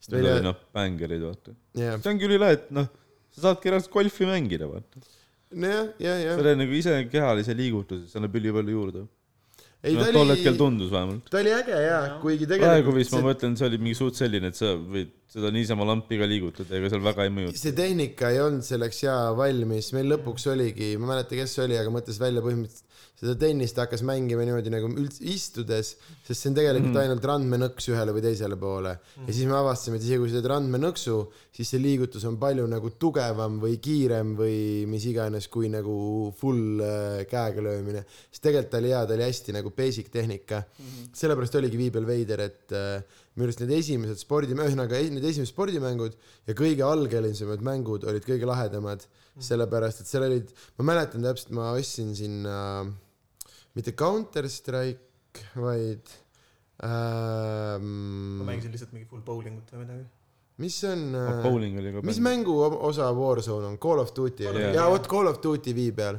[0.00, 1.54] Sest meil olid noh, bängerid vaata.
[1.76, 2.90] jah, see ongi ülilahe, et noh,
[3.36, 5.06] sa saadki reaalselt golfi mängida, vaata.
[5.52, 9.06] nojah, ja, ja see oli nagu ise kehalise liigutuse, see annab ülipallu juurde.
[9.84, 11.30] ei noh, ta tol hetkel oli, tundus vähemalt.
[11.32, 14.20] ta oli äge jaa, kuigi praegu tegelikult vist ma see, mõtlen, see oli mingi suht
[14.20, 17.60] selline, et sa võid seda niisama lampi ka liigutada, ega seal väga ei mõjuta.
[17.60, 21.66] see tehnika ei olnud selleks jaa valmis, meil lõpuks oligi, ma ei mäleta, kes see
[21.68, 22.89] oli, aga mõtles välja põhimõtteliselt
[23.20, 25.90] seda tennist hakkas mängima niimoodi nagu üldse istudes,
[26.24, 26.96] sest see on tegelikult Mhm.
[26.96, 27.02] mm.
[27.04, 29.26] ainult randmenõks ühele või teisele poole mm..
[29.28, 31.16] ja siis me avastasime, et isegi kui sa teed randmenõksu,
[31.52, 35.94] siis see liigutus on palju nagu tugevam või kiirem või mis iganes, kui nagu
[36.40, 38.06] full äh, käega löömine.
[38.30, 41.10] sest tegelikult ta oli hea, ta oli hästi nagu basic tehnika mm.
[41.20, 45.52] sellepärast oligi viibel veider, et äh, minu arust need esimesed spordi, ühesõnaga e- need esimesed
[45.52, 46.16] spordimängud
[46.48, 50.50] ja kõige algelisemad mängud olid kõige lahedamad mm., sellepärast et seal olid,
[50.80, 52.90] ma mäletan täpselt, ma ostsin sinna äh,
[53.76, 56.10] mitte Counter Strike, vaid
[56.82, 60.06] ähm, ma mängisin lihtsalt mingi full bowling ut või midagi.
[60.60, 62.56] mis on Ah, äh, mis mängu
[62.90, 64.64] osa Warzone on, Call of Duty oli.
[64.68, 66.18] Of, ja vot Call of Duty vii peal.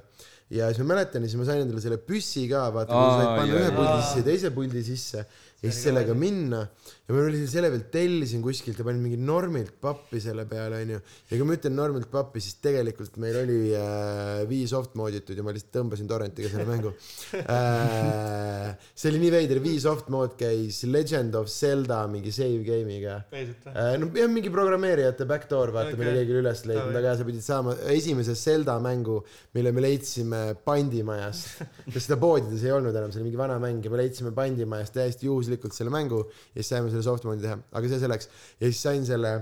[0.51, 3.59] ja siis ma mäletan siis ma sain endale selle püssi ka, vaata, sa said panna
[3.61, 5.21] ühe puldi sisse ja teise puldi sisse,
[5.61, 6.65] ja siis sellega minna
[7.11, 10.99] ja ma olin selle pealt tellisin kuskilt ja panin mingi normilt pappi selle peale onju.
[11.27, 15.43] Ja kui ma ütlen normilt pappi siis tegelikult meil oli äh, Wii soft mooditud ja
[15.43, 16.93] ma lihtsalt tõmbasin torrentiga selle mängu.
[17.41, 23.17] Äh, see oli nii veider Wii soft mood käis Legend of Zelda mingi save game'iga.
[23.33, 25.99] Äh, no jah mingi programmeerijate backdoor vaata okay.
[25.99, 29.19] Mille keegi oli üles leidnud aga sa pidid saama esimese Zelda mängu
[29.57, 31.65] mille me leidsime pandimajast.
[31.89, 34.95] Sest seda poodides ei olnud enam see oli mingi vana mäng ja me leidsime pandimajast
[34.95, 38.29] täiesti juhuslikult selle mängu ja siis saime selle softmode'i teha aga see selleks.
[38.59, 39.33] Ja siis sain selle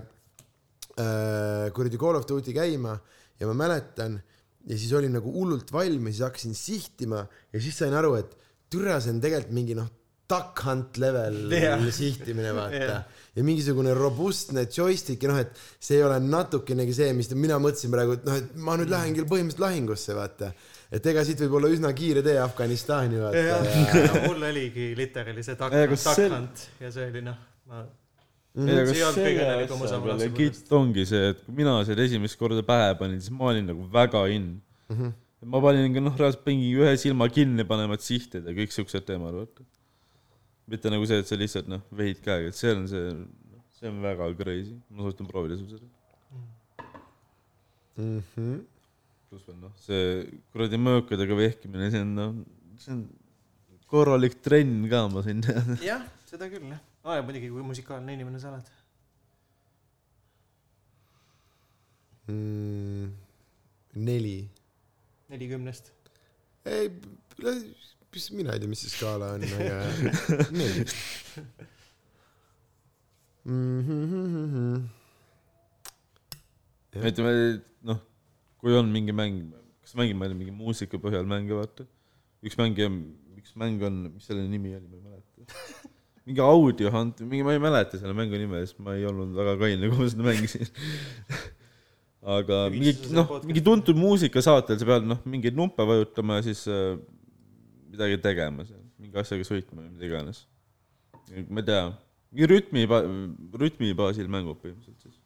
[0.99, 2.97] äh, kuradi Call of Duty käima
[3.39, 4.19] ja ma mäletan
[4.67, 7.23] ja siis olin nagu hullult valmis ja hakkasin sihtima
[7.53, 8.35] ja siis sain aru et
[8.69, 9.87] türa see on tegelikult mingi noh
[10.29, 11.81] duck hunt level Jah.
[11.91, 12.81] sihtimine vaata.
[12.83, 13.05] Jah.
[13.35, 17.93] ja mingisugune robustne joystick ja noh et see ei ole natukenegi see mis mina mõtlesin
[17.93, 20.51] praegu et noh et ma nüüd lähengi põhimõtteliselt lahingusse vaata.
[20.89, 23.41] Et ega siit võib olla üsna kiire tee Afganistani vaata.
[23.41, 23.57] Ja
[24.27, 27.85] mul oligi literaali see Duck Hunt ja see oli noh, ma
[28.55, 30.35] peale lapsepõlvest.
[30.37, 33.85] kitt ongi see, et kui mina selle esimest korda pähe panin, siis ma olin nagu
[33.93, 34.47] väga in
[34.89, 34.95] mm.
[34.95, 35.11] -hmm.
[35.53, 39.37] ma panin ka noh, reaalselt mingi ühe silma kinni panema, et sihtida, kõik siuksed teemad,
[39.37, 39.67] vaata.
[40.69, 43.13] mitte nagu see, et sa lihtsalt noh, vehid käega, et see on see,
[43.77, 45.87] see on väga crazy, ma soovitan proovida sul seda.
[47.97, 48.19] mm.
[48.33, 48.59] -hmm.
[49.29, 50.03] pluss veel noh, see
[50.51, 52.37] kuradi mõõkadega vehkimine, see on noh,
[52.81, 53.07] see on
[53.89, 55.77] korralik trenn ka, ma sain teada.
[55.85, 56.88] jah, seda küll jah.
[57.03, 58.67] Aa ja muidugi, kui musikaalne inimene sa oled.
[62.29, 63.11] mm,.
[63.95, 64.49] neli.
[65.29, 65.91] nelikümnest.
[66.65, 66.91] ei,
[68.13, 69.77] mis mina ei tea, mis see skaala on, aga
[70.59, 70.85] neli
[73.45, 73.81] mm.
[73.87, 74.87] -hmm.
[76.99, 77.99] Ütleme, noh,
[78.57, 81.85] kui on mingi mäng, kas mängime mingi muusika põhjal mänge, vaata.
[82.43, 82.81] üks mäng,
[83.37, 85.89] üks mäng on, mis selle nimi oli, ma ei mäleta.
[86.27, 89.55] mingi audio hunt, mingi, ma ei mäleta selle mängu nime, sest ma ei olnud väga
[89.61, 90.67] kaine, kui ma seda mängisin.
[92.35, 96.97] aga mingi noh, mingi tuntud muusikasaatel sa pead noh, mingeid nuppe vajutama ja siis äh,
[97.89, 100.43] midagi tegema seal, mingi asjaga sõitma või mida iganes.
[101.47, 101.81] ma ei tea,
[102.33, 102.85] mingi rütmi,
[103.63, 105.17] rütmi baasil mängud põhimõtteliselt siis.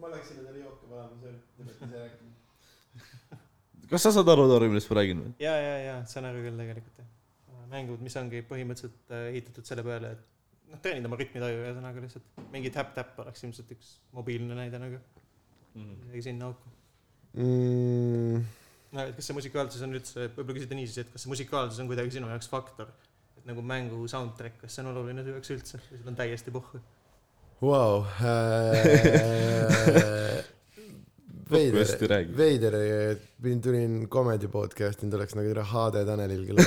[0.00, 3.40] ma läksin endale jooke valama, see oli, te peate ise rääkima.
[3.92, 5.34] kas sa saad aru, Taro, millest ma räägin või?
[5.44, 7.11] ja, ja, ja saan aru küll tegelikult jah.
[7.72, 12.32] mängud, mis ongi põhimõtteliselt äh, ehitatud selle peale, et noh, treenida oma rütmitaju ühesõnaga lihtsalt.
[12.54, 15.00] mingi täpp-täpp oleks ilmselt üks mobiilne näide nagu,
[15.76, 16.74] midagi sinna auku.
[17.32, 18.42] Mm,
[18.92, 21.88] no et kas see musikaalsus on üldse, võib-olla küsida niiviisi, et kas see musikaalsus on
[21.90, 22.92] kuidagi sinu jaoks faktor?
[23.42, 26.54] et nagu mängu soundtrack, kas see on oluline su jaoks üldse või sul on täiesti
[26.54, 26.82] pohhu?
[27.62, 28.02] Vau.
[31.52, 32.76] veider veider,
[33.42, 36.62] pidin, tulin comedy podcast'i, nüüd oleks nagu tere HD Tanelil küll.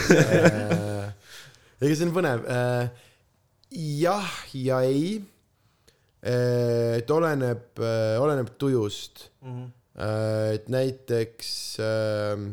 [1.82, 2.46] ega see on põnev.
[4.02, 5.16] jah ja ei.
[6.26, 7.82] et oleneb,
[8.22, 9.30] oleneb tujust.
[9.46, 9.72] Mhm.
[10.52, 11.50] et näiteks
[11.80, 12.50] ähm,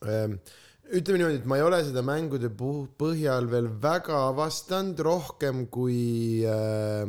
[0.00, 7.04] ütleme niimoodi, et ma ei ole seda mängude põhjal veel väga avastanud, rohkem kui äh,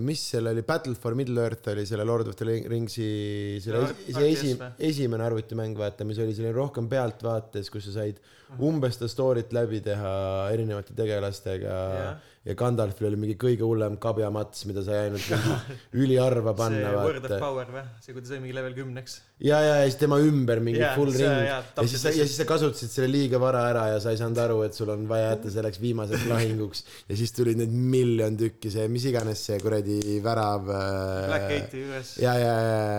[0.00, 4.14] mis seal oli, Battle for Middle Earth oli selle Lord of the Ringsi, selle esi-
[4.14, 4.52] see esi,
[4.90, 8.20] esimene arvutimäng, vaata, mis oli selline rohkem pealtvaates, kus sa said
[8.62, 10.12] umbes seda story't läbi teha
[10.54, 12.16] erinevate tegelastega Jah.
[12.46, 15.28] ja Gandalfil oli mingi kõige hullem kabjamats, mida sai ainult
[16.02, 17.42] üliharva see panna, Word of vaata.
[17.42, 17.84] Power või?
[18.02, 19.20] see, kui ta sai mingi level kümneks.
[19.40, 22.08] ja, ja, ja siis tema ümber mingi Jaa, full see- ring ja täpselt siis sa,
[22.14, 24.88] ja siis sa kasutasid selle liiga vara ära ja sa ei saanud aru, et sul
[24.92, 29.38] on vaja jätta selleks viimaseks lahinguks ja siis tulid need miljon tükki, see mis iganes
[29.48, 30.62] see kuradi värav.
[30.68, 32.08] Black Gate'i juures.
[32.20, 32.90] ja, ja, ja, ja,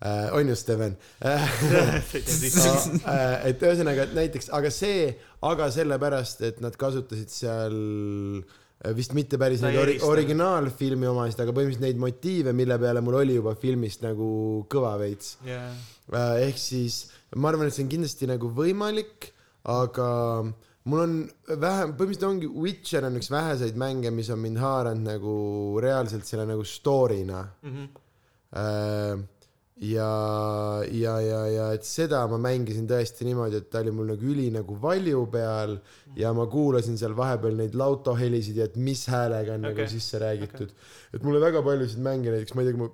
[0.00, 0.94] ja, on ju, Steven?
[3.50, 5.00] et ühesõnaga, et näiteks, aga see,
[5.46, 7.76] aga sellepärast, et nad kasutasid seal
[8.40, 8.44] äh,
[8.96, 13.18] vist mitte päris neid ei ori-, originaalfilmi omasid, aga põhimõtteliselt neid motiive, mille peale mul
[13.20, 14.30] oli juba filmist nagu
[14.72, 15.34] kõva veits.
[15.46, 15.68] jaa,
[16.40, 17.02] ehk siis
[17.36, 19.30] ma arvan, et see on kindlasti nagu võimalik,
[19.68, 20.08] aga
[20.88, 21.18] mul on
[21.60, 25.34] vähem, põhimõtteliselt ongi Witcher on üks väheseid mänge, mis on mind haaranud nagu
[25.82, 27.44] reaalselt selle nagu story'na.
[28.50, 29.20] Äh,
[29.80, 34.26] ja, ja, ja, ja et seda ma mängisin tõesti niimoodi, et ta oli mul nagu
[34.28, 35.78] üli nagu valju peal
[36.18, 39.86] ja ma kuulasin seal vahepeal neid lautohelisid ja et mis häälega on okay.
[39.86, 40.90] Nagu sisse räägitud okay..
[41.16, 42.90] et mulle väga paljusid mänge näiteks, ma ei tea,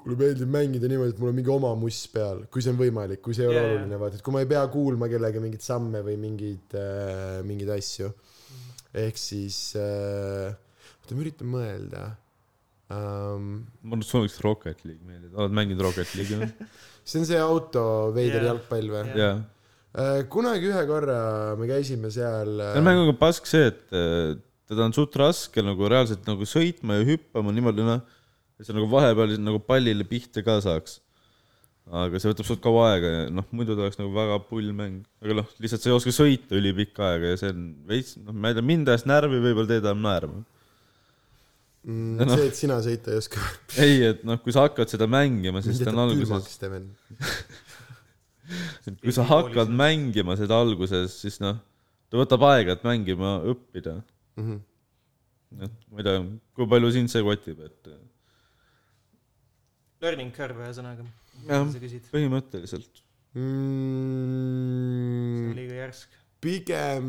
[0.00, 3.22] mulle meeldib mängida niimoodi, et mul on mingi oma muss peal, kui see on võimalik,
[3.22, 3.70] kui see ei ole yeah.
[3.70, 7.70] oluline, vaata, et kui ma ei pea kuulma kellegi mingeid samme või mingeid äh,, mingeid
[7.76, 8.10] asju.
[9.04, 12.04] ehk siis äh,, oota, ma üritan mõelda
[12.94, 13.50] um,.
[13.96, 16.70] et sulle võiks Rocket League meeldida, oled mänginud Rocket League'i või?
[17.08, 17.84] see on see auto
[18.14, 18.48] veider yeah.
[18.52, 19.44] jalgpall või yeah.?
[19.94, 20.24] jaa.
[20.32, 21.20] kunagi ühe korra
[21.60, 22.56] me käisime seal.
[22.58, 24.34] selle mänguga on pask see, et äh,
[24.70, 28.04] teda on suht raske nagu reaalselt nagu sõitma ja hüppama niimoodi noh,
[28.58, 31.00] et sa nagu vahepeal nagu pallile pihta ka saaks.
[31.84, 35.02] aga see võtab suht kaua aega ja noh, muidu ta oleks nagu väga pull mäng,
[35.20, 38.50] aga noh, lihtsalt sa ei oska sõita ülipikka aega ja see on veits, noh, ma
[38.50, 40.40] ei tea, mind ajas närvi, võib-olla teid ajab naerma.
[41.84, 42.32] mm,.
[42.32, 43.44] see, et sina sõita ei oska.
[43.84, 46.58] ei, et noh, kui sa hakkad seda mängima, siis ta on alguses,
[49.04, 51.60] kui sa hakkad mängima seda alguses, siis noh,
[52.10, 54.00] ta võtab aega, et mängima õppida.
[54.40, 54.58] Mhm.
[55.62, 56.24] et ma ei tea,
[56.58, 57.94] kui palju sind see kotib, et
[60.04, 61.06] Learning curve ühesõnaga,
[61.46, 61.64] Jah.
[61.72, 62.98] sa küsid, põhimõtteliselt.
[63.34, 63.46] see on
[65.48, 66.18] mm, liiga järsk.
[66.44, 67.08] Pigem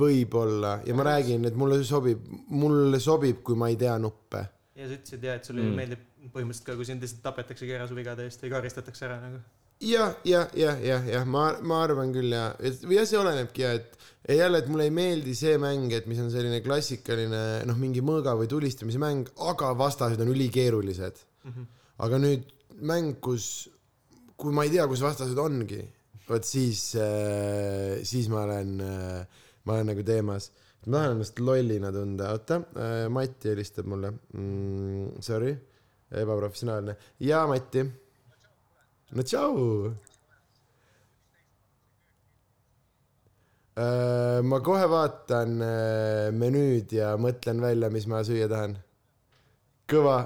[0.00, 4.44] võib-olla ja ma räägin, et mulle sobib, mulle sobib, kui ma ei tea nuppe.
[4.78, 5.70] ja sa ütlesid jah, et sulle Mm.
[5.70, 5.76] mm.
[5.82, 9.40] meeldib põhimõtteliselt ka, kui sind lihtsalt tapetaksegi ära su vigade eest või karistatakse ära nagu.
[9.84, 13.64] jah, jah, jah, jah, jah, ma, ma arvan küll ja, et või jah, see olenebki
[13.64, 13.98] ja et
[14.28, 18.02] ja jälle, et mulle ei meeldi see mäng, et mis on selline klassikaline noh, mingi
[18.04, 21.22] mõõga või tulistamise mäng, aga vastased on ülikeerulised.
[21.98, 22.44] aga nüüd
[22.84, 23.68] mäng, kus,
[24.36, 25.80] kui ma ei tea, kus vastased ongi,
[26.28, 26.82] vot siis,
[28.04, 28.74] siis ma olen,
[29.64, 30.50] ma olen nagu teemas.
[30.86, 32.60] ma tahan ennast lollina tunda, oota,
[33.12, 35.22] Mati helistab mulle mm,.
[35.24, 35.54] Sorry,
[36.10, 36.96] ebaprofessionaalne.
[37.20, 37.84] jaa, Mati.
[39.12, 39.56] no tšau.
[44.42, 48.76] ma kohe vaatan äh, menüüd ja mõtlen välja, mis ma süüa tahan.
[49.88, 50.18] kõva.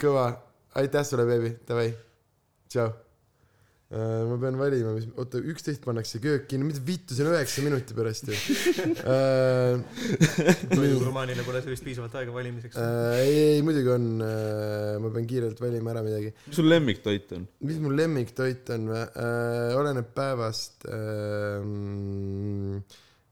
[0.00, 0.26] kõva,
[0.78, 1.90] aitäh sulle, beebi, davai,
[2.68, 3.03] tšau.
[3.94, 7.94] Ma pean valima, mis, oota, üksteist pannakse köök kinni, mida vittu, see on üheksa minuti
[7.94, 8.34] pärast ju.
[10.74, 12.78] toidugurmaanile pole sellist piisavalt aega valimiseks.
[12.80, 14.08] Äh, ei, ei muidugi on,
[15.04, 16.32] ma pean kiirelt valima ära midagi.
[16.48, 17.46] mis sul lemmiktoit on?
[17.70, 19.04] mis mu lemmiktoit on või?
[19.78, 20.88] oleneb päevast,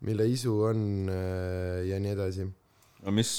[0.07, 2.47] mille isu on äh, ja nii edasi.
[3.03, 3.31] aga mis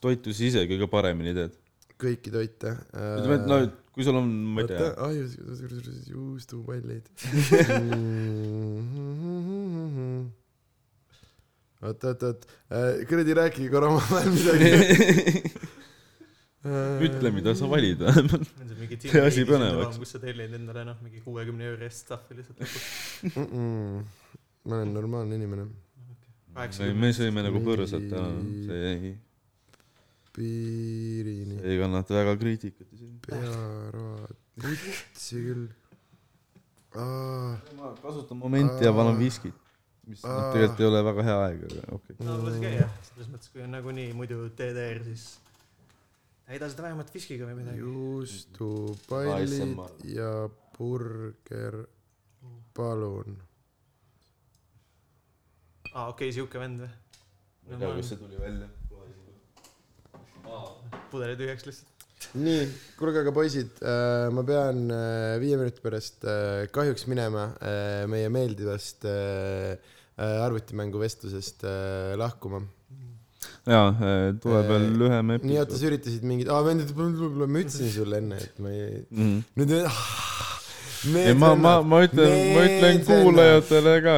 [0.00, 1.60] toitu sa ise kõige paremini teed?
[2.00, 2.72] kõiki toite.
[2.96, 3.56] ütleme, et no
[4.00, 5.12] kui sul on, ma ei tea, oota,
[6.08, 7.04] juustupallid.
[11.84, 12.46] oot, oot, oot,
[13.10, 14.70] kuradi rääkige korra omavahel midagi.
[17.10, 18.00] ütle, mida sa valid.
[18.08, 20.00] on see mingi See asi põnevaks.
[20.00, 22.84] kus sa tellid endale noh, mingi kuuekümne euro eest stuff'i lihtsalt lõpuks.
[24.64, 25.68] ma olen normaalne inimene.
[27.04, 28.32] me sõime nagu põrsat täna,
[28.64, 29.12] see ei,
[30.36, 33.16] piirini, ei kannata väga kriitikat isegi.
[33.26, 35.66] pearaad, putsi küll.
[36.94, 39.58] ma kasutan momenti ja panen viskit,
[40.06, 42.26] mis noh, tegelikult ei ole väga hea aeg, aga okei okay..
[42.26, 45.24] no las käia, selles mõttes, kui on nagunii muidu DDR, siis
[46.46, 47.78] täida seda vähemalt viskiga või midagi.
[47.84, 49.78] juustupallid
[50.14, 50.32] ja
[50.78, 51.74] burger,
[52.74, 53.30] palun.
[55.94, 56.90] aa, okei, siuke vend või?
[56.90, 56.94] ma
[57.74, 58.68] ei tea, kas see tuli välja.
[61.10, 61.86] Pudeli tühjaks lihtsalt.
[62.36, 62.66] nii,
[62.98, 63.78] kuulge aga poisid,
[64.34, 71.64] ma pean äh, viie minuti pärast äh, kahjuks minema äh, meie meeldivast äh, äh, arvutimänguvestlusest
[71.64, 72.60] äh, lahkuma.
[73.66, 73.88] jaa,
[74.42, 75.78] tuleb veel lühem nii, oota, episood.
[75.80, 79.38] sa üritasid mingit, aa, ma ütlesin sulle enne, et ma ei, Mhm.
[79.60, 79.74] nüüd
[81.24, 83.00] ei, ma, ma, ma ütlen, ma ütlen.
[83.08, 84.14] kuulajatele ka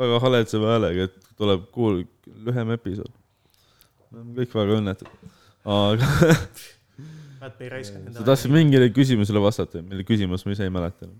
[0.00, 2.06] väga haletseva häälega, et tuleb kuul-,
[2.48, 3.12] lühem episood.
[4.10, 5.12] me oleme kõik väga õnnetud.
[5.64, 6.06] Aga
[7.58, 11.18] me ei raiskanud sa tahtsid mingile küsimusele vastata, mille küsimust ma ise ei mäleta enam.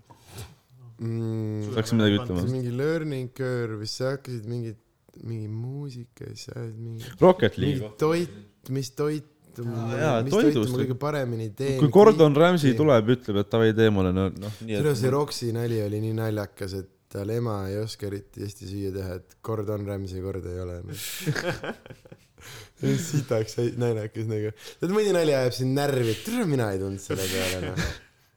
[0.99, 1.75] mm,.
[1.75, 2.47] Saaks midagi see ütlema?
[2.51, 4.79] mingi learning curve, siis sa hakkasid mingit,
[5.23, 7.93] mingi muusika ja siis sa ajad mingi, Rocket League.
[8.01, 8.33] toit,
[8.73, 9.29] mis toit,
[9.59, 10.73] jaa, mis toitu toidust.
[10.73, 11.77] ma kõige paremini teen.
[11.81, 12.75] kui Gordon Ramsay.
[12.79, 16.17] tuleb, ütleb, et davai, tee mulle no, noh, nii tere, see Roksi nali oli nii
[16.19, 20.63] naljakas, et tal ema ei oska eriti hästi süüa teha, et Gordon Ramsay kord ei
[20.63, 20.79] ole.
[23.09, 24.53] sitaks naljakas nagu.
[24.79, 27.93] tead, mõni nali ajab sind närvi, tere, mina ei tulnud selle peale, noh.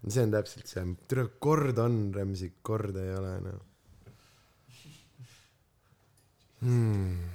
[0.06, 3.64] see on täpselt see, tere, Gordon Ramsay kord ei ole, noh
[6.66, 7.32] hmm..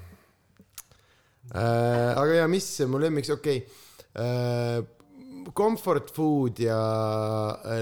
[1.52, 4.24] Äh, aga ja mis mu lemmiks, okei okay.
[4.24, 5.01] äh,.
[5.58, 6.78] Comfort food ja
[7.66, 7.82] äh,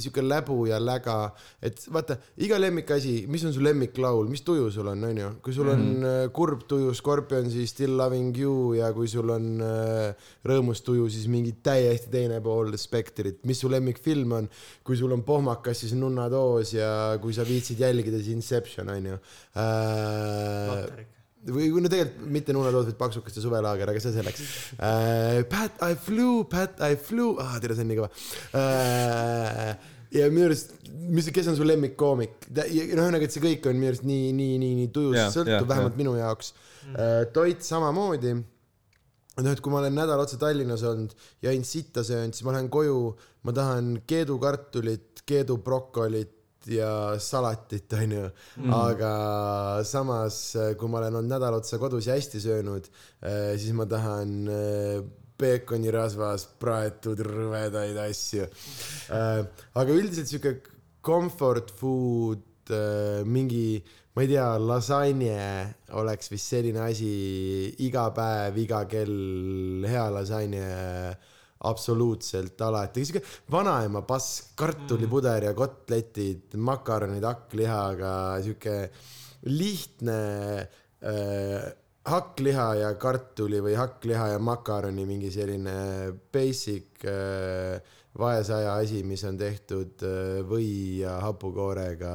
[0.00, 1.16] sihuke läbu ja läga,
[1.62, 5.70] et vaata iga lemmikasi, mis on su lemmiklaul, mis tuju sul on, onju, kui sul
[5.72, 6.04] on mm.
[6.10, 11.26] äh, kurb tuju Scorpionsi Still loving you ja kui sul on äh, rõõmus tuju, siis
[11.32, 14.48] mingi täiesti teine pool spektrit, mis su lemmikfilm on,
[14.84, 19.20] kui sul on pohmakas, siis Nunnadoos ja kui sa viitsid jälgida, siis Inception onju
[19.58, 21.12] äh,.
[21.52, 24.44] või, no tegelikult mitte Nunadoos, vaid Paksukaste suvelaager, aga see selleks
[24.78, 25.42] uh,.
[25.50, 28.10] Pat I flew, Pat I flew, ah tere, see on nii kõva
[28.60, 29.90] uh,.
[30.14, 30.74] ja minu arust,
[31.10, 34.58] mis, kes on su lemmikkoomik, noh, ühesõnaga, et see kõik on minu arust nii, nii,
[34.62, 36.02] nii, nii tujus Jaa, yeah,, sõltub yeah, vähemalt yeah.
[36.02, 37.32] minu jaoks mm..
[37.36, 38.36] toit samamoodi.
[39.40, 42.54] noh, et kui ma olen nädal otsa Tallinnas olnud ja ainult sitta söönud, siis ma
[42.56, 43.00] lähen koju,
[43.44, 48.72] ma tahan keedukartulit, keedubrokolit ja salatit, onju mm..
[48.76, 49.12] aga
[49.86, 50.38] samas,
[50.78, 52.88] kui ma olen olnud nädal otsa kodus ja hästi söönud,
[53.20, 55.04] siis ma tahan eh,
[55.40, 58.46] peekonirasvas praetud rõvedaid asju.
[59.10, 60.54] aga üldiselt sihuke
[61.04, 62.72] comfort food,
[63.28, 63.82] mingi,
[64.16, 65.36] ma ei tea, lasanje
[66.00, 67.10] oleks vist selline asi
[67.84, 70.64] iga päev, iga kell, hea lasanje
[71.64, 78.14] absoluutselt alati, sihuke vanaema pask, kartulipuder ja kotletid, makaronid hakklihaga,
[78.44, 78.78] sihuke
[79.50, 80.20] lihtne
[81.04, 81.66] äh,
[82.04, 85.76] hakkliha ja kartuli või hakkliha ja makaroni mingi selline
[86.32, 87.80] basic äh,
[88.18, 92.12] vaesaja asi, mis on tehtud äh, või ja hapukoorega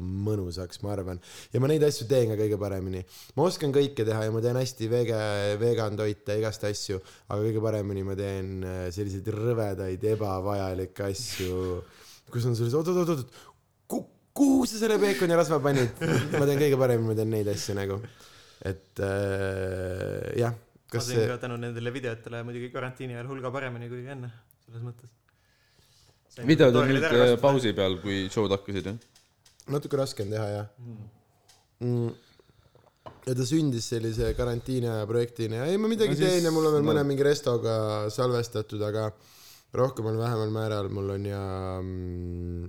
[0.00, 1.20] mõnusaks, ma arvan.
[1.52, 3.00] ja ma neid asju teen ka kõige paremini.
[3.36, 5.22] ma oskan kõike teha ja ma teen hästi vege,
[5.62, 11.80] vegan toite, igast asju, aga kõige paremini ma teen äh, selliseid rõvedaid ebavajalikke asju,
[12.28, 13.42] kus on sellised oot-oot-oot,
[14.34, 16.04] kuhu sa selle peekoni rasva panid?
[16.36, 18.02] ma teen kõige paremini, ma teen neid asju nagu,
[18.60, 20.56] et äh, jah,
[20.92, 24.28] ma see ka tänu nendele videotele muidugi karantiini ajal hulga paremini kui enne,
[24.66, 25.10] selles mõttes.
[26.48, 28.98] videod on nüüd äh, pausi peal, kui show'd hakkasid, jah?
[29.74, 30.66] natuke raske on teha jah
[31.80, 32.08] mm..
[33.28, 36.48] ja ta sündis sellise karantiini aja projektina ja ei ma midagi No no siis- teen
[36.50, 36.90] ja mul on veel no.
[36.92, 37.76] mõne mingi restoga
[38.12, 39.10] salvestatud, aga
[39.74, 41.44] rohkemal vähemal määral mul on ja
[41.82, 42.66] mm,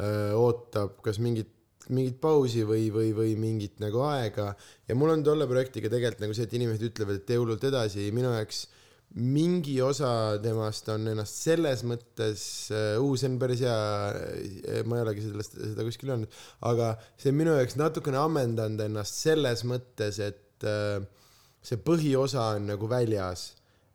[0.00, 1.52] öö, ootab kas mingit
[1.92, 4.54] mingit pausi või, või, või mingit nagu aega
[4.88, 8.08] ja mul on tolle projektiga tegelikult nagu see, et inimesed ütlevad, et tee hullult edasi,
[8.16, 8.64] minu jaoks
[9.14, 15.26] mingi osa temast on ennast selles mõttes uh,, see on päris hea, ma ei olegi
[15.28, 20.66] sellest, seda kuskil öelnud, aga see on minu jaoks natukene ammendanud ennast selles mõttes, et
[20.66, 20.98] uh,
[21.64, 23.52] see põhiosa on nagu väljas.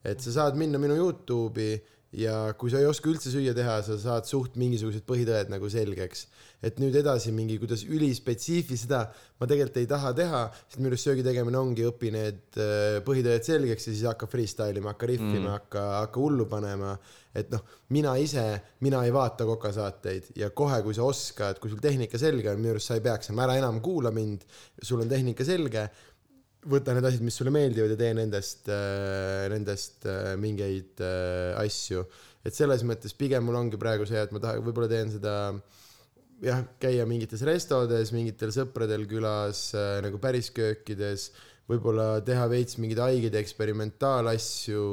[0.07, 1.75] et sa saad minna minu Youtube'i
[2.15, 6.27] ja kui sa ei oska üldse süüa teha, sa saad suht mingisugused põhitõed nagu selgeks.
[6.65, 9.05] et nüüd edasi mingi, kuidas ülispetsiifi seda
[9.39, 13.45] ma tegelikult ei taha teha, sest minu arust söögi tegemine ongi, õpi need äh, põhitõed
[13.45, 16.97] selgeks ja siis hakka freestyle ima, hakka rihvima mm., hakka, hakka hullu panema.
[17.29, 17.61] et noh,
[17.93, 18.43] mina ise,
[18.81, 22.73] mina ei vaata kokasaateid ja kohe, kui sa oskad, kui sul tehnika selge on, minu
[22.73, 24.43] arust sa ei peaks, ära enam kuula mind,
[24.81, 25.87] sul on tehnika selge
[26.67, 28.67] võta need asjad, mis sulle meeldivad ja tee nendest,
[29.51, 32.03] nendest äh, mingeid äh, asju.
[32.43, 35.35] et selles mõttes pigem mul ongi praegu see, et ma tahan, võib-olla teen seda
[36.43, 41.29] jah, käia mingites restodes, mingitel sõpradel külas äh, nagu päris köökides,
[41.69, 44.83] võib-olla teha veits mingeid haigeid eksperimentaalasju,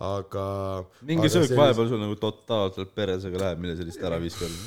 [0.00, 0.84] aga.
[1.00, 4.58] mingi söök vahepeal sul nagu totaalselt peresega läheb, mille sa lihtsalt ära viskad.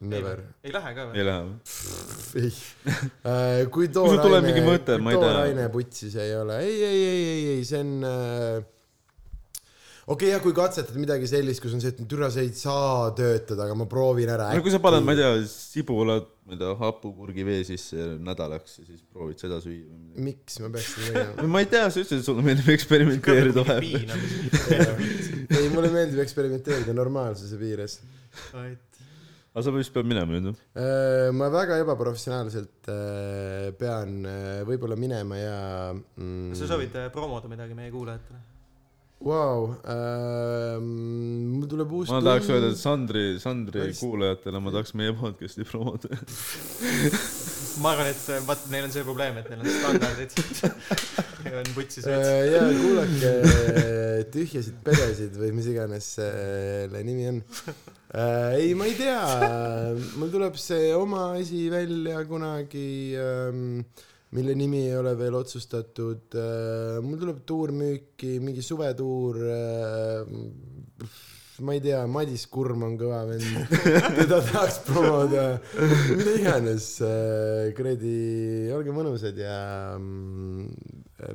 [0.00, 0.42] Never.
[0.64, 1.24] ei lähe ka ei või?
[1.28, 2.42] lähe või?
[2.42, 6.76] ei, kui sul tuleb tooraine mingi, mõte, ma kui ei tooraine putsis ei ole, ei,
[6.76, 8.60] ei, ei, ei, ei, see on äh,
[10.10, 13.10] okei okay, jah, kui katsetad midagi sellist, kus on see, et türa see ei saa
[13.16, 14.50] töötada, aga ma proovin ära.
[14.56, 18.80] no kui sa paned, ma ei tea, sibulad, ma ei tea, hapukurgi vee sisse nädalaks
[18.80, 20.24] ja siis proovid seda süüa või midagi.
[20.26, 21.48] miks ma peaks seda tegema?
[21.54, 24.14] ma ei tea, sa ütlesid, et sulle meeldib eksperimenteerida vahepeal.
[25.60, 28.00] ei, mulle meeldib eksperimenteerida normaalsuse piires.
[28.56, 30.62] aga sa vist pead minema nüüd, jah?
[30.82, 35.58] Äh, ma väga ebaprofessionaalselt äh, pean äh, võib-olla minema ja
[35.94, 38.49] mm, kas sa soovid promoda midagi meie kuulajatele?
[39.20, 39.66] Vau,
[40.80, 45.66] mul tuleb uus ma tahaks öelda, et Sandri, Sandri Päris- kuulajatele ma tahaks meie podcast'i
[45.68, 46.08] promoda.
[47.84, 50.32] ma arvan, et äh, vaat neil on see probleem, et neil on standardid.
[51.60, 52.16] on putsi sööd.
[52.16, 53.34] Äh, ja kuulake
[54.32, 57.42] Tühjasid pedesid või mis iganes selle nimi on.
[58.56, 59.20] ei, ma ei tea,
[60.16, 62.88] mul tuleb see oma asi välja kunagi,
[64.36, 66.36] mille nimi ei ole veel otsustatud.
[67.02, 69.40] mul tuleb tuur müüki, mingi suvetuur.
[71.60, 73.74] ma ei tea, Madis Kurm on kõva vend,
[74.20, 75.44] teda tahaks promoda,
[76.16, 76.86] mida iganes,
[77.76, 78.14] kuradi,
[78.72, 79.58] olge mõnusad ja
[79.98, 80.70] mm,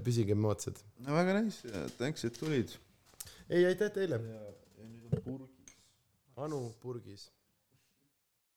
[0.08, 0.82] püsige moodsad.
[1.06, 2.74] väga nice, thanks, et tulid.
[3.52, 4.18] ei, aitäh teile.
[6.36, 7.30] Anu purgis